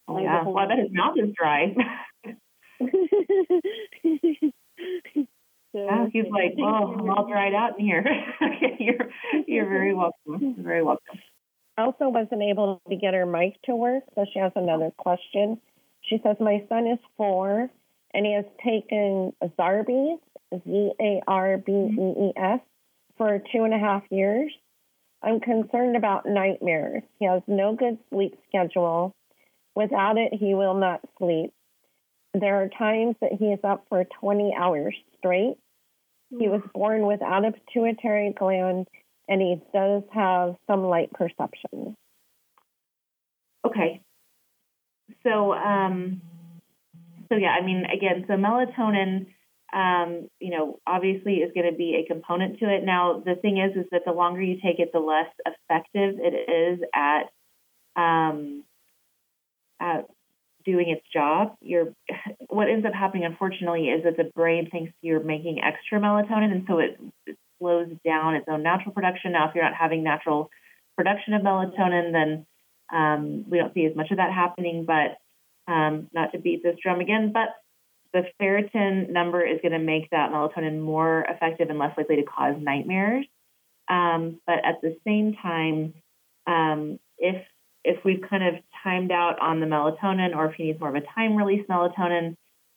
Oh, 0.08 0.18
yeah, 0.18 0.42
well, 0.44 0.58
I 0.58 0.66
bet 0.66 0.78
his 0.78 0.88
mouth 0.90 1.14
is 1.16 1.32
dry. 1.38 1.74
so, 2.80 2.88
yeah, 5.74 6.06
he's 6.12 6.24
like, 6.30 6.54
oh, 6.58 6.94
I'm 6.98 7.10
all 7.10 7.28
dried 7.28 7.54
out 7.54 7.78
in 7.78 7.84
here. 7.84 8.04
you're, 8.80 9.08
you're 9.46 9.68
very 9.68 9.94
welcome. 9.94 10.54
You're 10.56 10.64
very 10.64 10.82
welcome. 10.82 11.18
Also, 11.78 12.08
wasn't 12.08 12.42
able 12.42 12.82
to 12.88 12.96
get 12.96 13.14
her 13.14 13.24
mic 13.24 13.60
to 13.62 13.74
work, 13.74 14.04
so 14.14 14.26
she 14.32 14.38
has 14.38 14.52
another 14.56 14.92
question. 14.98 15.58
She 16.02 16.20
says, 16.22 16.36
My 16.38 16.64
son 16.68 16.86
is 16.86 16.98
four 17.16 17.70
and 18.14 18.26
he 18.26 18.34
has 18.34 18.44
taken 18.62 19.32
Zarbees, 19.58 20.18
Z 20.52 20.92
A 21.00 21.22
R 21.26 21.58
B 21.58 21.72
E 21.72 22.26
E 22.28 22.32
S, 22.36 22.60
for 23.16 23.42
two 23.52 23.64
and 23.64 23.74
a 23.74 23.78
half 23.78 24.02
years. 24.10 24.52
I'm 25.22 25.40
concerned 25.40 25.96
about 25.96 26.26
nightmares. 26.26 27.02
He 27.18 27.26
has 27.26 27.42
no 27.46 27.74
good 27.74 27.98
sleep 28.10 28.36
schedule. 28.48 29.14
Without 29.74 30.18
it, 30.18 30.34
he 30.34 30.54
will 30.54 30.74
not 30.74 31.00
sleep. 31.18 31.52
There 32.34 32.62
are 32.62 32.68
times 32.68 33.16
that 33.20 33.32
he 33.38 33.46
is 33.46 33.60
up 33.62 33.86
for 33.88 34.04
20 34.20 34.54
hours 34.58 34.94
straight. 35.18 35.56
He 36.30 36.46
mm. 36.46 36.50
was 36.50 36.62
born 36.74 37.06
without 37.06 37.44
a 37.44 37.52
pituitary 37.52 38.34
gland 38.36 38.88
and 39.28 39.40
he 39.40 39.56
does 39.72 40.02
have 40.12 40.56
some 40.66 40.84
light 40.84 41.10
perception. 41.12 41.96
Okay. 43.64 44.02
So, 45.22 45.52
um, 45.52 46.20
so 47.28 47.36
yeah, 47.36 47.50
I 47.50 47.64
mean, 47.64 47.84
again, 47.84 48.24
so 48.26 48.34
melatonin, 48.34 49.26
um, 49.72 50.28
you 50.38 50.50
know, 50.50 50.80
obviously 50.86 51.36
is 51.36 51.52
going 51.54 51.70
to 51.70 51.76
be 51.76 52.02
a 52.02 52.06
component 52.06 52.58
to 52.58 52.66
it. 52.66 52.84
Now, 52.84 53.22
the 53.24 53.36
thing 53.36 53.58
is, 53.58 53.76
is 53.76 53.88
that 53.92 54.02
the 54.04 54.12
longer 54.12 54.42
you 54.42 54.60
take 54.62 54.78
it, 54.78 54.92
the 54.92 54.98
less 54.98 55.28
effective 55.46 56.16
it 56.18 56.50
is 56.50 56.80
at, 56.94 57.30
um, 57.96 58.64
at 59.80 60.06
doing 60.64 60.90
its 60.90 61.06
job. 61.12 61.56
You're, 61.60 61.94
what 62.48 62.68
ends 62.68 62.84
up 62.84 62.92
happening, 62.92 63.24
unfortunately, 63.24 63.88
is 63.88 64.04
that 64.04 64.16
the 64.16 64.30
brain 64.34 64.68
thinks 64.70 64.92
you're 65.00 65.22
making 65.22 65.60
extra 65.62 65.98
melatonin, 66.00 66.52
and 66.52 66.64
so 66.68 66.78
it 66.78 67.00
slows 67.62 67.88
down 68.04 68.34
its 68.34 68.46
own 68.50 68.62
natural 68.62 68.92
production. 68.92 69.32
Now, 69.32 69.48
if 69.48 69.54
you're 69.54 69.62
not 69.62 69.74
having 69.74 70.02
natural 70.02 70.50
production 70.96 71.34
of 71.34 71.42
melatonin, 71.42 72.12
then 72.12 72.46
um, 72.92 73.44
we 73.48 73.58
don't 73.58 73.72
see 73.72 73.86
as 73.86 73.96
much 73.96 74.10
of 74.10 74.16
that 74.16 74.32
happening. 74.32 74.84
But 74.84 75.16
um, 75.72 76.08
not 76.12 76.32
to 76.32 76.38
beat 76.38 76.62
this 76.62 76.76
drum 76.82 77.00
again, 77.00 77.32
but 77.32 77.50
the 78.12 78.24
ferritin 78.40 79.10
number 79.10 79.44
is 79.44 79.60
going 79.62 79.72
to 79.72 79.78
make 79.78 80.10
that 80.10 80.30
melatonin 80.32 80.80
more 80.80 81.24
effective 81.28 81.70
and 81.70 81.78
less 81.78 81.96
likely 81.96 82.16
to 82.16 82.24
cause 82.24 82.56
nightmares. 82.58 83.24
Um, 83.88 84.40
but 84.46 84.64
at 84.64 84.80
the 84.82 84.96
same 85.06 85.34
time, 85.40 85.94
um, 86.46 86.98
if 87.18 87.42
if 87.84 88.04
we've 88.04 88.22
kind 88.28 88.44
of 88.44 88.62
timed 88.84 89.10
out 89.10 89.40
on 89.40 89.58
the 89.60 89.66
melatonin, 89.66 90.36
or 90.36 90.46
if 90.46 90.54
he 90.54 90.64
needs 90.64 90.78
more 90.78 90.90
of 90.90 90.94
a 90.94 91.06
time 91.14 91.36
release 91.36 91.66
melatonin, 91.68 92.36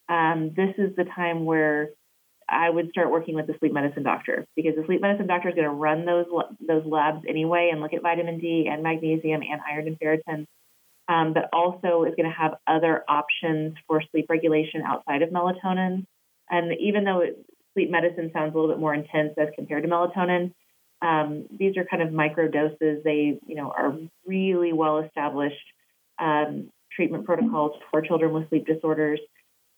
um, 0.09 0.51
this 0.55 0.73
is 0.77 0.95
the 0.95 1.03
time 1.03 1.45
where 1.45 1.89
I 2.47 2.69
would 2.69 2.89
start 2.89 3.11
working 3.11 3.35
with 3.35 3.47
the 3.47 3.55
sleep 3.59 3.73
medicine 3.73 4.03
doctor 4.03 4.45
because 4.55 4.75
the 4.75 4.85
sleep 4.85 5.01
medicine 5.01 5.27
doctor 5.27 5.49
is 5.49 5.55
going 5.55 5.67
to 5.67 5.73
run 5.73 6.05
those 6.05 6.25
those 6.65 6.85
labs 6.85 7.25
anyway 7.27 7.69
and 7.71 7.81
look 7.81 7.93
at 7.93 8.01
vitamin 8.01 8.39
D 8.39 8.67
and 8.71 8.83
magnesium 8.83 9.41
and 9.41 9.61
iron 9.67 9.87
and 9.87 9.99
ferritin, 9.99 10.45
um, 11.07 11.33
but 11.33 11.49
also 11.51 12.03
is 12.03 12.13
going 12.15 12.29
to 12.29 12.35
have 12.37 12.55
other 12.67 13.03
options 13.07 13.75
for 13.87 14.01
sleep 14.11 14.27
regulation 14.29 14.83
outside 14.85 15.23
of 15.23 15.29
melatonin. 15.29 16.05
And 16.49 16.73
even 16.79 17.03
though 17.03 17.21
it, 17.21 17.43
sleep 17.73 17.89
medicine 17.89 18.29
sounds 18.31 18.53
a 18.53 18.57
little 18.57 18.73
bit 18.73 18.79
more 18.79 18.93
intense 18.93 19.33
as 19.37 19.47
compared 19.55 19.83
to 19.83 19.89
melatonin, 19.89 20.53
um, 21.01 21.47
these 21.51 21.77
are 21.77 21.85
kind 21.85 22.03
of 22.03 22.13
micro 22.13 22.47
doses. 22.47 23.03
They 23.03 23.39
you 23.45 23.55
know 23.55 23.73
are 23.75 23.97
really 24.25 24.71
well 24.71 24.99
established 24.99 25.55
um, 26.19 26.69
treatment 26.95 27.25
protocols 27.25 27.73
for 27.91 28.01
children 28.01 28.33
with 28.33 28.49
sleep 28.49 28.65
disorders. 28.65 29.19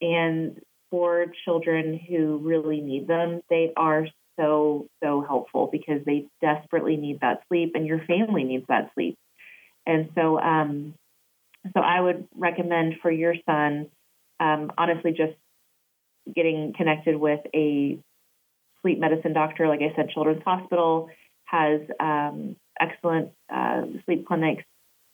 And 0.00 0.60
for 0.90 1.26
children 1.44 1.98
who 2.08 2.38
really 2.38 2.80
need 2.80 3.06
them, 3.06 3.42
they 3.50 3.72
are 3.76 4.06
so, 4.38 4.86
so 5.02 5.24
helpful 5.26 5.68
because 5.70 6.04
they 6.04 6.26
desperately 6.40 6.96
need 6.96 7.20
that 7.20 7.42
sleep 7.48 7.72
and 7.74 7.86
your 7.86 8.00
family 8.06 8.44
needs 8.44 8.64
that 8.68 8.90
sleep. 8.94 9.16
And 9.86 10.10
so, 10.14 10.38
um, 10.38 10.94
so 11.74 11.80
I 11.80 12.00
would 12.00 12.28
recommend 12.34 12.96
for 13.02 13.10
your 13.10 13.34
son, 13.46 13.88
um, 14.40 14.72
honestly, 14.78 15.12
just 15.12 15.34
getting 16.34 16.72
connected 16.76 17.16
with 17.16 17.40
a 17.54 17.98
sleep 18.82 18.98
medicine 18.98 19.32
doctor. 19.32 19.66
Like 19.66 19.80
I 19.80 19.94
said, 19.96 20.10
Children's 20.10 20.42
Hospital 20.44 21.10
has 21.44 21.80
um, 21.98 22.56
excellent 22.78 23.30
uh, 23.52 23.82
sleep 24.04 24.26
clinics, 24.26 24.64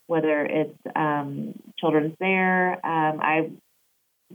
whether 0.07 0.45
it's 0.45 0.79
um, 0.95 1.55
children's 1.79 2.15
there. 2.21 2.73
Um, 2.85 3.21
I 3.21 3.51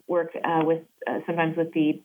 work 0.08 0.32
uh, 0.44 0.62
with 0.64 0.84
uh, 1.08 1.20
sometimes 1.26 1.58
with 1.58 1.72
the 1.74 2.02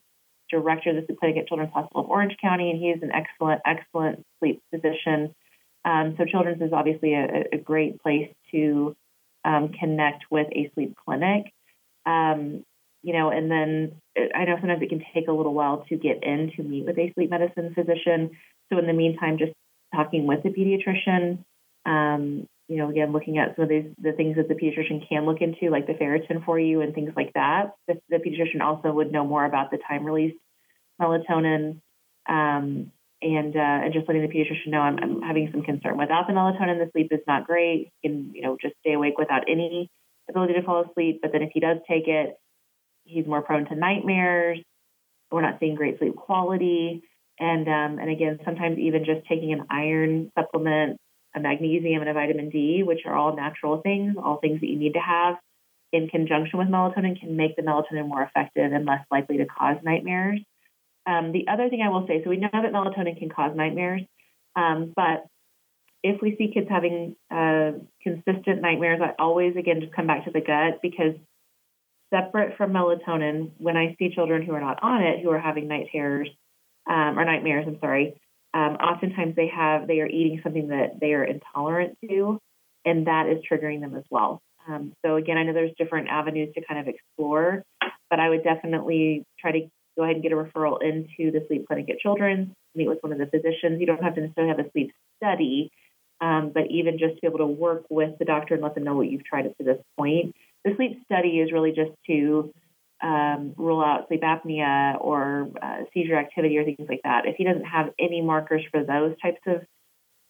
director 0.50 0.96
of 0.96 1.06
the 1.06 1.14
clinic 1.14 1.38
at 1.38 1.48
Children's 1.48 1.72
Hospital 1.72 2.02
of 2.02 2.10
Orange 2.10 2.36
County, 2.40 2.70
and 2.70 2.78
he 2.78 2.90
is 2.90 3.02
an 3.02 3.10
excellent, 3.12 3.62
excellent 3.64 4.24
sleep 4.38 4.62
physician. 4.70 5.34
Um, 5.84 6.14
so 6.16 6.24
Children's 6.24 6.62
is 6.62 6.72
obviously 6.72 7.14
a, 7.14 7.44
a 7.52 7.58
great 7.58 8.00
place 8.00 8.30
to 8.52 8.96
um, 9.44 9.70
connect 9.78 10.24
with 10.30 10.46
a 10.52 10.70
sleep 10.74 10.96
clinic. 11.04 11.52
Um, 12.06 12.64
you 13.02 13.12
know, 13.12 13.30
and 13.30 13.50
then 13.50 14.00
I 14.34 14.44
know 14.44 14.56
sometimes 14.58 14.82
it 14.82 14.88
can 14.88 15.04
take 15.12 15.28
a 15.28 15.32
little 15.32 15.52
while 15.52 15.84
to 15.88 15.96
get 15.96 16.24
in 16.24 16.52
to 16.56 16.62
meet 16.62 16.86
with 16.86 16.98
a 16.98 17.12
sleep 17.14 17.30
medicine 17.30 17.74
physician. 17.74 18.30
So 18.72 18.78
in 18.78 18.86
the 18.86 18.94
meantime, 18.94 19.36
just 19.38 19.52
talking 19.94 20.26
with 20.26 20.42
the 20.42 20.48
pediatrician, 20.48 21.44
um, 21.84 22.46
you 22.68 22.76
know, 22.76 22.88
again, 22.88 23.12
looking 23.12 23.38
at 23.38 23.56
some 23.56 23.64
of 23.64 23.68
these 23.68 23.86
the 24.00 24.12
things 24.12 24.36
that 24.36 24.48
the 24.48 24.54
pediatrician 24.54 25.06
can 25.08 25.26
look 25.26 25.40
into, 25.40 25.70
like 25.70 25.86
the 25.86 25.92
ferritin 25.92 26.44
for 26.44 26.58
you 26.58 26.80
and 26.80 26.94
things 26.94 27.12
like 27.14 27.32
that. 27.34 27.72
The, 27.88 28.00
the 28.08 28.16
pediatrician 28.16 28.62
also 28.62 28.90
would 28.90 29.12
know 29.12 29.24
more 29.24 29.44
about 29.44 29.70
the 29.70 29.78
time 29.86 30.04
release 30.04 30.34
melatonin, 31.00 31.80
um, 32.26 32.90
and 33.20 33.56
uh, 33.56 33.84
and 33.84 33.92
just 33.92 34.08
letting 34.08 34.22
the 34.22 34.34
pediatrician 34.34 34.68
know 34.68 34.80
I'm, 34.80 34.98
I'm, 34.98 35.22
having 35.22 35.50
some 35.52 35.62
concern 35.62 35.98
without 35.98 36.26
the 36.26 36.32
melatonin. 36.32 36.78
The 36.78 36.90
sleep 36.92 37.08
is 37.10 37.20
not 37.26 37.46
great. 37.46 37.92
He 38.00 38.08
can 38.08 38.32
you 38.34 38.42
know 38.42 38.56
just 38.60 38.74
stay 38.80 38.94
awake 38.94 39.18
without 39.18 39.42
any 39.48 39.90
ability 40.30 40.54
to 40.54 40.62
fall 40.62 40.84
asleep. 40.88 41.20
But 41.20 41.32
then 41.32 41.42
if 41.42 41.50
he 41.52 41.60
does 41.60 41.78
take 41.86 42.08
it, 42.08 42.34
he's 43.04 43.26
more 43.26 43.42
prone 43.42 43.66
to 43.66 43.74
nightmares. 43.74 44.58
We're 45.30 45.42
not 45.42 45.58
seeing 45.60 45.74
great 45.74 45.98
sleep 45.98 46.16
quality. 46.16 47.02
And 47.38 47.68
um, 47.68 47.98
and 47.98 48.08
again, 48.08 48.38
sometimes 48.42 48.78
even 48.78 49.04
just 49.04 49.26
taking 49.28 49.52
an 49.52 49.66
iron 49.68 50.30
supplement 50.38 50.98
a 51.34 51.40
magnesium 51.40 52.00
and 52.00 52.10
a 52.10 52.14
vitamin 52.14 52.50
D, 52.50 52.82
which 52.82 53.00
are 53.06 53.14
all 53.14 53.34
natural 53.34 53.80
things, 53.80 54.16
all 54.22 54.38
things 54.38 54.60
that 54.60 54.68
you 54.68 54.78
need 54.78 54.94
to 54.94 55.00
have, 55.00 55.36
in 55.92 56.08
conjunction 56.08 56.58
with 56.58 56.68
melatonin 56.68 57.18
can 57.18 57.36
make 57.36 57.56
the 57.56 57.62
melatonin 57.62 58.08
more 58.08 58.22
effective 58.22 58.72
and 58.72 58.84
less 58.84 59.04
likely 59.10 59.38
to 59.38 59.46
cause 59.46 59.76
nightmares. 59.82 60.40
Um, 61.06 61.32
the 61.32 61.46
other 61.48 61.68
thing 61.68 61.82
I 61.82 61.90
will 61.90 62.06
say 62.06 62.22
so 62.22 62.30
we 62.30 62.36
know 62.36 62.48
that 62.52 62.72
melatonin 62.72 63.18
can 63.18 63.28
cause 63.28 63.54
nightmares, 63.54 64.02
um, 64.56 64.92
but 64.94 65.26
if 66.02 66.20
we 66.20 66.36
see 66.36 66.52
kids 66.52 66.66
having 66.68 67.16
uh, 67.30 67.72
consistent 68.02 68.60
nightmares, 68.60 69.00
I 69.02 69.14
always 69.22 69.56
again 69.56 69.80
just 69.80 69.94
come 69.94 70.06
back 70.06 70.24
to 70.24 70.30
the 70.30 70.40
gut 70.40 70.80
because 70.82 71.14
separate 72.12 72.56
from 72.56 72.72
melatonin, 72.72 73.50
when 73.58 73.76
I 73.76 73.96
see 73.98 74.14
children 74.14 74.42
who 74.42 74.52
are 74.52 74.60
not 74.60 74.82
on 74.82 75.02
it 75.02 75.22
who 75.22 75.30
are 75.30 75.40
having 75.40 75.68
night 75.68 75.88
terrors 75.92 76.28
um, 76.88 77.18
or 77.18 77.24
nightmares, 77.24 77.64
I'm 77.66 77.78
sorry, 77.80 78.20
um, 78.54 78.76
oftentimes 78.76 79.34
they 79.34 79.48
have 79.48 79.88
they 79.88 80.00
are 80.00 80.06
eating 80.06 80.40
something 80.42 80.68
that 80.68 81.00
they 81.00 81.12
are 81.12 81.24
intolerant 81.24 81.98
to, 82.08 82.38
and 82.84 83.08
that 83.08 83.26
is 83.26 83.42
triggering 83.50 83.80
them 83.80 83.96
as 83.96 84.04
well. 84.10 84.40
Um, 84.68 84.92
so 85.04 85.16
again, 85.16 85.36
I 85.36 85.42
know 85.42 85.52
there's 85.52 85.72
different 85.76 86.08
avenues 86.08 86.54
to 86.54 86.64
kind 86.64 86.80
of 86.80 86.86
explore, 86.86 87.64
but 88.08 88.20
I 88.20 88.28
would 88.28 88.44
definitely 88.44 89.24
try 89.38 89.52
to 89.52 89.60
go 89.96 90.04
ahead 90.04 90.14
and 90.14 90.22
get 90.22 90.32
a 90.32 90.36
referral 90.36 90.82
into 90.82 91.32
the 91.32 91.44
sleep 91.48 91.66
clinic 91.66 91.90
at 91.90 91.98
Children's, 91.98 92.48
meet 92.74 92.88
with 92.88 92.98
one 93.00 93.12
of 93.12 93.18
the 93.18 93.26
physicians. 93.26 93.80
You 93.80 93.86
don't 93.86 94.02
have 94.02 94.14
to 94.14 94.20
necessarily 94.20 94.54
have 94.56 94.64
a 94.64 94.70
sleep 94.70 94.92
study, 95.16 95.70
um, 96.20 96.52
but 96.54 96.70
even 96.70 96.98
just 96.98 97.16
to 97.16 97.20
be 97.20 97.26
able 97.26 97.38
to 97.38 97.46
work 97.46 97.84
with 97.90 98.18
the 98.18 98.24
doctor 98.24 98.54
and 98.54 98.62
let 98.62 98.74
them 98.74 98.84
know 98.84 98.94
what 98.94 99.10
you've 99.10 99.24
tried 99.24 99.46
up 99.46 99.56
to 99.58 99.64
this 99.64 99.78
point. 99.98 100.34
The 100.64 100.74
sleep 100.76 101.02
study 101.04 101.40
is 101.40 101.52
really 101.52 101.72
just 101.72 101.90
to 102.06 102.52
um, 103.04 103.52
rule 103.58 103.82
out 103.82 104.08
sleep 104.08 104.22
apnea 104.22 104.98
or 104.98 105.50
uh, 105.62 105.82
seizure 105.92 106.16
activity 106.16 106.56
or 106.56 106.64
things 106.64 106.88
like 106.88 107.02
that. 107.04 107.26
If 107.26 107.36
he 107.36 107.44
doesn't 107.44 107.66
have 107.66 107.90
any 107.98 108.22
markers 108.22 108.62
for 108.70 108.82
those 108.82 109.14
types 109.20 109.40
of 109.46 109.62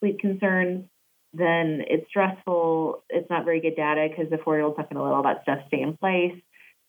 sleep 0.01 0.19
concerns, 0.19 0.85
then 1.33 1.85
it's 1.87 2.09
stressful. 2.09 3.05
It's 3.09 3.31
not 3.31 3.45
very 3.45 3.61
good 3.61 3.77
data 3.77 4.09
because 4.11 4.29
the 4.29 4.39
four 4.39 4.57
year 4.57 4.65
old's 4.65 4.77
not 4.77 4.91
going 4.91 4.97
to 4.97 5.05
let 5.05 5.13
all 5.13 5.23
that 5.23 5.43
stuff 5.43 5.61
stay 5.69 5.83
in 5.83 5.97
place. 5.97 6.35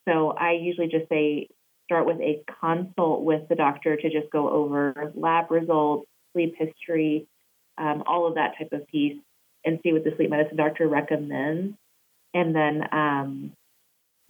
So 0.10 0.32
I 0.32 0.54
usually 0.54 0.88
just 0.88 1.08
say 1.08 1.50
start 1.86 2.08
with 2.08 2.20
a 2.20 2.44
consult 2.60 3.22
with 3.22 3.48
the 3.48 3.56
doctor 3.56 3.96
to 3.96 4.10
just 4.10 4.32
go 4.32 4.50
over 4.50 5.12
lab 5.16 5.52
results, 5.52 6.08
sleep 6.34 6.56
history, 6.58 7.28
um, 7.78 8.04
all 8.08 8.28
of 8.28 8.36
that 8.36 8.58
type 8.58 8.72
of 8.72 8.88
piece, 8.88 9.18
and 9.64 9.80
see 9.84 9.94
what 9.94 10.04
the 10.04 10.14
sleep 10.16 10.32
medicine 10.32 10.58
doctor 10.58 10.88
recommends. 10.88 11.76
And 12.34 12.56
then 12.56 12.84
um, 12.92 13.52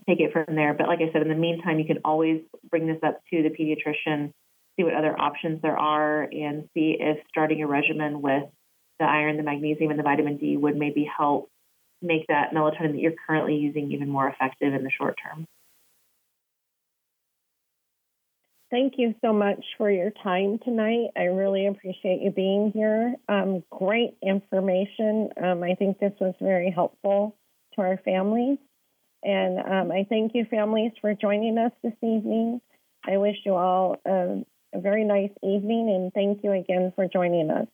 take 0.08 0.20
it 0.20 0.32
from 0.32 0.56
there. 0.56 0.74
But 0.74 0.88
like 0.88 1.00
I 1.00 1.12
said, 1.12 1.22
in 1.22 1.30
the 1.30 1.36
meantime, 1.36 1.80
you 1.80 1.86
can 1.86 2.00
always 2.06 2.42
bring 2.70 2.88
this 2.88 3.00
up 3.04 3.22
to 3.32 3.44
the 3.44 3.50
pediatrician, 3.50 4.32
see 4.78 4.84
what 4.84 4.94
other 4.94 5.20
options 5.20 5.62
there 5.62 5.78
are, 5.78 6.24
and 6.24 6.70
see 6.74 6.98
if 7.00 7.18
starting 7.30 7.62
a 7.62 7.68
regimen 7.68 8.22
with 8.22 8.44
the 9.00 9.06
iron, 9.06 9.38
the 9.38 9.44
magnesium, 9.44 9.92
and 9.92 10.00
the 10.00 10.04
vitamin 10.04 10.38
D 10.38 10.58
would 10.58 10.76
maybe 10.76 11.10
help 11.18 11.50
make 12.02 12.28
that 12.28 12.52
melatonin 12.54 12.92
that 12.92 13.00
you're 13.00 13.14
currently 13.28 13.56
using 13.56 13.92
even 13.92 14.10
more 14.10 14.28
effective 14.28 14.74
in 14.74 14.84
the 14.84 14.92
short 14.92 15.16
term. 15.22 15.48
Thank 18.72 18.96
you 18.98 19.14
so 19.24 19.32
much 19.32 19.64
for 19.78 19.90
your 19.90 20.12
time 20.24 20.60
tonight. 20.64 21.10
I 21.16 21.26
really 21.26 21.68
appreciate 21.68 22.22
you 22.22 22.32
being 22.32 22.72
here. 22.74 23.16
Um, 23.30 23.64
great 23.70 24.18
information. 24.22 25.30
Um, 25.42 25.64
I 25.64 25.76
think 25.76 26.00
this 26.00 26.14
was 26.20 26.34
very 26.42 26.72
helpful 26.72 27.38
to 27.76 27.82
our 27.82 27.98
families. 28.04 28.58
And 29.26 29.58
um, 29.60 29.92
I 29.92 30.06
thank 30.08 30.36
you, 30.36 30.46
families, 30.46 30.92
for 31.02 31.16
joining 31.16 31.58
us 31.58 31.72
this 31.84 31.94
evening. 32.04 32.62
I 33.08 33.18
wish 33.18 33.38
you 33.44 33.56
all 33.56 33.98
a, 34.06 34.46
a 34.74 34.80
very 34.80 35.04
nice 35.04 35.32
evening 35.44 35.90
and 35.90 36.14
thank 36.14 36.44
you 36.44 36.52
again 36.52 36.94
for 36.96 37.08
joining 37.08 37.50
us. 37.50 37.64